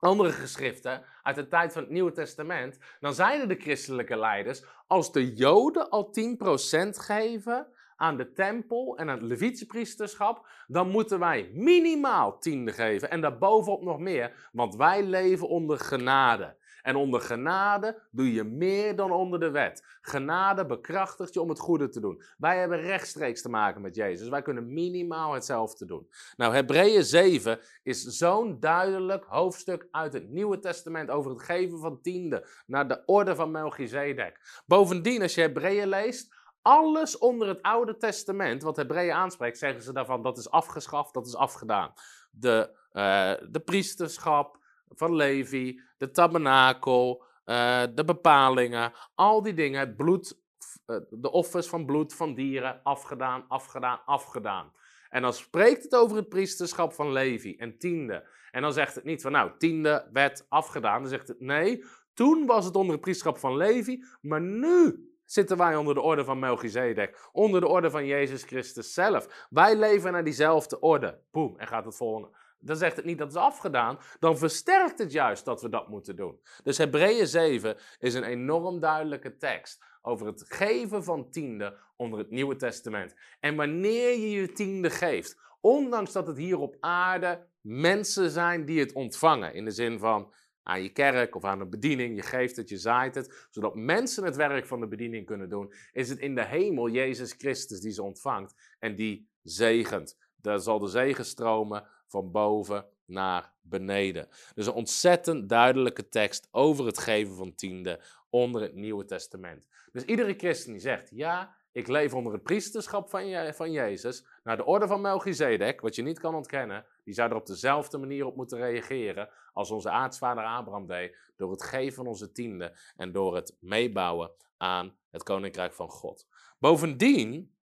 andere 0.05 0.31
geschriften 0.31 1.03
uit 1.23 1.35
de 1.35 1.47
tijd 1.47 1.73
van 1.73 1.81
het 1.81 1.91
Nieuwe 1.91 2.11
Testament, 2.11 2.77
dan 2.99 3.13
zeiden 3.13 3.47
de 3.47 3.55
christelijke 3.55 4.17
leiders, 4.17 4.63
als 4.87 5.11
de 5.11 5.33
Joden 5.33 5.89
al 5.89 6.13
10% 6.13 6.89
geven 6.89 7.67
aan 7.95 8.17
de 8.17 8.31
tempel 8.31 8.97
en 8.97 9.09
aan 9.09 9.17
het 9.17 9.27
Levitische 9.27 9.65
priesterschap, 9.65 10.47
dan 10.67 10.89
moeten 10.89 11.19
wij 11.19 11.49
minimaal 11.53 12.39
tiende 12.39 12.71
geven 12.71 13.09
en 13.09 13.21
daarbovenop 13.21 13.81
nog 13.81 13.99
meer, 13.99 14.49
want 14.51 14.75
wij 14.75 15.03
leven 15.03 15.47
onder 15.47 15.79
genade. 15.79 16.55
En 16.85 16.95
onder 16.95 17.21
genade 17.21 18.01
doe 18.11 18.33
je 18.33 18.43
meer 18.43 18.95
dan 18.95 19.11
onder 19.11 19.39
de 19.39 19.49
wet. 19.49 19.83
Genade 20.01 20.65
bekrachtigt 20.65 21.33
je 21.33 21.41
om 21.41 21.49
het 21.49 21.59
goede 21.59 21.89
te 21.89 21.99
doen. 21.99 22.21
Wij 22.37 22.59
hebben 22.59 22.81
rechtstreeks 22.81 23.41
te 23.41 23.49
maken 23.49 23.81
met 23.81 23.95
Jezus. 23.95 24.29
Wij 24.29 24.41
kunnen 24.41 24.73
minimaal 24.73 25.33
hetzelfde 25.33 25.85
doen. 25.85 26.07
Nou, 26.37 26.53
Hebreeën 26.53 27.03
7 27.03 27.59
is 27.83 28.03
zo'n 28.03 28.59
duidelijk 28.59 29.25
hoofdstuk 29.27 29.87
uit 29.91 30.13
het 30.13 30.29
Nieuwe 30.29 30.59
Testament 30.59 31.09
over 31.09 31.31
het 31.31 31.41
geven 31.41 31.79
van 31.79 32.01
tiende 32.01 32.47
naar 32.65 32.87
de 32.87 33.03
orde 33.05 33.35
van 33.35 33.51
Melchizedek. 33.51 34.63
Bovendien, 34.65 35.21
als 35.21 35.35
je 35.35 35.41
Hebreeën 35.41 35.87
leest, 35.87 36.34
alles 36.65 37.17
onder 37.17 37.47
het 37.47 37.61
Oude 37.61 37.97
Testament, 37.97 38.63
wat 38.63 38.75
Hebreeën 38.75 39.13
aanspreekt, 39.13 39.57
zeggen 39.57 39.81
ze 39.81 39.93
daarvan 39.93 40.21
dat 40.21 40.37
is 40.37 40.49
afgeschaft, 40.49 41.13
dat 41.13 41.27
is 41.27 41.35
afgedaan. 41.35 41.93
De, 42.31 42.69
uh, 42.93 43.51
de 43.51 43.59
priesterschap, 43.59 44.57
van 44.89 45.15
Levi, 45.15 45.81
de 45.97 46.11
tabernakel, 46.11 47.23
uh, 47.45 47.83
de 47.93 48.03
bepalingen, 48.05 48.93
al 49.15 49.41
die 49.41 49.53
dingen, 49.53 49.79
het 49.79 49.95
bloed, 49.95 50.39
uh, 50.87 50.97
de 51.09 51.31
offers 51.31 51.67
van 51.67 51.85
bloed 51.85 52.13
van 52.13 52.33
dieren, 52.33 52.79
afgedaan, 52.83 53.45
afgedaan, 53.47 54.01
afgedaan. 54.05 54.71
En 55.09 55.21
dan 55.21 55.33
spreekt 55.33 55.83
het 55.83 55.95
over 55.95 56.17
het 56.17 56.29
priesterschap 56.29 56.93
van 56.93 57.11
Levi 57.11 57.55
en 57.55 57.77
tiende. 57.77 58.27
En 58.51 58.61
dan 58.61 58.73
zegt 58.73 58.95
het 58.95 59.03
niet 59.03 59.21
van 59.21 59.31
nou, 59.31 59.51
tiende 59.57 60.09
werd 60.13 60.45
afgedaan. 60.49 61.01
Dan 61.01 61.09
zegt 61.09 61.27
het 61.27 61.39
nee, 61.39 61.83
toen 62.13 62.45
was 62.45 62.65
het 62.65 62.75
onder 62.75 62.91
het 62.91 63.01
priesterschap 63.01 63.37
van 63.37 63.57
Levi, 63.57 64.03
maar 64.21 64.41
nu 64.41 65.09
zitten 65.25 65.57
wij 65.57 65.75
onder 65.75 65.93
de 65.93 66.01
orde 66.01 66.23
van 66.23 66.39
Melchizedek, 66.39 67.29
onder 67.31 67.61
de 67.61 67.67
orde 67.67 67.89
van 67.89 68.05
Jezus 68.05 68.43
Christus 68.43 68.93
zelf. 68.93 69.47
Wij 69.49 69.75
leven 69.75 70.11
naar 70.11 70.23
diezelfde 70.23 70.79
orde. 70.79 71.19
Boom, 71.31 71.57
en 71.57 71.67
gaat 71.67 71.85
het 71.85 71.95
volgende 71.95 72.29
dan 72.65 72.75
zegt 72.75 72.95
het 72.95 73.05
niet 73.05 73.17
dat 73.17 73.27
het 73.27 73.35
is 73.35 73.41
afgedaan, 73.41 73.99
dan 74.19 74.37
versterkt 74.37 74.99
het 74.99 75.11
juist 75.11 75.45
dat 75.45 75.61
we 75.61 75.69
dat 75.69 75.87
moeten 75.87 76.15
doen. 76.15 76.39
Dus 76.63 76.77
Hebreeën 76.77 77.27
7 77.27 77.77
is 77.99 78.13
een 78.13 78.23
enorm 78.23 78.79
duidelijke 78.79 79.37
tekst 79.37 79.83
over 80.01 80.27
het 80.27 80.45
geven 80.47 81.03
van 81.03 81.29
tiende 81.29 81.77
onder 81.95 82.19
het 82.19 82.29
Nieuwe 82.29 82.55
Testament. 82.55 83.15
En 83.39 83.55
wanneer 83.55 84.19
je 84.19 84.31
je 84.31 84.51
tiende 84.51 84.89
geeft, 84.89 85.39
ondanks 85.61 86.11
dat 86.11 86.27
het 86.27 86.37
hier 86.37 86.59
op 86.59 86.75
aarde 86.79 87.47
mensen 87.61 88.29
zijn 88.29 88.65
die 88.65 88.79
het 88.79 88.93
ontvangen, 88.93 89.53
in 89.53 89.65
de 89.65 89.71
zin 89.71 89.99
van 89.99 90.33
aan 90.67 90.83
je 90.83 90.89
kerk 90.89 91.35
of 91.35 91.43
aan 91.43 91.61
een 91.61 91.69
bediening, 91.69 92.15
je 92.15 92.21
geeft 92.21 92.55
het, 92.55 92.69
je 92.69 92.77
zaait 92.77 93.15
het, 93.15 93.47
zodat 93.49 93.75
mensen 93.75 94.23
het 94.23 94.35
werk 94.35 94.65
van 94.65 94.79
de 94.79 94.87
bediening 94.87 95.25
kunnen 95.25 95.49
doen, 95.49 95.73
is 95.91 96.09
het 96.09 96.19
in 96.19 96.35
de 96.35 96.45
hemel 96.45 96.89
Jezus 96.89 97.33
Christus 97.37 97.81
die 97.81 97.91
ze 97.91 98.03
ontvangt 98.03 98.55
en 98.79 98.95
die 98.95 99.29
zegent. 99.43 100.17
Daar 100.35 100.59
zal 100.59 100.79
de 100.79 100.87
zegen 100.87 101.25
stromen 101.25 101.87
van 102.07 102.31
boven 102.31 102.85
naar 103.05 103.53
beneden. 103.61 104.27
Dus 104.53 104.67
een 104.67 104.73
ontzettend 104.73 105.49
duidelijke 105.49 106.09
tekst 106.09 106.47
over 106.51 106.85
het 106.85 106.97
geven 106.97 107.35
van 107.35 107.55
tiende 107.55 108.01
onder 108.29 108.61
het 108.61 108.73
Nieuwe 108.73 109.05
Testament. 109.05 109.67
Dus 109.91 110.03
iedere 110.03 110.33
christen 110.37 110.71
die 110.71 110.81
zegt, 110.81 111.09
ja, 111.13 111.55
ik 111.75 111.87
leef 111.87 112.13
onder 112.13 112.33
het 112.33 112.43
priesterschap 112.43 113.09
van, 113.09 113.53
van 113.53 113.71
Jezus, 113.71 114.25
naar 114.43 114.57
de 114.57 114.65
orde 114.65 114.87
van 114.87 115.01
Melchizedek, 115.01 115.81
wat 115.81 115.95
je 115.95 116.01
niet 116.01 116.19
kan 116.19 116.35
ontkennen, 116.35 116.85
die 117.03 117.13
zou 117.13 117.29
er 117.29 117.35
op 117.35 117.45
dezelfde 117.45 117.97
manier 117.97 118.25
op 118.25 118.35
moeten 118.35 118.57
reageren 118.57 119.29
als 119.53 119.71
onze 119.71 119.89
aartsvader 119.89 120.43
Abraham 120.43 120.87
deed, 120.87 121.17
door 121.35 121.51
het 121.51 121.63
geven 121.63 121.93
van 121.93 122.07
onze 122.07 122.31
tiende 122.31 122.77
en 122.95 123.11
door 123.11 123.35
het 123.35 123.57
meebouwen 123.59 124.31
aan 124.57 124.95
het 125.11 125.23
koninkrijk 125.23 125.73
van 125.73 125.89
God. 125.89 126.27
Bovendien 126.59 127.55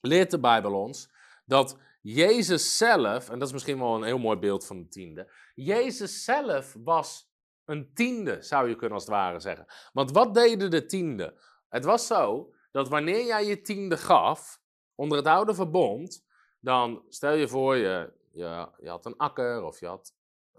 leert 0.00 0.30
de 0.30 0.40
Bijbel 0.40 0.74
ons 0.74 1.12
dat 1.44 1.78
Jezus 2.00 2.76
zelf, 2.76 3.28
en 3.28 3.38
dat 3.38 3.48
is 3.48 3.54
misschien 3.54 3.78
wel 3.78 3.94
een 3.94 4.02
heel 4.02 4.18
mooi 4.18 4.38
beeld 4.38 4.66
van 4.66 4.82
de 4.82 4.88
tiende. 4.88 5.32
Jezus 5.54 6.24
zelf 6.24 6.76
was 6.84 7.30
een 7.64 7.90
tiende, 7.94 8.42
zou 8.42 8.68
je 8.68 8.76
kunnen 8.76 8.94
als 8.94 9.04
het 9.06 9.14
ware 9.14 9.40
zeggen. 9.40 9.66
Want 9.92 10.10
wat 10.10 10.34
deden 10.34 10.70
de 10.70 10.86
tiende? 10.86 11.40
Het 11.68 11.84
was 11.84 12.06
zo 12.06 12.54
dat 12.76 12.88
wanneer 12.88 13.24
jij 13.24 13.46
je 13.46 13.60
tiende 13.60 13.96
gaf, 13.96 14.60
onder 14.94 15.18
het 15.18 15.26
oude 15.26 15.54
verbond, 15.54 16.26
dan 16.60 17.04
stel 17.08 17.32
je 17.32 17.48
voor, 17.48 17.76
je, 17.76 18.12
je, 18.32 18.68
je 18.80 18.88
had 18.88 19.06
een 19.06 19.16
akker 19.16 19.62
of 19.62 19.80
je 19.80 19.86
had 19.86 20.14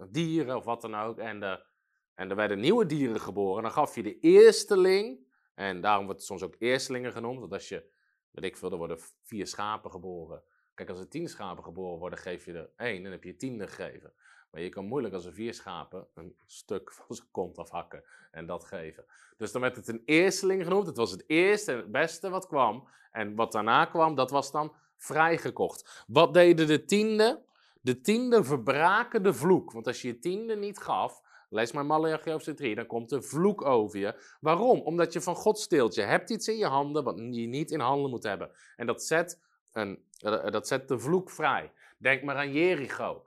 dieren 0.09 0.55
of 0.55 0.65
wat 0.65 0.81
dan 0.81 0.95
ook. 0.95 1.17
En, 1.17 1.39
de, 1.39 1.65
en 2.13 2.29
er 2.29 2.35
werden 2.35 2.59
nieuwe 2.59 2.85
dieren 2.85 3.19
geboren. 3.19 3.63
Dan 3.63 3.71
gaf 3.71 3.95
je 3.95 4.03
de 4.03 4.19
eersteling, 4.19 5.27
en 5.55 5.81
daarom 5.81 6.05
wordt 6.05 6.19
het 6.19 6.29
soms 6.29 6.43
ook 6.43 6.55
eerstelingen 6.59 7.11
genoemd. 7.11 7.39
Want 7.39 7.53
als 7.53 7.69
je, 7.69 7.89
weet 8.31 8.45
ik 8.45 8.57
veel, 8.57 8.71
er 8.71 8.77
worden 8.77 8.99
vier 9.23 9.47
schapen 9.47 9.91
geboren. 9.91 10.43
Kijk, 10.73 10.89
als 10.89 10.99
er 10.99 11.09
tien 11.09 11.29
schapen 11.29 11.63
geboren 11.63 11.99
worden, 11.99 12.19
geef 12.19 12.45
je 12.45 12.53
er 12.53 12.69
één 12.75 13.05
en 13.05 13.11
heb 13.11 13.23
je 13.23 13.35
tiende 13.35 13.67
gegeven. 13.67 14.13
Je 14.61 14.69
kan 14.69 14.85
moeilijk 14.85 15.13
als 15.13 15.25
er 15.25 15.33
vier 15.33 15.53
schapen 15.53 16.07
een 16.13 16.35
stuk 16.45 16.91
van 16.97 17.15
zijn 17.15 17.27
kont 17.31 17.57
afhakken 17.57 18.03
en 18.31 18.45
dat 18.45 18.63
geven. 18.63 19.05
Dus 19.37 19.51
dan 19.51 19.61
werd 19.61 19.75
het 19.75 19.87
een 19.87 20.01
eersteling 20.05 20.63
genoemd. 20.63 20.87
Het 20.87 20.97
was 20.97 21.11
het 21.11 21.23
eerste 21.27 21.71
en 21.71 21.77
het 21.77 21.91
beste 21.91 22.29
wat 22.29 22.47
kwam. 22.47 22.87
En 23.11 23.35
wat 23.35 23.51
daarna 23.51 23.85
kwam, 23.85 24.15
dat 24.15 24.31
was 24.31 24.51
dan 24.51 24.73
vrijgekocht. 24.97 26.03
Wat 26.07 26.33
deden 26.33 26.67
de 26.67 26.85
tiende? 26.85 27.45
De 27.81 28.01
tiende 28.01 28.43
verbraken 28.43 29.23
de 29.23 29.33
vloek. 29.33 29.71
Want 29.71 29.87
als 29.87 30.01
je 30.01 30.07
je 30.07 30.19
tiende 30.19 30.55
niet 30.55 30.77
gaf, 30.77 31.21
lees 31.49 31.71
maar 31.71 31.85
Malachi 31.85 32.31
hoofdstuk 32.31 32.57
3, 32.57 32.75
dan 32.75 32.85
komt 32.85 33.09
de 33.09 33.21
vloek 33.21 33.65
over 33.65 33.99
je. 33.99 34.35
Waarom? 34.39 34.79
Omdat 34.79 35.13
je 35.13 35.21
van 35.21 35.35
God 35.35 35.59
steelt. 35.59 35.95
Je 35.95 36.01
hebt 36.01 36.29
iets 36.29 36.47
in 36.47 36.57
je 36.57 36.65
handen 36.65 37.03
wat 37.03 37.17
je 37.17 37.47
niet 37.47 37.71
in 37.71 37.79
handen 37.79 38.09
moet 38.09 38.23
hebben. 38.23 38.51
En 38.75 38.85
dat 38.85 39.03
zet 39.03 39.41
en 39.71 40.03
eh, 40.19 40.51
dat 40.51 40.67
zet 40.67 40.87
de 40.87 40.99
vloek 40.99 41.29
vrij. 41.29 41.71
Denk 41.97 42.23
maar 42.23 42.35
aan 42.35 42.51
Jericho. 42.51 43.25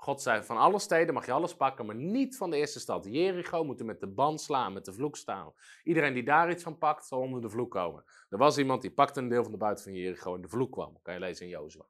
God 0.00 0.22
zei, 0.22 0.42
van 0.42 0.56
alle 0.56 0.78
steden 0.78 1.14
mag 1.14 1.26
je 1.26 1.32
alles 1.32 1.56
pakken, 1.56 1.86
maar 1.86 1.94
niet 1.94 2.36
van 2.36 2.50
de 2.50 2.56
eerste 2.56 2.80
stad. 2.80 3.04
Jericho 3.04 3.64
moet 3.64 3.80
er 3.80 3.86
met 3.86 4.00
de 4.00 4.06
band 4.06 4.40
slaan, 4.40 4.72
met 4.72 4.84
de 4.84 4.92
vloek 4.92 5.16
staan. 5.16 5.52
Iedereen 5.84 6.14
die 6.14 6.24
daar 6.24 6.50
iets 6.50 6.62
van 6.62 6.78
pakt, 6.78 7.06
zal 7.06 7.20
onder 7.20 7.40
de 7.40 7.50
vloek 7.50 7.70
komen. 7.70 8.04
Er 8.28 8.38
was 8.38 8.58
iemand 8.58 8.82
die 8.82 8.90
pakte 8.90 9.20
een 9.20 9.28
deel 9.28 9.42
van 9.42 9.52
de 9.52 9.58
buiten 9.58 9.84
van 9.84 9.94
Jericho 9.94 10.34
en 10.34 10.40
de 10.40 10.48
vloek 10.48 10.72
kwam. 10.72 10.98
kan 11.02 11.14
je 11.14 11.20
lezen 11.20 11.44
in 11.44 11.50
Jozua. 11.50 11.84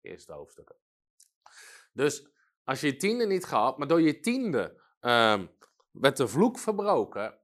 Eerste 0.00 0.32
hoofdstukken. 0.32 0.76
Dus 1.92 2.28
als 2.64 2.80
je 2.80 2.86
je 2.86 2.96
tiende 2.96 3.26
niet 3.26 3.44
gehad, 3.44 3.78
maar 3.78 3.88
door 3.88 4.00
je 4.00 4.20
tiende 4.20 4.80
uh, 5.00 5.40
werd 5.90 6.16
de 6.16 6.28
vloek 6.28 6.58
verbroken, 6.58 7.38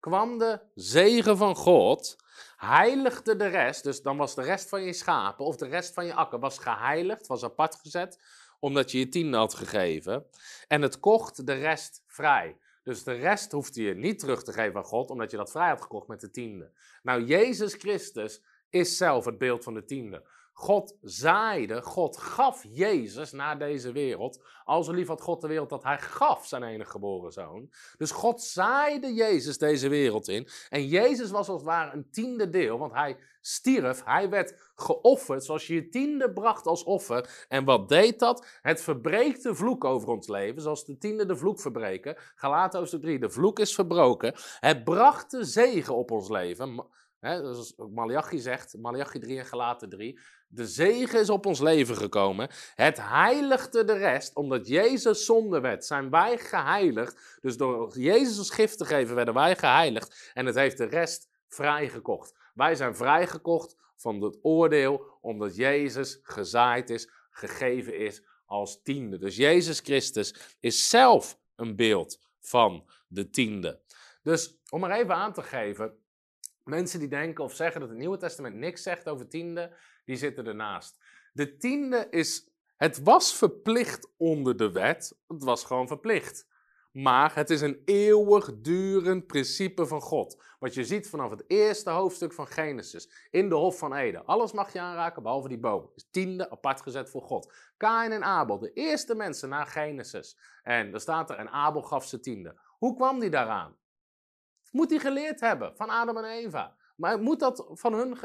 kwam 0.00 0.38
de 0.38 0.60
zegen 0.74 1.36
van 1.36 1.56
God, 1.56 2.16
heiligde 2.56 3.36
de 3.36 3.46
rest, 3.46 3.84
dus 3.84 4.02
dan 4.02 4.16
was 4.16 4.34
de 4.34 4.42
rest 4.42 4.68
van 4.68 4.82
je 4.82 4.92
schapen 4.92 5.44
of 5.44 5.56
de 5.56 5.66
rest 5.66 5.94
van 5.94 6.06
je 6.06 6.14
akker 6.14 6.38
was 6.38 6.58
geheiligd, 6.58 7.26
was 7.26 7.44
apart 7.44 7.74
gezet, 7.74 8.20
omdat 8.58 8.90
je 8.90 8.98
je 8.98 9.08
tiende 9.08 9.36
had 9.36 9.54
gegeven. 9.54 10.26
En 10.66 10.82
het 10.82 11.00
kocht 11.00 11.46
de 11.46 11.52
rest 11.52 12.02
vrij. 12.06 12.58
Dus 12.82 13.04
de 13.04 13.12
rest 13.12 13.52
hoefde 13.52 13.82
je 13.82 13.94
niet 13.94 14.18
terug 14.18 14.42
te 14.42 14.52
geven 14.52 14.76
aan 14.76 14.84
God, 14.84 15.10
omdat 15.10 15.30
je 15.30 15.36
dat 15.36 15.50
vrij 15.50 15.68
had 15.68 15.82
gekocht 15.82 16.08
met 16.08 16.20
de 16.20 16.30
tiende. 16.30 16.70
Nou, 17.02 17.24
Jezus 17.24 17.74
Christus 17.74 18.42
is 18.70 18.96
zelf 18.96 19.24
het 19.24 19.38
beeld 19.38 19.64
van 19.64 19.74
de 19.74 19.84
tiende. 19.84 20.24
God 20.58 20.96
zaaide, 21.02 21.82
God 21.82 22.16
gaf 22.16 22.64
Jezus 22.70 23.32
naar 23.32 23.58
deze 23.58 23.92
wereld. 23.92 24.42
Al 24.64 24.82
zo 24.82 24.92
lief 24.92 25.08
had 25.08 25.20
God 25.20 25.40
de 25.40 25.48
wereld 25.48 25.68
dat 25.68 25.82
hij 25.82 25.98
gaf 25.98 26.46
zijn 26.46 26.62
enige 26.62 26.90
geboren 26.90 27.32
zoon. 27.32 27.70
Dus 27.96 28.10
God 28.10 28.42
zaaide 28.42 29.14
Jezus 29.14 29.58
deze 29.58 29.88
wereld 29.88 30.28
in. 30.28 30.48
En 30.68 30.86
Jezus 30.86 31.30
was 31.30 31.48
als 31.48 31.56
het 31.56 31.66
ware 31.66 31.96
een 31.96 32.10
tiende 32.10 32.48
deel, 32.48 32.78
want 32.78 32.92
hij 32.92 33.16
stierf, 33.40 34.04
hij 34.04 34.28
werd 34.28 34.72
geofferd, 34.74 35.44
zoals 35.44 35.66
je 35.66 35.74
je 35.74 35.88
tiende 35.88 36.32
bracht 36.32 36.66
als 36.66 36.84
offer. 36.84 37.46
En 37.48 37.64
wat 37.64 37.88
deed 37.88 38.18
dat? 38.18 38.46
Het 38.62 38.80
verbreekt 38.80 39.42
de 39.42 39.54
vloek 39.54 39.84
over 39.84 40.08
ons 40.08 40.28
leven, 40.28 40.62
zoals 40.62 40.84
de 40.84 40.98
tiende 40.98 41.26
de 41.26 41.36
vloek 41.36 41.60
verbreken. 41.60 42.16
Galaten 42.34 42.78
hoofdstuk 42.78 43.02
3, 43.02 43.18
de 43.18 43.30
vloek 43.30 43.58
is 43.58 43.74
verbroken. 43.74 44.34
Het 44.60 44.84
bracht 44.84 45.30
de 45.30 45.44
zegen 45.44 45.94
op 45.94 46.10
ons 46.10 46.28
leven. 46.28 46.86
He, 47.20 47.36
zoals 47.36 47.74
Malachi 47.90 48.38
zegt, 48.38 48.76
Malachi 48.78 49.18
3 49.18 49.38
en 49.38 49.46
Galaten 49.46 49.88
3. 49.88 50.18
De 50.48 50.66
zegen 50.66 51.20
is 51.20 51.30
op 51.30 51.46
ons 51.46 51.60
leven 51.60 51.96
gekomen. 51.96 52.50
Het 52.74 52.98
heiligde 53.00 53.84
de 53.84 53.96
rest, 53.96 54.34
omdat 54.34 54.68
Jezus 54.68 55.24
zonde 55.24 55.60
werd, 55.60 55.84
zijn 55.84 56.10
wij 56.10 56.38
geheiligd. 56.38 57.38
Dus 57.40 57.56
door 57.56 57.98
Jezus 57.98 58.38
als 58.38 58.50
gift 58.50 58.78
te 58.78 58.84
geven 58.84 59.14
werden 59.14 59.34
wij 59.34 59.56
geheiligd. 59.56 60.30
En 60.34 60.46
het 60.46 60.54
heeft 60.54 60.76
de 60.76 60.84
rest 60.84 61.28
vrijgekocht. 61.48 62.34
Wij 62.54 62.74
zijn 62.74 62.96
vrijgekocht 62.96 63.76
van 63.96 64.22
het 64.22 64.38
oordeel, 64.42 65.18
omdat 65.20 65.56
Jezus 65.56 66.18
gezaaid 66.22 66.90
is, 66.90 67.10
gegeven 67.30 67.98
is 67.98 68.22
als 68.46 68.82
tiende. 68.82 69.18
Dus 69.18 69.36
Jezus 69.36 69.80
Christus 69.80 70.56
is 70.60 70.88
zelf 70.88 71.38
een 71.56 71.76
beeld 71.76 72.20
van 72.40 72.88
de 73.08 73.30
tiende. 73.30 73.80
Dus 74.22 74.58
om 74.70 74.84
er 74.84 74.90
even 74.90 75.14
aan 75.14 75.32
te 75.32 75.42
geven, 75.42 75.98
mensen 76.68 76.98
die 76.98 77.08
denken 77.08 77.44
of 77.44 77.54
zeggen 77.54 77.80
dat 77.80 77.88
het 77.88 77.98
Nieuwe 77.98 78.16
Testament 78.16 78.54
niks 78.54 78.82
zegt 78.82 79.08
over 79.08 79.28
tiende, 79.28 79.76
die 80.04 80.16
zitten 80.16 80.46
ernaast. 80.46 80.98
De 81.32 81.56
tiende 81.56 82.06
is, 82.10 82.50
het 82.76 83.02
was 83.02 83.36
verplicht 83.36 84.10
onder 84.16 84.56
de 84.56 84.72
wet, 84.72 85.18
het 85.26 85.44
was 85.44 85.64
gewoon 85.64 85.86
verplicht. 85.86 86.46
Maar 86.92 87.34
het 87.34 87.50
is 87.50 87.60
een 87.60 87.82
eeuwigdurend 87.84 89.26
principe 89.26 89.86
van 89.86 90.00
God. 90.00 90.42
Wat 90.58 90.74
je 90.74 90.84
ziet 90.84 91.08
vanaf 91.08 91.30
het 91.30 91.44
eerste 91.46 91.90
hoofdstuk 91.90 92.32
van 92.32 92.46
Genesis. 92.46 93.28
In 93.30 93.48
de 93.48 93.54
Hof 93.54 93.78
van 93.78 93.94
Eden. 93.94 94.24
Alles 94.24 94.52
mag 94.52 94.72
je 94.72 94.80
aanraken 94.80 95.22
behalve 95.22 95.48
die 95.48 95.58
boom. 95.58 95.90
Tiende 96.10 96.50
apart 96.50 96.80
gezet 96.80 97.10
voor 97.10 97.22
God. 97.22 97.52
Kain 97.76 98.12
en 98.12 98.24
Abel, 98.24 98.58
de 98.58 98.72
eerste 98.72 99.14
mensen 99.14 99.48
na 99.48 99.64
Genesis. 99.64 100.38
En 100.62 100.92
er 100.92 101.00
staat 101.00 101.30
er, 101.30 101.36
en 101.36 101.50
Abel 101.50 101.82
gaf 101.82 102.06
ze 102.06 102.20
tiende. 102.20 102.60
Hoe 102.78 102.96
kwam 102.96 103.20
die 103.20 103.30
daaraan? 103.30 103.76
Moet 104.70 104.90
hij 104.90 104.98
geleerd 104.98 105.40
hebben 105.40 105.76
van 105.76 105.90
Adam 105.90 106.16
en 106.16 106.24
Eva. 106.24 106.76
Maar 106.96 107.20
moet 107.20 107.40
dat 107.40 107.66
van 107.70 107.92
hun, 107.92 108.18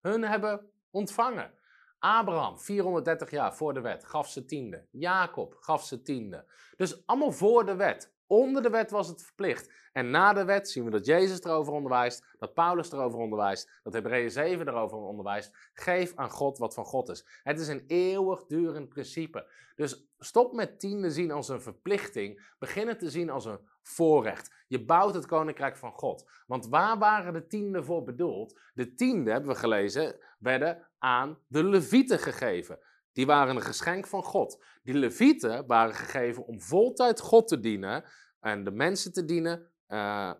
hun 0.00 0.22
hebben 0.22 0.70
ontvangen. 0.90 1.54
Abraham, 1.98 2.58
430 2.58 3.30
jaar 3.30 3.54
voor 3.54 3.74
de 3.74 3.80
wet, 3.80 4.04
gaf 4.04 4.28
ze 4.28 4.44
tiende. 4.44 4.86
Jacob 4.90 5.56
gaf 5.60 5.84
ze 5.84 6.02
tiende. 6.02 6.44
Dus 6.76 7.06
allemaal 7.06 7.32
voor 7.32 7.66
de 7.66 7.74
wet. 7.74 8.14
Onder 8.26 8.62
de 8.62 8.70
wet 8.70 8.90
was 8.90 9.08
het 9.08 9.22
verplicht. 9.22 9.72
En 9.92 10.10
na 10.10 10.32
de 10.32 10.44
wet 10.44 10.70
zien 10.70 10.84
we 10.84 10.90
dat 10.90 11.06
Jezus 11.06 11.40
erover 11.40 11.72
onderwijst, 11.72 12.24
dat 12.38 12.54
Paulus 12.54 12.92
erover 12.92 13.18
onderwijst, 13.18 13.80
dat 13.82 13.92
Hebreeën 13.92 14.30
7 14.30 14.68
erover 14.68 14.98
onderwijst. 14.98 15.70
Geef 15.74 16.12
aan 16.14 16.30
God 16.30 16.58
wat 16.58 16.74
van 16.74 16.84
God 16.84 17.08
is. 17.08 17.26
Het 17.42 17.60
is 17.60 17.68
een 17.68 17.84
eeuwigdurend 17.86 18.88
principe. 18.88 19.50
Dus 19.74 20.08
stop 20.18 20.52
met 20.52 20.80
tiende 20.80 21.10
zien 21.10 21.30
als 21.30 21.48
een 21.48 21.60
verplichting. 21.60 22.54
Begin 22.58 22.88
het 22.88 22.98
te 22.98 23.10
zien 23.10 23.30
als 23.30 23.44
een 23.44 23.60
voorrecht. 23.88 24.64
Je 24.68 24.84
bouwt 24.84 25.14
het 25.14 25.26
koninkrijk 25.26 25.76
van 25.76 25.92
God. 25.92 26.30
Want 26.46 26.68
waar 26.68 26.98
waren 26.98 27.32
de 27.32 27.46
tienden 27.46 27.84
voor 27.84 28.02
bedoeld? 28.02 28.60
De 28.74 28.94
tiende, 28.94 29.30
hebben 29.30 29.50
we 29.50 29.58
gelezen, 29.58 30.20
werden 30.38 30.88
aan 30.98 31.38
de 31.46 31.64
levieten 31.64 32.18
gegeven. 32.18 32.78
Die 33.12 33.26
waren 33.26 33.56
een 33.56 33.62
geschenk 33.62 34.06
van 34.06 34.22
God. 34.22 34.64
Die 34.82 34.94
levieten 34.94 35.66
waren 35.66 35.94
gegeven 35.94 36.46
om 36.46 36.60
voltijd 36.60 37.20
God 37.20 37.48
te 37.48 37.60
dienen 37.60 38.04
en 38.40 38.64
de 38.64 38.70
mensen 38.70 39.12
te 39.12 39.24
dienen 39.24 39.70
uh, 39.88 40.32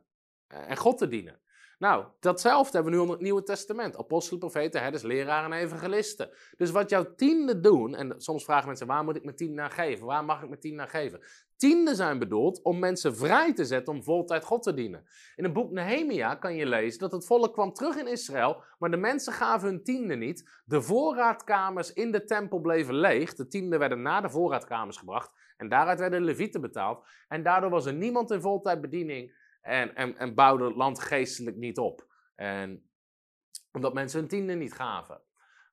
en 0.47 0.76
God 0.76 0.99
te 0.99 1.09
dienen. 1.09 1.40
Nou, 1.78 2.04
datzelfde 2.20 2.72
hebben 2.72 2.92
we 2.92 2.96
nu 2.96 3.02
onder 3.02 3.16
het 3.16 3.24
Nieuwe 3.24 3.42
Testament. 3.42 3.96
Apostelen, 3.96 4.38
profeten, 4.38 4.80
herders, 4.80 5.02
leraren 5.02 5.52
en 5.52 5.58
evangelisten. 5.58 6.30
Dus 6.56 6.70
wat 6.70 6.90
jouw 6.90 7.14
tienden 7.14 7.62
doen, 7.62 7.94
en 7.94 8.14
soms 8.16 8.44
vragen 8.44 8.66
mensen, 8.66 8.86
waar 8.86 9.04
moet 9.04 9.16
ik 9.16 9.24
mijn 9.24 9.36
tiende 9.36 9.54
naar 9.54 9.70
geven? 9.70 10.06
Waar 10.06 10.24
mag 10.24 10.42
ik 10.42 10.48
mijn 10.48 10.60
tiende 10.60 10.76
naar 10.76 10.88
geven? 10.88 11.20
Tienden 11.56 11.96
zijn 11.96 12.18
bedoeld 12.18 12.62
om 12.62 12.78
mensen 12.78 13.16
vrij 13.16 13.54
te 13.54 13.64
zetten 13.64 13.94
om 13.94 14.02
voltijd 14.02 14.44
God 14.44 14.62
te 14.62 14.74
dienen. 14.74 15.06
In 15.36 15.44
het 15.44 15.52
boek 15.52 15.70
Nehemia 15.70 16.34
kan 16.34 16.54
je 16.54 16.66
lezen 16.66 17.00
dat 17.00 17.12
het 17.12 17.26
volk 17.26 17.52
kwam 17.52 17.72
terug 17.72 17.96
in 17.96 18.06
Israël, 18.06 18.62
maar 18.78 18.90
de 18.90 18.96
mensen 18.96 19.32
gaven 19.32 19.68
hun 19.68 19.82
tiende 19.82 20.14
niet. 20.14 20.62
De 20.64 20.82
voorraadkamers 20.82 21.92
in 21.92 22.12
de 22.12 22.24
tempel 22.24 22.60
bleven 22.60 22.94
leeg. 22.94 23.34
De 23.34 23.46
tienden 23.46 23.78
werden 23.78 24.02
naar 24.02 24.22
de 24.22 24.30
voorraadkamers 24.30 24.96
gebracht 24.96 25.30
en 25.56 25.68
daaruit 25.68 25.98
werden 25.98 26.24
levieten 26.24 26.60
betaald. 26.60 27.06
En 27.28 27.42
daardoor 27.42 27.70
was 27.70 27.86
er 27.86 27.94
niemand 27.94 28.30
in 28.30 28.40
voltijd 28.40 28.80
bediening 28.80 29.44
en, 29.66 29.94
en, 29.94 30.16
en 30.18 30.34
bouwde 30.34 30.64
het 30.64 30.76
land 30.76 31.00
geestelijk 31.00 31.56
niet 31.56 31.78
op. 31.78 32.06
En 32.34 32.90
omdat 33.72 33.94
mensen 33.94 34.20
hun 34.20 34.28
tiende 34.28 34.54
niet 34.54 34.74
gaven. 34.74 35.20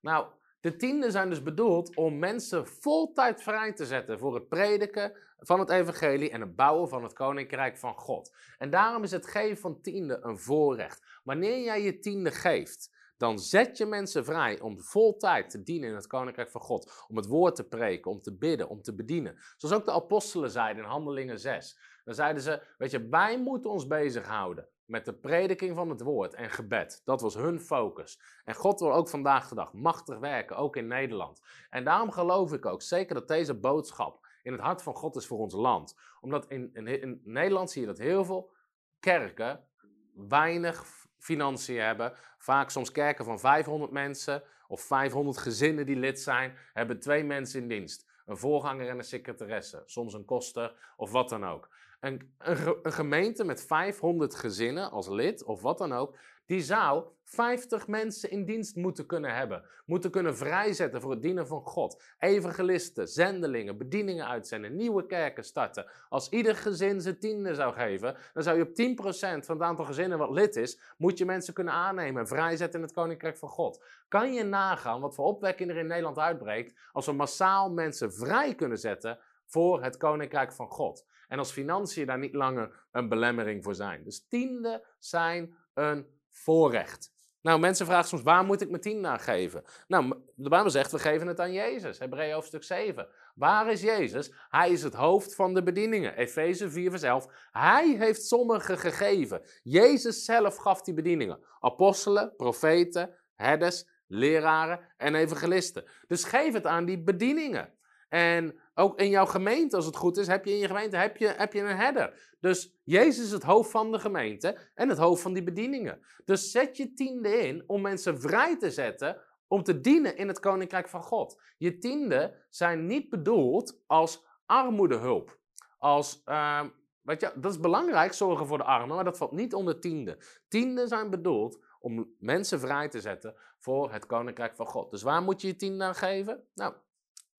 Nou, 0.02 0.28
de 0.60 0.76
tienden 0.76 1.12
zijn 1.12 1.30
dus 1.30 1.44
bedoeld 1.44 1.96
om 1.96 2.20
mensen 2.20 2.68
voltijd 2.68 3.42
vrij 3.42 3.74
te 3.74 3.86
zetten 3.86 4.20
voor 4.20 4.34
het 4.34 4.48
prediken 4.48 5.14
van 5.38 5.60
het 5.60 5.70
evangelie 5.70 6.30
en 6.30 6.42
het 6.42 6.56
bouwen 6.56 6.90
van 6.90 7.04
het 7.04 7.14
koninkrijk 7.14 7.78
van 7.78 7.96
God. 7.96 8.36
En 8.58 8.70
daarom 8.70 9.04
is 9.04 9.12
het 9.12 9.28
geven 9.28 9.58
van 9.58 9.82
tiende 9.82 10.20
een 10.22 10.40
voorrecht. 10.40 11.20
Wanneer 11.24 11.64
jij 11.64 11.82
je 11.82 12.00
tiende 12.00 12.32
geeft, 12.32 12.92
dan 13.18 13.40
zet 13.40 13.78
je 13.78 13.86
mensen 13.86 14.26
vrij 14.26 14.60
om 14.60 14.82
voltijd 14.82 15.50
te 15.50 15.64
dienen 15.64 15.90
in 15.90 15.96
het 15.96 16.08
koninkrijk 16.08 16.50
van 16.50 16.62
God. 16.62 17.06
Om 17.08 17.16
het 17.16 17.26
woord 17.26 17.56
te 17.56 17.68
preken, 17.68 18.12
om 18.12 18.22
te 18.22 18.38
bidden, 18.38 18.70
om 18.70 18.82
te 18.82 18.96
bedienen. 18.96 19.38
Zoals 19.58 19.76
ook 19.76 19.86
de 19.86 19.92
apostelen 19.92 20.50
zeiden 20.50 20.84
in 20.84 20.90
Handelingen 20.90 21.40
6. 21.40 21.80
Dan 22.04 22.14
zeiden 22.14 22.42
ze, 22.42 22.62
weet 22.78 22.92
je, 22.92 23.08
wij 23.08 23.40
moeten 23.40 23.70
ons 23.70 23.88
bezighouden 23.88 24.68
met 24.86 25.06
de 25.06 25.14
prediking 25.14 25.76
van 25.76 25.90
het 25.90 26.02
woord 26.02 26.34
en 26.34 26.50
gebed. 26.50 27.02
Dat 27.06 27.22
was 27.22 27.36
hun 27.36 27.60
focus. 27.60 28.20
En 28.44 28.56
God 28.56 28.80
wil 28.80 28.94
ook 28.94 29.10
vandaag 29.10 29.48
de 29.48 29.56
dag 29.56 29.74
machtig 29.74 30.20
werken, 30.20 30.58
ook 30.58 30.76
in 30.76 30.88
Nederland. 30.88 31.42
En 31.70 31.84
daarom 31.84 32.12
geloof 32.12 32.54
ik 32.54 32.66
ook 32.66 32.82
zeker 32.82 33.16
dat 33.16 33.28
deze 33.28 33.54
boodschap 33.54 34.28
in 34.44 34.52
het 34.52 34.62
hart 34.62 34.82
van 34.82 34.96
God 34.96 35.16
is 35.16 35.28
voor 35.28 35.40
ons 35.40 35.54
land. 35.54 36.00
Omdat 36.22 36.48
in, 36.48 36.70
in, 36.74 36.88
in 36.88 37.22
Nederland 37.24 37.72
zie 37.72 37.82
je 37.82 37.88
dat 37.88 37.98
heel 37.98 38.26
veel 38.26 38.52
kerken 39.00 39.68
weinig 40.14 40.86
financiën 41.18 41.80
hebben. 41.82 42.14
Vaak 42.38 42.70
soms 42.70 42.92
kerken 42.92 43.26
van 43.26 43.40
500 43.40 43.92
mensen 43.92 44.44
of 44.68 44.82
500 44.82 45.38
gezinnen 45.38 45.86
die 45.86 45.96
lid 45.96 46.20
zijn, 46.20 46.58
hebben 46.74 47.00
twee 47.00 47.24
mensen 47.24 47.62
in 47.62 47.68
dienst. 47.68 48.12
Een 48.26 48.38
voorganger 48.38 48.90
en 48.90 48.98
een 48.98 49.04
secretaresse, 49.04 49.84
soms 49.86 50.14
een 50.14 50.26
koster 50.26 50.94
of 50.98 51.12
wat 51.12 51.30
dan 51.30 51.46
ook. 51.46 51.70
Een, 52.04 52.34
een, 52.38 52.78
een, 52.82 52.94
gemeente 52.94 53.44
met 53.44 53.66
500 53.66 54.36
gezinnen 54.36 54.92
als 54.92 55.08
lid 55.08 55.44
of 55.44 55.62
wat 55.62 55.78
dan 55.78 55.94
ook, 55.94 56.18
die 56.46 56.62
zou 56.62 57.06
50 57.24 57.88
mensen 57.88 58.32
in 58.32 58.46
dienst 58.46 58.76
moeten 58.76 59.06
kunnen 59.06 59.36
hebben. 59.36 59.64
Moeten 59.86 60.12
kunnen 60.12 60.38
vrijzetten 60.38 61.02
voor 61.02 61.12
het 61.12 61.22
dienen 61.22 61.48
van 61.48 61.62
God. 61.62 62.04
Evangelisten, 62.20 63.08
zendelingen, 63.08 63.78
bedieningen 63.78 64.28
uitzenden, 64.28 64.76
nieuwe 64.76 65.06
kerken 65.06 65.44
starten. 65.44 65.86
Als 66.10 66.30
ieder 66.30 66.56
gezin 66.56 67.02
zijn 67.02 67.20
tiende 67.20 67.56
zou 67.56 67.74
geven, 67.74 68.16
dan 68.34 68.44
zou 68.44 68.58
je 68.58 68.64
op 68.64 68.98
10% 69.40 69.46
van 69.46 69.56
het 69.56 69.62
aantal 69.62 69.86
gezinnen 69.86 70.18
wat 70.18 70.32
lid 70.32 70.56
is, 70.56 70.80
moet 70.98 71.18
je 71.18 71.26
mensen 71.26 71.54
kunnen 71.54 71.74
aannemen 71.74 72.22
en 72.22 72.28
vrijzetten 72.28 72.80
in 72.80 72.86
het 72.86 72.96
koninkrijk 72.96 73.38
van 73.38 73.50
God. 73.50 73.84
Kan 74.08 74.34
je 74.34 74.44
nagaan 74.44 75.02
wat 75.02 75.16
voor 75.16 75.26
opwekking 75.26 75.70
er 75.70 75.78
in 75.78 75.88
Nederland 75.88 76.18
uitbreekt 76.18 76.80
als 76.92 77.06
we 77.06 77.12
massaal 77.12 77.72
mensen 77.72 78.14
vrij 78.14 78.56
kunnen 78.56 78.78
zetten 78.78 79.20
voor 79.46 79.84
het 79.84 79.98
koninkrijk 79.98 80.54
van 80.54 80.68
God? 80.68 81.06
En 81.34 81.40
als 81.40 81.52
financiën 81.52 82.06
daar 82.06 82.20
niet 82.20 82.34
langer 82.34 82.86
een 82.92 83.10
belemmering 83.10 83.64
voor 83.64 83.76
zijn. 83.76 84.04
Dus 84.04 84.28
tiende 84.28 84.86
zijn 85.00 85.56
een 85.74 86.08
voorrecht. 86.32 87.12
Nou, 87.42 87.60
mensen 87.60 87.86
vragen 87.86 88.08
soms, 88.08 88.22
waar 88.22 88.46
moet 88.46 88.62
ik 88.62 88.70
mijn 88.70 88.82
tiende 88.82 89.08
aan 89.08 89.20
geven? 89.20 89.64
Nou, 89.88 90.22
de 90.36 90.50
Bijbel 90.50 90.70
zegt, 90.70 90.92
we 90.92 91.00
geven 91.00 91.28
het 91.28 91.40
aan 91.40 91.54
Jezus. 91.54 92.00
Hebreeën 92.00 92.34
hoofdstuk 92.34 92.64
7. 92.64 93.08
Waar 93.36 93.72
is 93.72 93.82
Jezus? 93.82 94.34
Hij 94.50 94.72
is 94.72 94.84
het 94.84 94.94
hoofd 94.94 95.36
van 95.36 95.54
de 95.54 95.64
bedieningen. 95.64 96.16
Efeze 96.16 96.70
4 96.70 96.90
vers 96.90 97.04
11. 97.04 97.50
Hij 97.52 97.96
heeft 97.98 98.24
sommigen 98.24 98.78
gegeven. 98.78 99.42
Jezus 99.64 100.26
zelf 100.26 100.56
gaf 100.56 100.82
die 100.82 100.94
bedieningen. 100.94 101.40
Apostelen, 101.60 102.36
profeten, 102.36 103.16
herders, 103.36 103.90
leraren 104.08 104.94
en 104.98 105.16
evangelisten. 105.16 105.84
Dus 106.08 106.24
geef 106.24 106.54
het 106.54 106.66
aan 106.66 106.86
die 106.86 107.04
bedieningen. 107.04 107.73
En 108.14 108.60
ook 108.74 109.00
in 109.00 109.10
jouw 109.10 109.26
gemeente, 109.26 109.76
als 109.76 109.86
het 109.86 109.96
goed 109.96 110.18
is, 110.18 110.28
heb 110.28 110.46
je 110.46 110.52
in 110.52 110.58
je 110.58 110.68
gemeente 110.68 110.98
heb 110.98 111.18
je, 111.18 111.28
heb 111.28 111.54
je 111.54 111.60
een 111.60 111.78
herder. 111.78 112.36
Dus 112.40 112.80
Jezus 112.84 113.26
is 113.26 113.32
het 113.32 113.44
hoofd 113.44 113.72
van 113.72 113.92
de 113.92 114.00
gemeente 114.00 114.58
en 114.76 114.90
het 114.90 114.98
hoofd 114.98 115.22
van 115.22 115.34
die 115.34 115.44
bedieningen. 115.44 116.00
Dus 116.26 116.52
zet 116.52 116.78
je 116.78 116.94
tiende 116.94 117.30
in 117.30 117.64
om 117.68 117.82
mensen 117.82 118.22
vrij 118.22 118.58
te 118.58 118.72
zetten 118.72 119.22
om 119.48 119.64
te 119.64 119.80
dienen 119.80 120.18
in 120.18 120.28
het 120.28 120.40
koninkrijk 120.40 120.90
van 120.90 121.04
God. 121.04 121.42
Je 121.58 121.78
tienden 121.78 122.34
zijn 122.50 122.86
niet 122.86 123.10
bedoeld 123.10 123.82
als 123.88 124.26
armoedehulp. 124.46 125.38
Als, 125.78 126.22
uh, 126.26 126.64
je, 127.04 127.32
dat 127.36 127.52
is 127.52 127.60
belangrijk, 127.60 128.14
zorgen 128.14 128.48
voor 128.48 128.58
de 128.58 128.64
armen, 128.64 128.96
maar 128.96 129.06
dat 129.06 129.18
valt 129.18 129.32
niet 129.32 129.54
onder 129.54 129.80
tienden. 129.80 130.18
Tienden 130.48 130.88
zijn 130.88 131.10
bedoeld 131.10 131.64
om 131.80 132.14
mensen 132.20 132.60
vrij 132.60 132.90
te 132.90 133.02
zetten 133.02 133.36
voor 133.60 133.92
het 133.92 134.06
koninkrijk 134.06 134.56
van 134.56 134.66
God. 134.66 134.92
Dus 134.92 135.02
waar 135.02 135.22
moet 135.22 135.42
je 135.42 135.48
je 135.48 135.56
tiende 135.56 135.84
aan 135.84 135.96
geven? 135.96 136.44
Nou, 136.54 136.74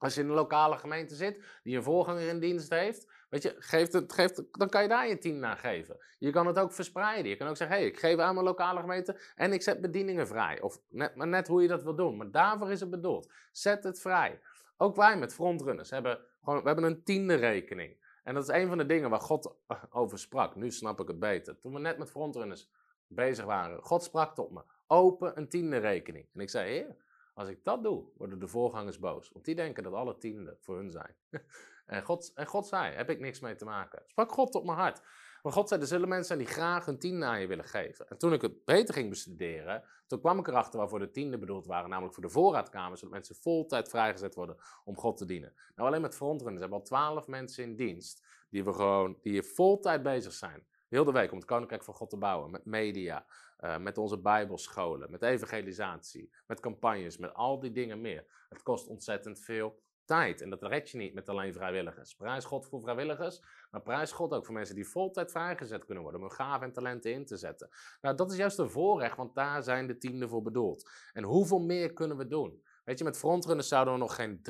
als 0.04 0.14
je 0.14 0.20
in 0.20 0.28
een 0.28 0.34
lokale 0.34 0.76
gemeente 0.76 1.14
zit, 1.14 1.44
die 1.62 1.76
een 1.76 1.82
voorganger 1.82 2.28
in 2.28 2.40
dienst 2.40 2.70
heeft, 2.70 3.08
weet 3.28 3.42
je, 3.42 3.54
geeft 3.58 3.92
het, 3.92 4.12
geeft, 4.12 4.42
dan 4.52 4.68
kan 4.68 4.82
je 4.82 4.88
daar 4.88 5.08
je 5.08 5.18
tiende 5.18 5.46
aan 5.46 5.58
geven. 5.58 5.98
Je 6.18 6.30
kan 6.30 6.46
het 6.46 6.58
ook 6.58 6.72
verspreiden. 6.72 7.30
Je 7.30 7.36
kan 7.36 7.48
ook 7.48 7.56
zeggen, 7.56 7.76
hé, 7.76 7.82
hey, 7.82 7.92
ik 7.92 7.98
geef 7.98 8.18
aan 8.18 8.34
mijn 8.34 8.46
lokale 8.46 8.80
gemeente 8.80 9.20
en 9.34 9.52
ik 9.52 9.62
zet 9.62 9.80
bedieningen 9.80 10.26
vrij. 10.26 10.60
Of 10.60 10.80
net, 10.88 11.14
maar 11.14 11.26
net 11.26 11.48
hoe 11.48 11.62
je 11.62 11.68
dat 11.68 11.82
wil 11.82 11.94
doen. 11.94 12.16
Maar 12.16 12.30
daarvoor 12.30 12.70
is 12.70 12.80
het 12.80 12.90
bedoeld. 12.90 13.32
Zet 13.52 13.84
het 13.84 14.00
vrij. 14.00 14.40
Ook 14.76 14.96
wij 14.96 15.18
met 15.18 15.34
frontrunners 15.34 15.90
hebben, 15.90 16.18
gewoon, 16.42 16.60
we 16.60 16.66
hebben 16.66 16.84
een 16.84 17.02
tiende 17.04 17.34
rekening. 17.34 17.96
En 18.24 18.34
dat 18.34 18.42
is 18.42 18.54
een 18.54 18.68
van 18.68 18.78
de 18.78 18.86
dingen 18.86 19.10
waar 19.10 19.20
God 19.20 19.54
over 19.90 20.18
sprak. 20.18 20.54
Nu 20.54 20.70
snap 20.70 21.00
ik 21.00 21.08
het 21.08 21.18
beter. 21.18 21.58
Toen 21.58 21.72
we 21.72 21.80
net 21.80 21.98
met 21.98 22.10
frontrunners 22.10 22.70
bezig 23.06 23.44
waren, 23.44 23.82
God 23.82 24.02
sprak 24.02 24.34
tot 24.34 24.50
me. 24.50 24.62
Open 24.86 25.38
een 25.38 25.48
tiende 25.48 25.76
rekening. 25.76 26.26
En 26.34 26.40
ik 26.40 26.50
zei, 26.50 26.70
heer, 26.70 26.96
als 27.34 27.48
ik 27.48 27.64
dat 27.64 27.82
doe, 27.82 28.04
worden 28.16 28.38
de 28.38 28.48
voorgangers 28.48 28.98
boos. 28.98 29.30
Want 29.32 29.44
die 29.44 29.54
denken 29.54 29.82
dat 29.82 29.92
alle 29.92 30.18
tienden 30.18 30.56
voor 30.60 30.76
hun 30.76 30.90
zijn. 30.90 31.14
en, 31.86 32.02
God, 32.02 32.32
en 32.34 32.46
God 32.46 32.66
zei, 32.66 32.94
heb 32.94 33.10
ik 33.10 33.20
niks 33.20 33.40
mee 33.40 33.54
te 33.54 33.64
maken. 33.64 34.02
Sprak 34.06 34.32
God 34.32 34.52
tot 34.52 34.64
mijn 34.64 34.78
hart. 34.78 35.02
Maar 35.42 35.52
God 35.52 35.68
zei, 35.68 35.80
er 35.80 35.86
zullen 35.86 36.08
mensen 36.08 36.26
zijn 36.26 36.38
die 36.38 36.54
graag 36.56 36.86
een 36.86 36.98
tiende 36.98 37.26
aan 37.26 37.40
je 37.40 37.46
willen 37.46 37.64
geven. 37.64 38.08
En 38.08 38.18
toen 38.18 38.32
ik 38.32 38.42
het 38.42 38.64
beter 38.64 38.94
ging 38.94 39.08
bestuderen, 39.08 39.84
toen 40.06 40.20
kwam 40.20 40.38
ik 40.38 40.48
erachter 40.48 40.78
waarvoor 40.78 40.98
de 40.98 41.10
tienden 41.10 41.40
bedoeld 41.40 41.66
waren. 41.66 41.88
Namelijk 41.90 42.14
voor 42.14 42.22
de 42.22 42.30
voorraadkamers, 42.30 43.00
zodat 43.00 43.14
mensen 43.14 43.34
voltijd 43.34 43.88
vrijgezet 43.88 44.34
worden 44.34 44.56
om 44.84 44.96
God 44.96 45.16
te 45.16 45.24
dienen. 45.24 45.52
Nou, 45.74 45.88
alleen 45.88 46.00
met 46.00 46.14
frontrunners 46.14 46.60
hebben 46.60 46.78
al 46.78 46.84
twaalf 46.84 47.26
mensen 47.26 47.64
in 47.64 47.76
dienst 47.76 48.26
die, 48.50 48.64
we 48.64 48.72
gewoon, 48.72 49.18
die 49.22 49.32
hier 49.32 49.44
voltijd 49.44 50.02
bezig 50.02 50.32
zijn. 50.32 50.66
Heel 50.88 51.04
de 51.04 51.12
week 51.12 51.30
om 51.30 51.36
het 51.36 51.46
Koninkrijk 51.46 51.84
van 51.84 51.94
God 51.94 52.10
te 52.10 52.16
bouwen. 52.16 52.50
Met 52.50 52.64
media, 52.64 53.26
uh, 53.64 53.78
met 53.78 53.98
onze 53.98 54.18
bijbelscholen, 54.18 55.10
met 55.10 55.22
evangelisatie, 55.22 56.30
met 56.46 56.60
campagnes, 56.60 57.18
met 57.18 57.34
al 57.34 57.60
die 57.60 57.72
dingen 57.72 58.00
meer. 58.00 58.46
Het 58.48 58.62
kost 58.62 58.86
ontzettend 58.86 59.40
veel 59.40 59.82
tijd. 60.04 60.40
En 60.40 60.50
dat 60.50 60.62
red 60.62 60.90
je 60.90 60.98
niet 60.98 61.14
met 61.14 61.28
alleen 61.28 61.52
vrijwilligers. 61.52 62.14
Prijs 62.14 62.44
God 62.44 62.66
voor 62.66 62.80
vrijwilligers, 62.80 63.42
maar 63.70 63.82
prijs 63.82 64.12
God 64.12 64.32
ook 64.32 64.44
voor 64.44 64.54
mensen 64.54 64.74
die 64.74 64.88
voltijd 64.88 65.30
vrijgezet 65.30 65.84
kunnen 65.84 66.02
worden. 66.02 66.20
Om 66.20 66.26
hun 66.26 66.36
gaven 66.36 66.66
en 66.66 66.72
talenten 66.72 67.12
in 67.12 67.24
te 67.24 67.36
zetten. 67.36 67.68
Nou, 68.00 68.16
dat 68.16 68.30
is 68.30 68.36
juist 68.36 68.58
een 68.58 68.70
voorrecht, 68.70 69.16
want 69.16 69.34
daar 69.34 69.62
zijn 69.62 69.86
de 69.86 69.98
tienden 69.98 70.28
voor 70.28 70.42
bedoeld. 70.42 70.90
En 71.12 71.24
hoeveel 71.24 71.60
meer 71.60 71.92
kunnen 71.92 72.16
we 72.16 72.26
doen? 72.26 72.62
Weet 72.84 72.98
je, 72.98 73.04
met 73.04 73.18
frontrunners 73.18 73.68
zouden 73.68 73.94
we 73.94 74.00
nog 74.00 74.14
geen 74.14 74.40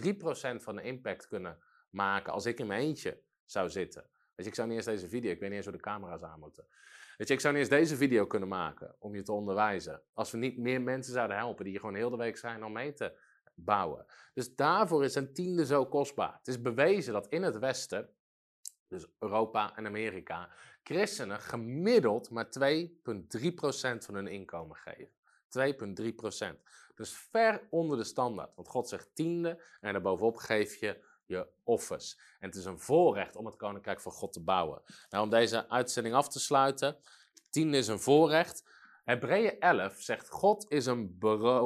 3% 0.59 0.63
van 0.63 0.77
de 0.77 0.83
impact 0.83 1.29
kunnen 1.29 1.59
maken 1.91 2.33
als 2.33 2.47
ik 2.47 2.59
in 2.59 2.67
mijn 2.67 2.81
eentje 2.81 3.23
zou 3.45 3.71
zitten. 3.71 4.09
Je, 4.37 4.45
ik 4.45 4.55
zou 4.55 4.69
niet 4.69 4.77
eens 4.77 4.87
deze 4.87 5.09
video, 5.09 5.31
ik 5.31 5.41
weet 5.41 5.49
niet 5.49 5.59
eens 5.59 5.67
hoe 5.67 5.77
de 5.77 5.83
camera's 5.83 6.23
aan 6.23 6.41
moeten. 6.41 6.67
Weet 7.17 7.29
je, 7.29 7.35
ik 7.35 7.41
zou 7.41 7.55
niet 7.55 7.63
eens 7.63 7.73
deze 7.73 7.97
video 7.97 8.27
kunnen 8.27 8.49
maken 8.49 8.97
om 8.99 9.15
je 9.15 9.23
te 9.23 9.33
onderwijzen. 9.33 10.03
Als 10.13 10.31
we 10.31 10.39
niet 10.39 10.59
meer 10.59 10.83
mensen 10.83 11.13
zouden 11.13 11.37
helpen 11.37 11.65
die 11.65 11.79
gewoon 11.79 11.95
heel 11.95 12.11
de 12.11 12.17
week 12.17 12.37
zijn 12.37 12.65
om 12.65 12.73
mee 12.73 12.93
te 12.93 13.19
bouwen. 13.55 14.07
Dus 14.35 14.55
daarvoor 14.55 15.05
is 15.05 15.15
een 15.15 15.33
tiende 15.33 15.67
zo 15.67 15.87
kostbaar. 15.87 16.35
Het 16.39 16.49
is 16.49 16.61
bewezen 16.61 17.13
dat 17.13 17.27
in 17.29 17.43
het 17.43 17.59
Westen, 17.59 18.09
dus 18.89 19.07
Europa 19.19 19.77
en 19.77 19.87
Amerika, 19.87 20.51
christenen 20.83 21.41
gemiddeld 21.41 22.31
maar 22.31 22.47
2,3% 22.47 22.53
van 23.99 24.15
hun 24.15 24.27
inkomen 24.27 24.77
geven. 24.77 25.13
2,3%. 26.55 26.61
Dus 26.95 27.17
ver 27.17 27.67
onder 27.71 27.99
de 27.99 28.05
standaard. 28.05 28.55
Want 28.55 28.69
God 28.69 28.89
zegt 28.89 29.15
tiende 29.15 29.63
en 29.81 29.93
daarbovenop 29.93 30.37
geef 30.37 30.75
je 30.75 31.05
je 31.27 31.49
offers. 31.63 32.19
En 32.39 32.49
het 32.49 32.59
is 32.59 32.65
een 32.65 32.81
voorrecht 32.81 33.37
om 33.37 33.47
het 33.47 33.57
koninkrijk 33.57 34.01
van 34.01 34.13
God 34.13 34.33
te 34.33 34.43
bouwen. 34.43 34.83
Nou, 35.11 35.25
om 35.25 35.31
deze 35.31 35.69
uitzending 35.69 36.15
af 36.15 36.29
te 36.29 36.41
sluiten. 36.41 36.97
Tiende 37.51 37.79
is 37.79 37.89
een 37.89 38.01
voorrecht. 38.01 38.65
Hebreeën 39.05 39.61
11 39.61 40.01
zegt: 40.01 40.29
God 40.29 40.71
is 40.71 40.87
een 40.87 41.19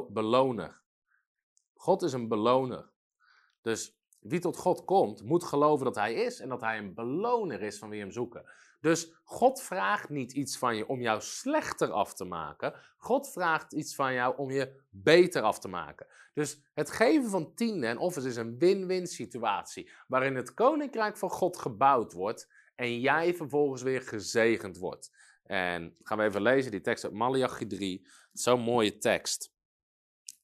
beloner. 0.09 0.83
God 1.75 2.03
is 2.03 2.13
een 2.13 2.29
beloner. 2.29 2.91
Dus 3.61 3.97
wie 4.21 4.41
tot 4.41 4.57
God 4.57 4.85
komt, 4.85 5.23
moet 5.23 5.45
geloven 5.45 5.85
dat 5.85 5.95
Hij 5.95 6.15
is 6.15 6.41
en 6.41 6.49
dat 6.49 6.61
Hij 6.61 6.79
een 6.79 6.95
beloner 6.95 7.63
is 7.63 7.79
van 7.79 7.89
wie 7.89 8.01
hem 8.01 8.11
zoeken. 8.11 8.51
Dus 8.81 9.13
God 9.25 9.63
vraagt 9.63 10.09
niet 10.09 10.33
iets 10.33 10.59
van 10.59 10.77
je 10.77 10.89
om 10.89 11.01
jou 11.01 11.21
slechter 11.21 11.91
af 11.91 12.15
te 12.15 12.25
maken. 12.25 12.75
God 12.97 13.33
vraagt 13.33 13.73
iets 13.73 13.95
van 13.95 14.15
jou 14.15 14.37
om 14.37 14.51
je 14.51 14.81
beter 14.91 15.43
af 15.43 15.59
te 15.59 15.69
maken. 15.69 16.07
Dus 16.35 16.63
het 16.75 16.91
geven 16.91 17.31
van 17.31 17.55
tiende 17.55 17.87
en 17.87 17.99
offers 17.99 18.25
is 18.25 18.37
een 18.37 18.59
win-win 18.59 19.07
situatie. 19.07 19.91
Waarin 20.07 20.35
het 20.35 20.55
koninkrijk 20.55 21.17
van 21.17 21.31
God 21.31 21.59
gebouwd 21.59 22.13
wordt 22.13 22.53
en 22.75 23.01
jij 23.01 23.35
vervolgens 23.35 23.83
weer 23.83 24.03
gezegend 24.03 24.79
wordt. 24.79 25.11
En 25.43 25.97
gaan 26.03 26.19
we 26.19 26.25
even 26.25 26.43
lezen 26.43 26.71
die 26.71 26.81
tekst 26.81 27.05
uit 27.05 27.13
Malachi 27.13 27.67
3. 27.67 28.07
Zo'n 28.33 28.61
mooie 28.61 28.99
tekst. 28.99 29.57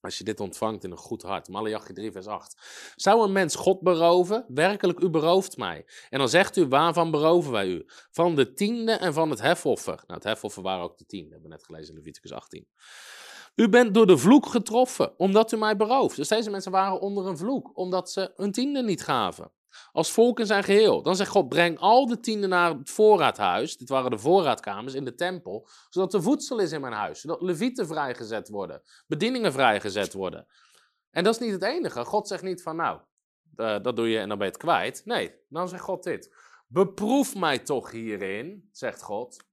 Als 0.05 0.19
je 0.19 0.25
dit 0.25 0.41
ontvangt 0.41 0.85
in 0.85 0.91
een 0.91 0.97
goed 0.97 1.23
hart. 1.23 1.49
Malachi 1.49 1.93
3, 1.93 2.13
vers 2.13 2.27
8. 2.27 2.57
Zou 2.97 3.25
een 3.25 3.33
mens 3.33 3.55
God 3.55 3.81
beroven? 3.81 4.45
Werkelijk, 4.49 5.01
u 5.01 5.09
berooft 5.09 5.57
mij. 5.57 5.87
En 6.11 6.19
dan 6.19 6.29
zegt 6.29 6.57
u, 6.57 6.67
waarvan 6.67 7.11
beroven 7.11 7.53
wij 7.53 7.67
u? 7.67 7.85
Van 8.11 8.35
de 8.35 8.53
tiende 8.53 8.93
en 8.93 9.13
van 9.13 9.31
het 9.31 9.41
hefoffer. 9.41 9.95
Nou, 9.95 10.15
het 10.15 10.25
hefoffer 10.25 10.63
waren 10.63 10.85
ook 10.85 10.99
de 10.99 11.07
tiende, 11.07 11.31
hebben 11.31 11.49
we 11.51 11.57
net 11.57 11.65
gelezen 11.65 11.89
in 11.89 11.99
Leviticus 11.99 12.33
18. 12.33 12.67
U 13.55 13.69
bent 13.69 13.95
door 13.95 14.07
de 14.07 14.19
vloek 14.19 14.47
getroffen, 14.47 15.19
omdat 15.19 15.53
u 15.53 15.57
mij 15.57 15.77
berooft. 15.77 16.17
Dus 16.17 16.29
deze 16.29 16.51
mensen 16.51 16.73
waren 16.73 17.01
onder 17.01 17.27
een 17.27 17.39
vloek, 17.39 17.77
omdat 17.77 18.11
ze 18.11 18.33
hun 18.37 18.53
tiende 18.53 18.83
niet 18.83 19.03
gaven. 19.03 19.51
Als 19.93 20.13
volk 20.13 20.41
in 20.41 20.47
zijn 20.47 20.65
geheel. 20.65 21.03
Dan 21.03 21.17
zegt 21.17 21.31
God: 21.31 21.49
breng 21.49 21.79
al 21.79 22.07
de 22.07 22.21
tienden 22.21 22.49
naar 22.49 22.71
het 22.71 22.91
voorraadhuis. 22.91 23.77
Dit 23.77 23.89
waren 23.89 24.11
de 24.11 24.19
voorraadkamers 24.19 24.95
in 24.95 25.05
de 25.05 25.15
tempel. 25.15 25.69
Zodat 25.89 26.15
er 26.15 26.23
voedsel 26.23 26.59
is 26.59 26.73
in 26.73 26.81
mijn 26.81 26.93
huis. 26.93 27.21
Zodat 27.21 27.43
levieten 27.43 27.87
vrijgezet 27.87 28.49
worden. 28.49 28.83
Bedieningen 29.07 29.53
vrijgezet 29.53 30.13
worden. 30.13 30.47
En 31.11 31.25
dat 31.25 31.35
is 31.35 31.41
niet 31.41 31.53
het 31.53 31.63
enige. 31.63 32.05
God 32.05 32.29
zegt 32.29 32.43
niet 32.43 32.63
van: 32.63 32.77
nou, 32.77 33.01
uh, 33.57 33.77
dat 33.83 33.97
doe 33.97 34.09
je 34.09 34.19
en 34.19 34.29
dan 34.29 34.39
ben 34.39 34.47
je 34.47 34.53
het 34.53 34.63
kwijt. 34.63 35.03
Nee, 35.05 35.35
dan 35.49 35.69
zegt 35.69 35.83
God 35.83 36.03
dit. 36.03 36.35
Beproef 36.67 37.35
mij 37.35 37.59
toch 37.59 37.91
hierin, 37.91 38.69
zegt 38.73 39.03
God. 39.03 39.45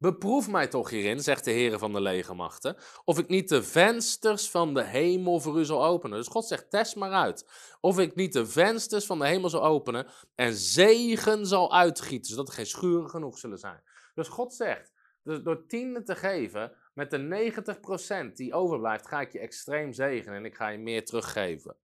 Beproef 0.00 0.48
mij 0.48 0.66
toch 0.66 0.90
hierin, 0.90 1.20
zegt 1.20 1.44
de 1.44 1.50
Heer 1.50 1.78
van 1.78 1.92
de 1.92 2.00
legermachten, 2.00 2.76
of 3.04 3.18
ik 3.18 3.28
niet 3.28 3.48
de 3.48 3.62
vensters 3.62 4.50
van 4.50 4.74
de 4.74 4.84
hemel 4.84 5.40
voor 5.40 5.58
u 5.58 5.64
zal 5.64 5.84
openen. 5.84 6.18
Dus 6.18 6.28
God 6.28 6.46
zegt, 6.46 6.70
test 6.70 6.96
maar 6.96 7.12
uit. 7.12 7.50
Of 7.80 7.98
ik 7.98 8.14
niet 8.14 8.32
de 8.32 8.46
vensters 8.46 9.06
van 9.06 9.18
de 9.18 9.26
hemel 9.26 9.48
zal 9.48 9.64
openen 9.64 10.06
en 10.34 10.54
zegen 10.54 11.46
zal 11.46 11.72
uitgieten, 11.72 12.30
zodat 12.30 12.48
er 12.48 12.54
geen 12.54 12.66
schuren 12.66 13.10
genoeg 13.10 13.38
zullen 13.38 13.58
zijn. 13.58 13.82
Dus 14.14 14.28
God 14.28 14.54
zegt, 14.54 14.92
dus 15.22 15.42
door 15.42 15.66
tiende 15.66 16.02
te 16.02 16.16
geven, 16.16 16.72
met 16.94 17.10
de 17.10 17.52
90% 18.30 18.32
die 18.34 18.54
overblijft, 18.54 19.08
ga 19.08 19.20
ik 19.20 19.32
je 19.32 19.38
extreem 19.38 19.92
zegenen 19.92 20.36
en 20.36 20.44
ik 20.44 20.54
ga 20.54 20.68
je 20.68 20.78
meer 20.78 21.04
teruggeven. 21.04 21.76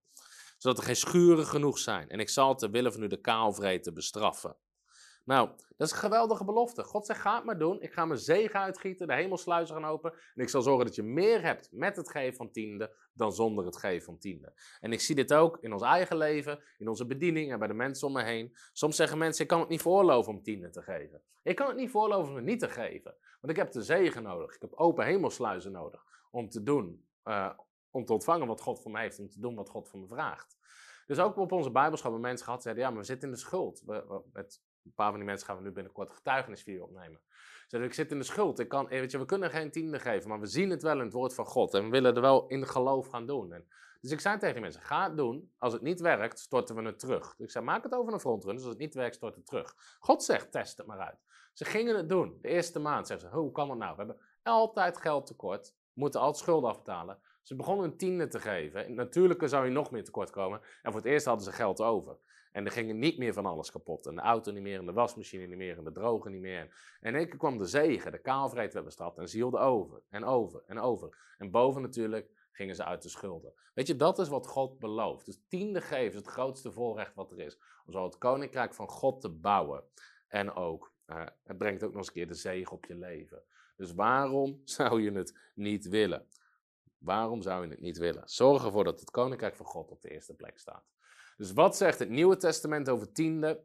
Zodat 0.57 0.77
er 0.77 0.83
geen 0.83 0.95
schuren 0.95 1.45
genoeg 1.45 1.77
zijn. 1.77 2.09
En 2.09 2.19
ik 2.19 2.29
zal 2.29 2.55
te 2.55 2.69
willen 2.69 2.93
van 2.93 3.03
u 3.03 3.07
de 3.07 3.21
kaalvreten 3.21 3.93
bestraffen. 3.93 4.55
Nou, 5.25 5.49
dat 5.77 5.87
is 5.87 5.91
een 5.91 5.99
geweldige 5.99 6.45
belofte. 6.45 6.83
God 6.83 7.05
zegt, 7.05 7.19
ga 7.19 7.35
het 7.35 7.43
maar 7.43 7.57
doen. 7.57 7.81
Ik 7.81 7.93
ga 7.93 8.05
mijn 8.05 8.19
zegen 8.19 8.59
uitgieten, 8.59 9.07
de 9.07 9.13
hemelsluizen 9.13 9.75
gaan 9.75 9.85
open. 9.85 10.11
En 10.11 10.41
ik 10.41 10.49
zal 10.49 10.61
zorgen 10.61 10.85
dat 10.85 10.95
je 10.95 11.03
meer 11.03 11.41
hebt 11.41 11.69
met 11.71 11.95
het 11.95 12.09
geven 12.09 12.35
van 12.35 12.51
tiende 12.51 12.95
dan 13.13 13.33
zonder 13.33 13.65
het 13.65 13.77
geven 13.77 14.05
van 14.05 14.17
tiende. 14.17 14.53
En 14.79 14.91
ik 14.91 15.01
zie 15.01 15.15
dit 15.15 15.33
ook 15.33 15.57
in 15.61 15.73
ons 15.73 15.81
eigen 15.81 16.17
leven, 16.17 16.59
in 16.77 16.87
onze 16.87 17.05
bediening 17.05 17.51
en 17.51 17.59
bij 17.59 17.67
de 17.67 17.73
mensen 17.73 18.07
om 18.07 18.13
me 18.13 18.23
heen. 18.23 18.55
Soms 18.73 18.95
zeggen 18.95 19.17
mensen, 19.17 19.43
ik 19.43 19.49
kan 19.49 19.59
het 19.59 19.69
niet 19.69 19.81
voorloven 19.81 20.33
om 20.33 20.43
tiende 20.43 20.69
te 20.69 20.81
geven. 20.81 21.21
Ik 21.43 21.55
kan 21.55 21.67
het 21.67 21.77
niet 21.77 21.91
voorloven 21.91 22.29
om 22.29 22.35
het 22.35 22.45
niet 22.45 22.59
te 22.59 22.69
geven. 22.69 23.15
Want 23.41 23.53
ik 23.53 23.55
heb 23.55 23.71
de 23.71 23.81
zegen 23.81 24.23
nodig. 24.23 24.55
Ik 24.55 24.61
heb 24.61 24.73
open 24.73 25.05
hemelsluizen 25.05 25.71
nodig 25.71 26.05
om 26.31 26.49
te 26.49 26.63
doen, 26.63 27.05
uh, 27.23 27.49
om 27.91 28.05
te 28.05 28.13
ontvangen 28.13 28.47
wat 28.47 28.61
God 28.61 28.81
voor 28.81 28.91
me 28.91 28.99
heeft, 28.99 29.19
om 29.19 29.29
te 29.29 29.39
doen 29.39 29.55
wat 29.55 29.69
God 29.69 29.89
van 29.89 29.99
me 29.99 30.07
vraagt. 30.07 30.57
Dus 31.05 31.19
ook 31.19 31.37
op 31.37 31.51
onze 31.51 31.71
bijbelschool 31.71 32.11
hebben 32.11 32.29
mensen 32.29 32.45
gehad, 32.45 32.61
zeiden 32.61 32.83
ja, 32.83 32.89
maar 32.89 32.99
we 32.99 33.05
zitten 33.05 33.27
in 33.27 33.33
de 33.33 33.39
schuld. 33.39 33.81
We, 33.85 34.05
we, 34.07 34.21
het, 34.33 34.61
een 34.85 34.93
paar 34.95 35.09
van 35.09 35.19
die 35.19 35.25
mensen 35.25 35.47
gaan 35.47 35.57
we 35.57 35.63
nu 35.63 35.71
binnenkort 35.71 36.11
getuigenisvideo 36.11 36.83
opnemen. 36.83 37.19
Ze 37.67 37.77
ik 37.79 37.93
zit 37.93 38.11
in 38.11 38.17
de 38.17 38.23
schuld. 38.23 38.59
Ik 38.59 38.67
kan, 38.67 38.87
je, 38.89 39.17
we 39.17 39.25
kunnen 39.25 39.49
geen 39.49 39.71
tiende 39.71 39.99
geven, 39.99 40.29
maar 40.29 40.39
we 40.39 40.45
zien 40.45 40.69
het 40.69 40.81
wel 40.81 40.97
in 40.97 41.03
het 41.03 41.13
woord 41.13 41.33
van 41.33 41.45
God. 41.45 41.73
En 41.73 41.83
we 41.83 41.89
willen 41.89 42.15
er 42.15 42.21
wel 42.21 42.47
in 42.47 42.67
geloof 42.67 43.07
gaan 43.07 43.25
doen. 43.25 43.53
En, 43.53 43.67
dus 44.01 44.11
ik 44.11 44.19
zei 44.19 44.37
tegen 44.37 44.53
die 44.53 44.63
mensen, 44.63 44.81
ga 44.81 45.03
het 45.03 45.17
doen. 45.17 45.51
Als 45.57 45.73
het 45.73 45.81
niet 45.81 45.99
werkt, 45.99 46.39
storten 46.39 46.75
we 46.75 46.81
het 46.81 46.99
terug. 46.99 47.35
Dus 47.35 47.45
ik 47.45 47.51
zei, 47.51 47.65
maak 47.65 47.83
het 47.83 47.93
over 47.93 48.13
een 48.13 48.19
frontrun. 48.19 48.53
Dus 48.53 48.63
als 48.63 48.71
het 48.71 48.81
niet 48.81 48.93
werkt, 48.93 49.15
stort 49.15 49.35
het 49.35 49.45
terug. 49.45 49.75
God 49.99 50.23
zegt, 50.23 50.51
test 50.51 50.77
het 50.77 50.87
maar 50.87 50.99
uit. 50.99 51.23
Ze 51.53 51.65
gingen 51.65 51.95
het 51.95 52.09
doen. 52.09 52.37
De 52.41 52.47
eerste 52.47 52.79
maand 52.79 53.07
zeggen 53.07 53.29
ze, 53.29 53.35
hoe 53.35 53.51
kan 53.51 53.69
het 53.69 53.79
nou? 53.79 53.91
We 53.91 53.97
hebben 53.97 54.21
altijd 54.43 54.97
geld 54.97 55.25
tekort. 55.25 55.67
We 55.67 56.01
moeten 56.01 56.19
altijd 56.19 56.43
schulden 56.43 56.69
afbetalen. 56.69 57.19
Ze 57.41 57.55
begonnen 57.55 57.85
een 57.85 57.97
tiende 57.97 58.27
te 58.27 58.39
geven. 58.39 58.93
Natuurlijk 58.93 59.47
zou 59.47 59.65
je 59.65 59.71
nog 59.71 59.91
meer 59.91 60.03
tekort 60.03 60.29
komen. 60.29 60.61
En 60.81 60.91
voor 60.91 61.01
het 61.01 61.09
eerst 61.09 61.25
hadden 61.25 61.45
ze 61.45 61.51
geld 61.51 61.81
over. 61.81 62.17
En 62.55 62.65
er 62.65 62.71
ging 62.71 62.93
niet 62.93 63.17
meer 63.17 63.33
van 63.33 63.45
alles 63.45 63.71
kapot. 63.71 64.05
En 64.05 64.15
de 64.15 64.21
auto 64.21 64.51
niet 64.51 64.63
meer, 64.63 64.79
en 64.79 64.85
de 64.85 64.93
wasmachine 64.93 65.45
niet 65.45 65.57
meer, 65.57 65.77
en 65.77 65.83
de 65.83 65.91
droger 65.91 66.31
niet 66.31 66.41
meer. 66.41 66.59
En 66.99 67.13
in 67.13 67.15
één 67.15 67.29
keer 67.29 67.37
kwam 67.37 67.57
de 67.57 67.65
zegen, 67.65 68.11
de 68.11 68.17
kaalvreed 68.17 68.73
werd 68.73 68.85
bestraft. 68.85 69.17
En 69.17 69.29
ze 69.29 69.35
hielden 69.35 69.59
over, 69.59 70.01
en 70.09 70.23
over, 70.23 70.63
en 70.67 70.79
over. 70.79 71.17
En 71.37 71.51
boven 71.51 71.81
natuurlijk 71.81 72.29
gingen 72.51 72.75
ze 72.75 72.83
uit 72.83 73.01
de 73.01 73.09
schulden. 73.09 73.53
Weet 73.73 73.87
je, 73.87 73.95
dat 73.95 74.19
is 74.19 74.27
wat 74.27 74.47
God 74.47 74.79
belooft. 74.79 75.25
Dus 75.25 75.41
tiende 75.47 75.81
geven 75.81 76.11
is 76.11 76.15
het 76.15 76.27
grootste 76.27 76.71
voorrecht 76.71 77.15
wat 77.15 77.31
er 77.31 77.39
is. 77.39 77.57
Om 77.85 77.93
zo 77.93 78.03
het 78.03 78.17
koninkrijk 78.17 78.73
van 78.73 78.87
God 78.87 79.21
te 79.21 79.29
bouwen. 79.29 79.83
En 80.27 80.53
ook, 80.53 80.93
uh, 81.07 81.25
het 81.43 81.57
brengt 81.57 81.83
ook 81.83 81.89
nog 81.89 81.97
eens 81.97 82.07
een 82.07 82.13
keer 82.13 82.27
de 82.27 82.33
zegen 82.33 82.71
op 82.71 82.85
je 82.85 82.95
leven. 82.95 83.43
Dus 83.75 83.93
waarom 83.93 84.61
zou 84.63 85.01
je 85.01 85.11
het 85.11 85.37
niet 85.53 85.87
willen? 85.87 86.27
Waarom 86.97 87.41
zou 87.41 87.63
je 87.63 87.69
het 87.69 87.81
niet 87.81 87.97
willen? 87.97 88.23
Zorg 88.25 88.65
ervoor 88.65 88.83
dat 88.83 88.99
het 88.99 89.11
koninkrijk 89.11 89.55
van 89.55 89.65
God 89.65 89.91
op 89.91 90.01
de 90.01 90.09
eerste 90.09 90.33
plek 90.35 90.57
staat. 90.57 90.94
Dus 91.35 91.53
wat 91.53 91.77
zegt 91.77 91.99
het 91.99 92.09
Nieuwe 92.09 92.37
Testament 92.37 92.89
over 92.89 93.11
tiende? 93.11 93.63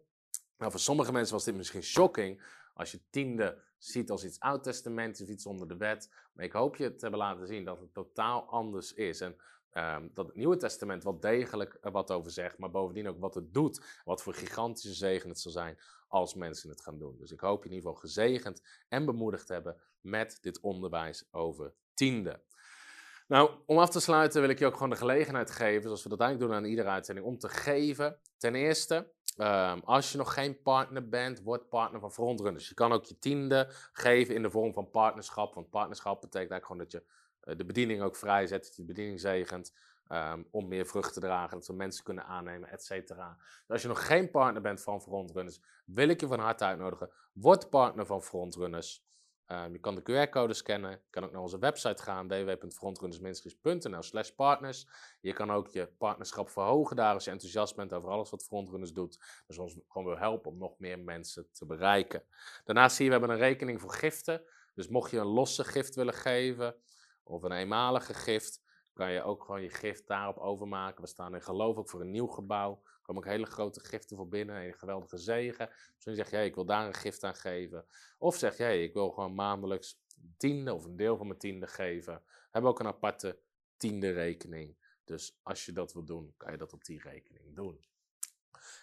Nou, 0.58 0.70
voor 0.70 0.80
sommige 0.80 1.12
mensen 1.12 1.34
was 1.34 1.44
dit 1.44 1.54
misschien 1.54 1.82
shocking 1.82 2.42
als 2.74 2.90
je 2.90 3.00
tiende 3.10 3.62
ziet 3.78 4.10
als 4.10 4.24
iets 4.24 4.40
oud 4.40 4.62
testament 4.62 5.20
of 5.20 5.28
iets 5.28 5.46
onder 5.46 5.68
de 5.68 5.76
wet. 5.76 6.10
Maar 6.32 6.44
ik 6.44 6.52
hoop 6.52 6.76
je 6.76 6.94
te 6.94 7.00
hebben 7.00 7.20
laten 7.20 7.46
zien 7.46 7.64
dat 7.64 7.80
het 7.80 7.94
totaal 7.94 8.48
anders 8.48 8.92
is. 8.92 9.20
En 9.20 9.36
ehm, 9.70 10.08
dat 10.14 10.26
het 10.26 10.36
Nieuwe 10.36 10.56
Testament 10.56 11.02
wat 11.02 11.22
degelijk 11.22 11.78
er 11.80 11.90
wat 11.90 12.10
over 12.10 12.30
zegt, 12.30 12.58
maar 12.58 12.70
bovendien 12.70 13.08
ook 13.08 13.20
wat 13.20 13.34
het 13.34 13.54
doet. 13.54 14.00
Wat 14.04 14.22
voor 14.22 14.34
gigantische 14.34 14.94
zegen 14.94 15.28
het 15.28 15.40
zal 15.40 15.52
zijn 15.52 15.78
als 16.08 16.34
mensen 16.34 16.70
het 16.70 16.80
gaan 16.80 16.98
doen. 16.98 17.16
Dus 17.18 17.30
ik 17.30 17.40
hoop 17.40 17.62
je 17.62 17.68
in 17.68 17.74
ieder 17.74 17.88
geval 17.88 18.02
gezegend 18.08 18.62
en 18.88 19.04
bemoedigd 19.04 19.48
hebben 19.48 19.76
met 20.00 20.38
dit 20.40 20.60
onderwijs 20.60 21.28
over 21.30 21.74
tiende. 21.94 22.40
Nou, 23.30 23.50
om 23.66 23.78
af 23.78 23.90
te 23.90 24.00
sluiten 24.00 24.40
wil 24.40 24.50
ik 24.50 24.58
je 24.58 24.66
ook 24.66 24.72
gewoon 24.72 24.90
de 24.90 24.96
gelegenheid 24.96 25.50
geven, 25.50 25.82
zoals 25.82 26.02
we 26.02 26.08
dat 26.08 26.20
eigenlijk 26.20 26.50
doen 26.50 26.60
aan 26.60 26.70
iedere 26.70 26.88
uitzending, 26.88 27.26
om 27.26 27.38
te 27.38 27.48
geven. 27.48 28.18
Ten 28.36 28.54
eerste, 28.54 29.12
ehm, 29.36 29.78
als 29.84 30.12
je 30.12 30.18
nog 30.18 30.34
geen 30.34 30.62
partner 30.62 31.08
bent, 31.08 31.42
word 31.42 31.68
partner 31.68 32.00
van 32.00 32.12
Frontrunners. 32.12 32.68
Je 32.68 32.74
kan 32.74 32.92
ook 32.92 33.04
je 33.04 33.18
tiende 33.18 33.68
geven 33.92 34.34
in 34.34 34.42
de 34.42 34.50
vorm 34.50 34.72
van 34.72 34.90
partnerschap. 34.90 35.54
Want 35.54 35.70
partnerschap 35.70 36.20
betekent 36.20 36.50
eigenlijk 36.50 36.66
gewoon 36.66 36.82
dat 36.82 36.92
je 36.92 37.50
uh, 37.52 37.58
de 37.58 37.64
bediening 37.64 38.02
ook 38.02 38.16
vrijzet, 38.16 38.62
dat 38.62 38.76
je 38.76 38.82
de 38.82 38.88
bediening 38.88 39.20
zegent. 39.20 39.74
Um, 40.12 40.46
om 40.50 40.68
meer 40.68 40.86
vrucht 40.86 41.12
te 41.12 41.20
dragen, 41.20 41.58
dat 41.58 41.66
we 41.66 41.72
mensen 41.72 42.04
kunnen 42.04 42.24
aannemen, 42.24 42.68
et 42.68 42.84
cetera. 42.84 43.36
Dus 43.38 43.68
als 43.68 43.82
je 43.82 43.88
nog 43.88 44.06
geen 44.06 44.30
partner 44.30 44.62
bent 44.62 44.82
van 44.82 45.02
Frontrunners, 45.02 45.60
wil 45.84 46.08
ik 46.08 46.20
je 46.20 46.26
van 46.26 46.40
harte 46.40 46.64
uitnodigen. 46.64 47.10
Word 47.32 47.70
partner 47.70 48.06
van 48.06 48.22
Frontrunners. 48.22 49.04
Um, 49.52 49.72
je 49.72 49.78
kan 49.78 49.94
de 49.94 50.02
QR-code 50.02 50.54
scannen. 50.54 50.90
Je 50.90 51.10
kan 51.10 51.24
ook 51.24 51.32
naar 51.32 51.40
onze 51.40 51.58
website 51.58 52.02
gaan, 52.02 52.28
www.frontrunnersministries.nl 52.28 54.02
slash 54.02 54.30
partners. 54.30 54.86
Je 55.20 55.32
kan 55.32 55.50
ook 55.50 55.68
je 55.68 55.86
partnerschap 55.86 56.50
verhogen 56.50 56.96
daar 56.96 57.14
als 57.14 57.24
je 57.24 57.30
enthousiast 57.30 57.76
bent 57.76 57.92
over 57.92 58.10
alles 58.10 58.30
wat 58.30 58.44
Frontrunners 58.44 58.92
doet. 58.92 59.18
Dus 59.46 59.58
ons 59.58 59.76
gewoon 59.88 60.06
wil 60.06 60.18
helpen 60.18 60.50
om 60.50 60.58
nog 60.58 60.78
meer 60.78 60.98
mensen 60.98 61.48
te 61.52 61.66
bereiken. 61.66 62.22
Daarnaast 62.64 62.96
zie 62.96 63.04
je, 63.04 63.10
we 63.10 63.18
hebben 63.18 63.36
een 63.36 63.42
rekening 63.42 63.80
voor 63.80 63.92
giften. 63.92 64.42
Dus 64.74 64.88
mocht 64.88 65.10
je 65.10 65.18
een 65.18 65.26
losse 65.26 65.64
gift 65.64 65.94
willen 65.94 66.14
geven, 66.14 66.74
of 67.22 67.42
een 67.42 67.52
eenmalige 67.52 68.14
gift, 68.14 68.60
kan 68.92 69.12
je 69.12 69.22
ook 69.22 69.44
gewoon 69.44 69.62
je 69.62 69.70
gift 69.70 70.06
daarop 70.06 70.38
overmaken. 70.38 71.02
We 71.02 71.08
staan 71.08 71.34
in 71.34 71.42
geloof 71.42 71.76
ook 71.76 71.88
voor 71.88 72.00
een 72.00 72.10
nieuw 72.10 72.26
gebouw. 72.26 72.80
Er 72.84 73.00
komen 73.02 73.22
ook 73.22 73.28
hele 73.28 73.46
grote 73.46 73.80
giften 73.80 74.16
voor 74.16 74.28
binnen, 74.28 74.64
een 74.64 74.74
geweldige 74.74 75.18
zegen. 75.18 75.70
Misschien 75.94 76.14
zeg 76.14 76.30
je, 76.30 76.44
ik 76.44 76.54
wil 76.54 76.64
daar 76.64 76.86
een 76.86 76.94
gift 76.94 77.24
aan 77.24 77.34
geven. 77.34 77.84
Of 78.18 78.36
zeg 78.36 78.56
je, 78.56 78.82
ik 78.82 78.92
wil 78.92 79.10
gewoon 79.10 79.34
maandelijks 79.34 80.00
een 80.22 80.34
tiende 80.36 80.74
of 80.74 80.84
een 80.84 80.96
deel 80.96 81.16
van 81.16 81.26
mijn 81.26 81.38
tiende 81.38 81.66
geven. 81.66 82.14
We 82.24 82.48
hebben 82.50 82.70
ook 82.70 82.80
een 82.80 82.86
aparte 82.86 83.38
tiende 83.76 84.10
rekening. 84.10 84.76
Dus 85.04 85.38
als 85.42 85.64
je 85.64 85.72
dat 85.72 85.92
wil 85.92 86.04
doen, 86.04 86.34
kan 86.36 86.52
je 86.52 86.58
dat 86.58 86.72
op 86.72 86.84
die 86.84 87.00
rekening 87.02 87.56
doen. 87.56 87.84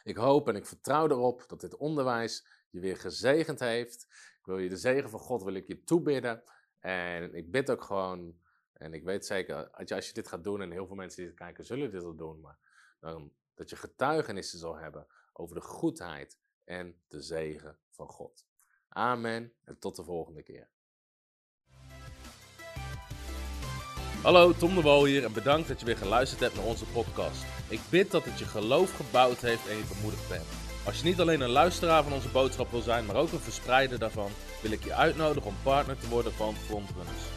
Ik 0.03 0.16
hoop 0.18 0.47
en 0.47 0.55
ik 0.55 0.66
vertrouw 0.66 1.08
erop 1.08 1.43
dat 1.47 1.62
dit 1.62 1.78
onderwijs 1.78 2.45
je 2.70 2.80
weer 2.80 2.97
gezegend 2.97 3.60
heeft. 3.60 4.08
Ik 4.39 4.45
wil 4.45 4.58
je 4.58 4.70
de 4.70 4.78
zegen 4.78 5.10
van 5.10 5.20
God 5.20 5.43
wil 5.43 5.53
ik 5.53 5.68
je 5.68 5.84
toebidden. 5.84 6.43
En 6.80 7.34
ik 7.34 7.51
bid 7.51 7.72
ook 7.72 7.84
gewoon 7.84 8.39
en 8.78 8.93
ik 8.93 9.03
weet 9.03 9.25
zeker, 9.25 9.69
als 9.69 10.07
je 10.07 10.13
dit 10.13 10.28
gaat 10.28 10.43
doen, 10.43 10.61
en 10.61 10.71
heel 10.71 10.88
veel 10.88 10.95
mensen 10.95 11.17
die 11.17 11.28
dit 11.28 11.38
kijken 11.38 11.65
zullen 11.65 11.91
dit 11.91 12.03
al 12.03 12.15
doen, 12.15 12.39
maar 12.39 12.57
dan, 12.99 13.34
dat 13.53 13.69
je 13.69 13.75
getuigenissen 13.75 14.59
zal 14.59 14.75
hebben 14.75 15.07
over 15.34 15.55
de 15.55 15.61
goedheid 15.61 16.39
en 16.63 17.01
de 17.07 17.21
zegen 17.21 17.78
van 17.89 18.07
God. 18.07 18.45
Amen 18.88 19.53
en 19.63 19.80
tot 19.80 19.95
de 19.95 20.03
volgende 20.03 20.43
keer. 20.43 20.69
Hallo, 24.23 24.53
Tom 24.53 24.75
de 24.75 24.82
Wol 24.82 25.05
hier 25.05 25.23
en 25.23 25.34
bedankt 25.34 25.67
dat 25.67 25.80
je 25.80 25.86
weer 25.86 25.97
geluisterd 25.97 26.41
hebt 26.41 26.55
naar 26.55 26.65
onze 26.65 26.86
podcast. 26.86 27.45
Ik 27.69 27.80
bid 27.89 28.11
dat 28.11 28.25
het 28.25 28.39
je 28.39 28.45
geloof 28.45 28.95
gebouwd 28.95 29.41
heeft 29.41 29.67
en 29.67 29.78
je 29.78 29.93
bemoedigd 29.95 30.30
bent. 30.30 30.45
Als 30.86 30.97
je 30.97 31.03
niet 31.03 31.19
alleen 31.19 31.41
een 31.41 31.49
luisteraar 31.49 32.03
van 32.03 32.13
onze 32.13 32.30
boodschap 32.30 32.71
wil 32.71 32.82
zijn, 32.82 33.05
maar 33.05 33.15
ook 33.15 33.32
een 33.32 33.39
verspreider 33.39 33.99
daarvan, 33.99 34.32
wil 34.61 34.71
ik 34.71 34.84
je 34.84 34.93
uitnodigen 34.93 35.49
om 35.49 35.55
partner 35.63 35.97
te 35.99 36.09
worden 36.09 36.34
van 36.34 36.55
Frontrunners. 36.55 37.36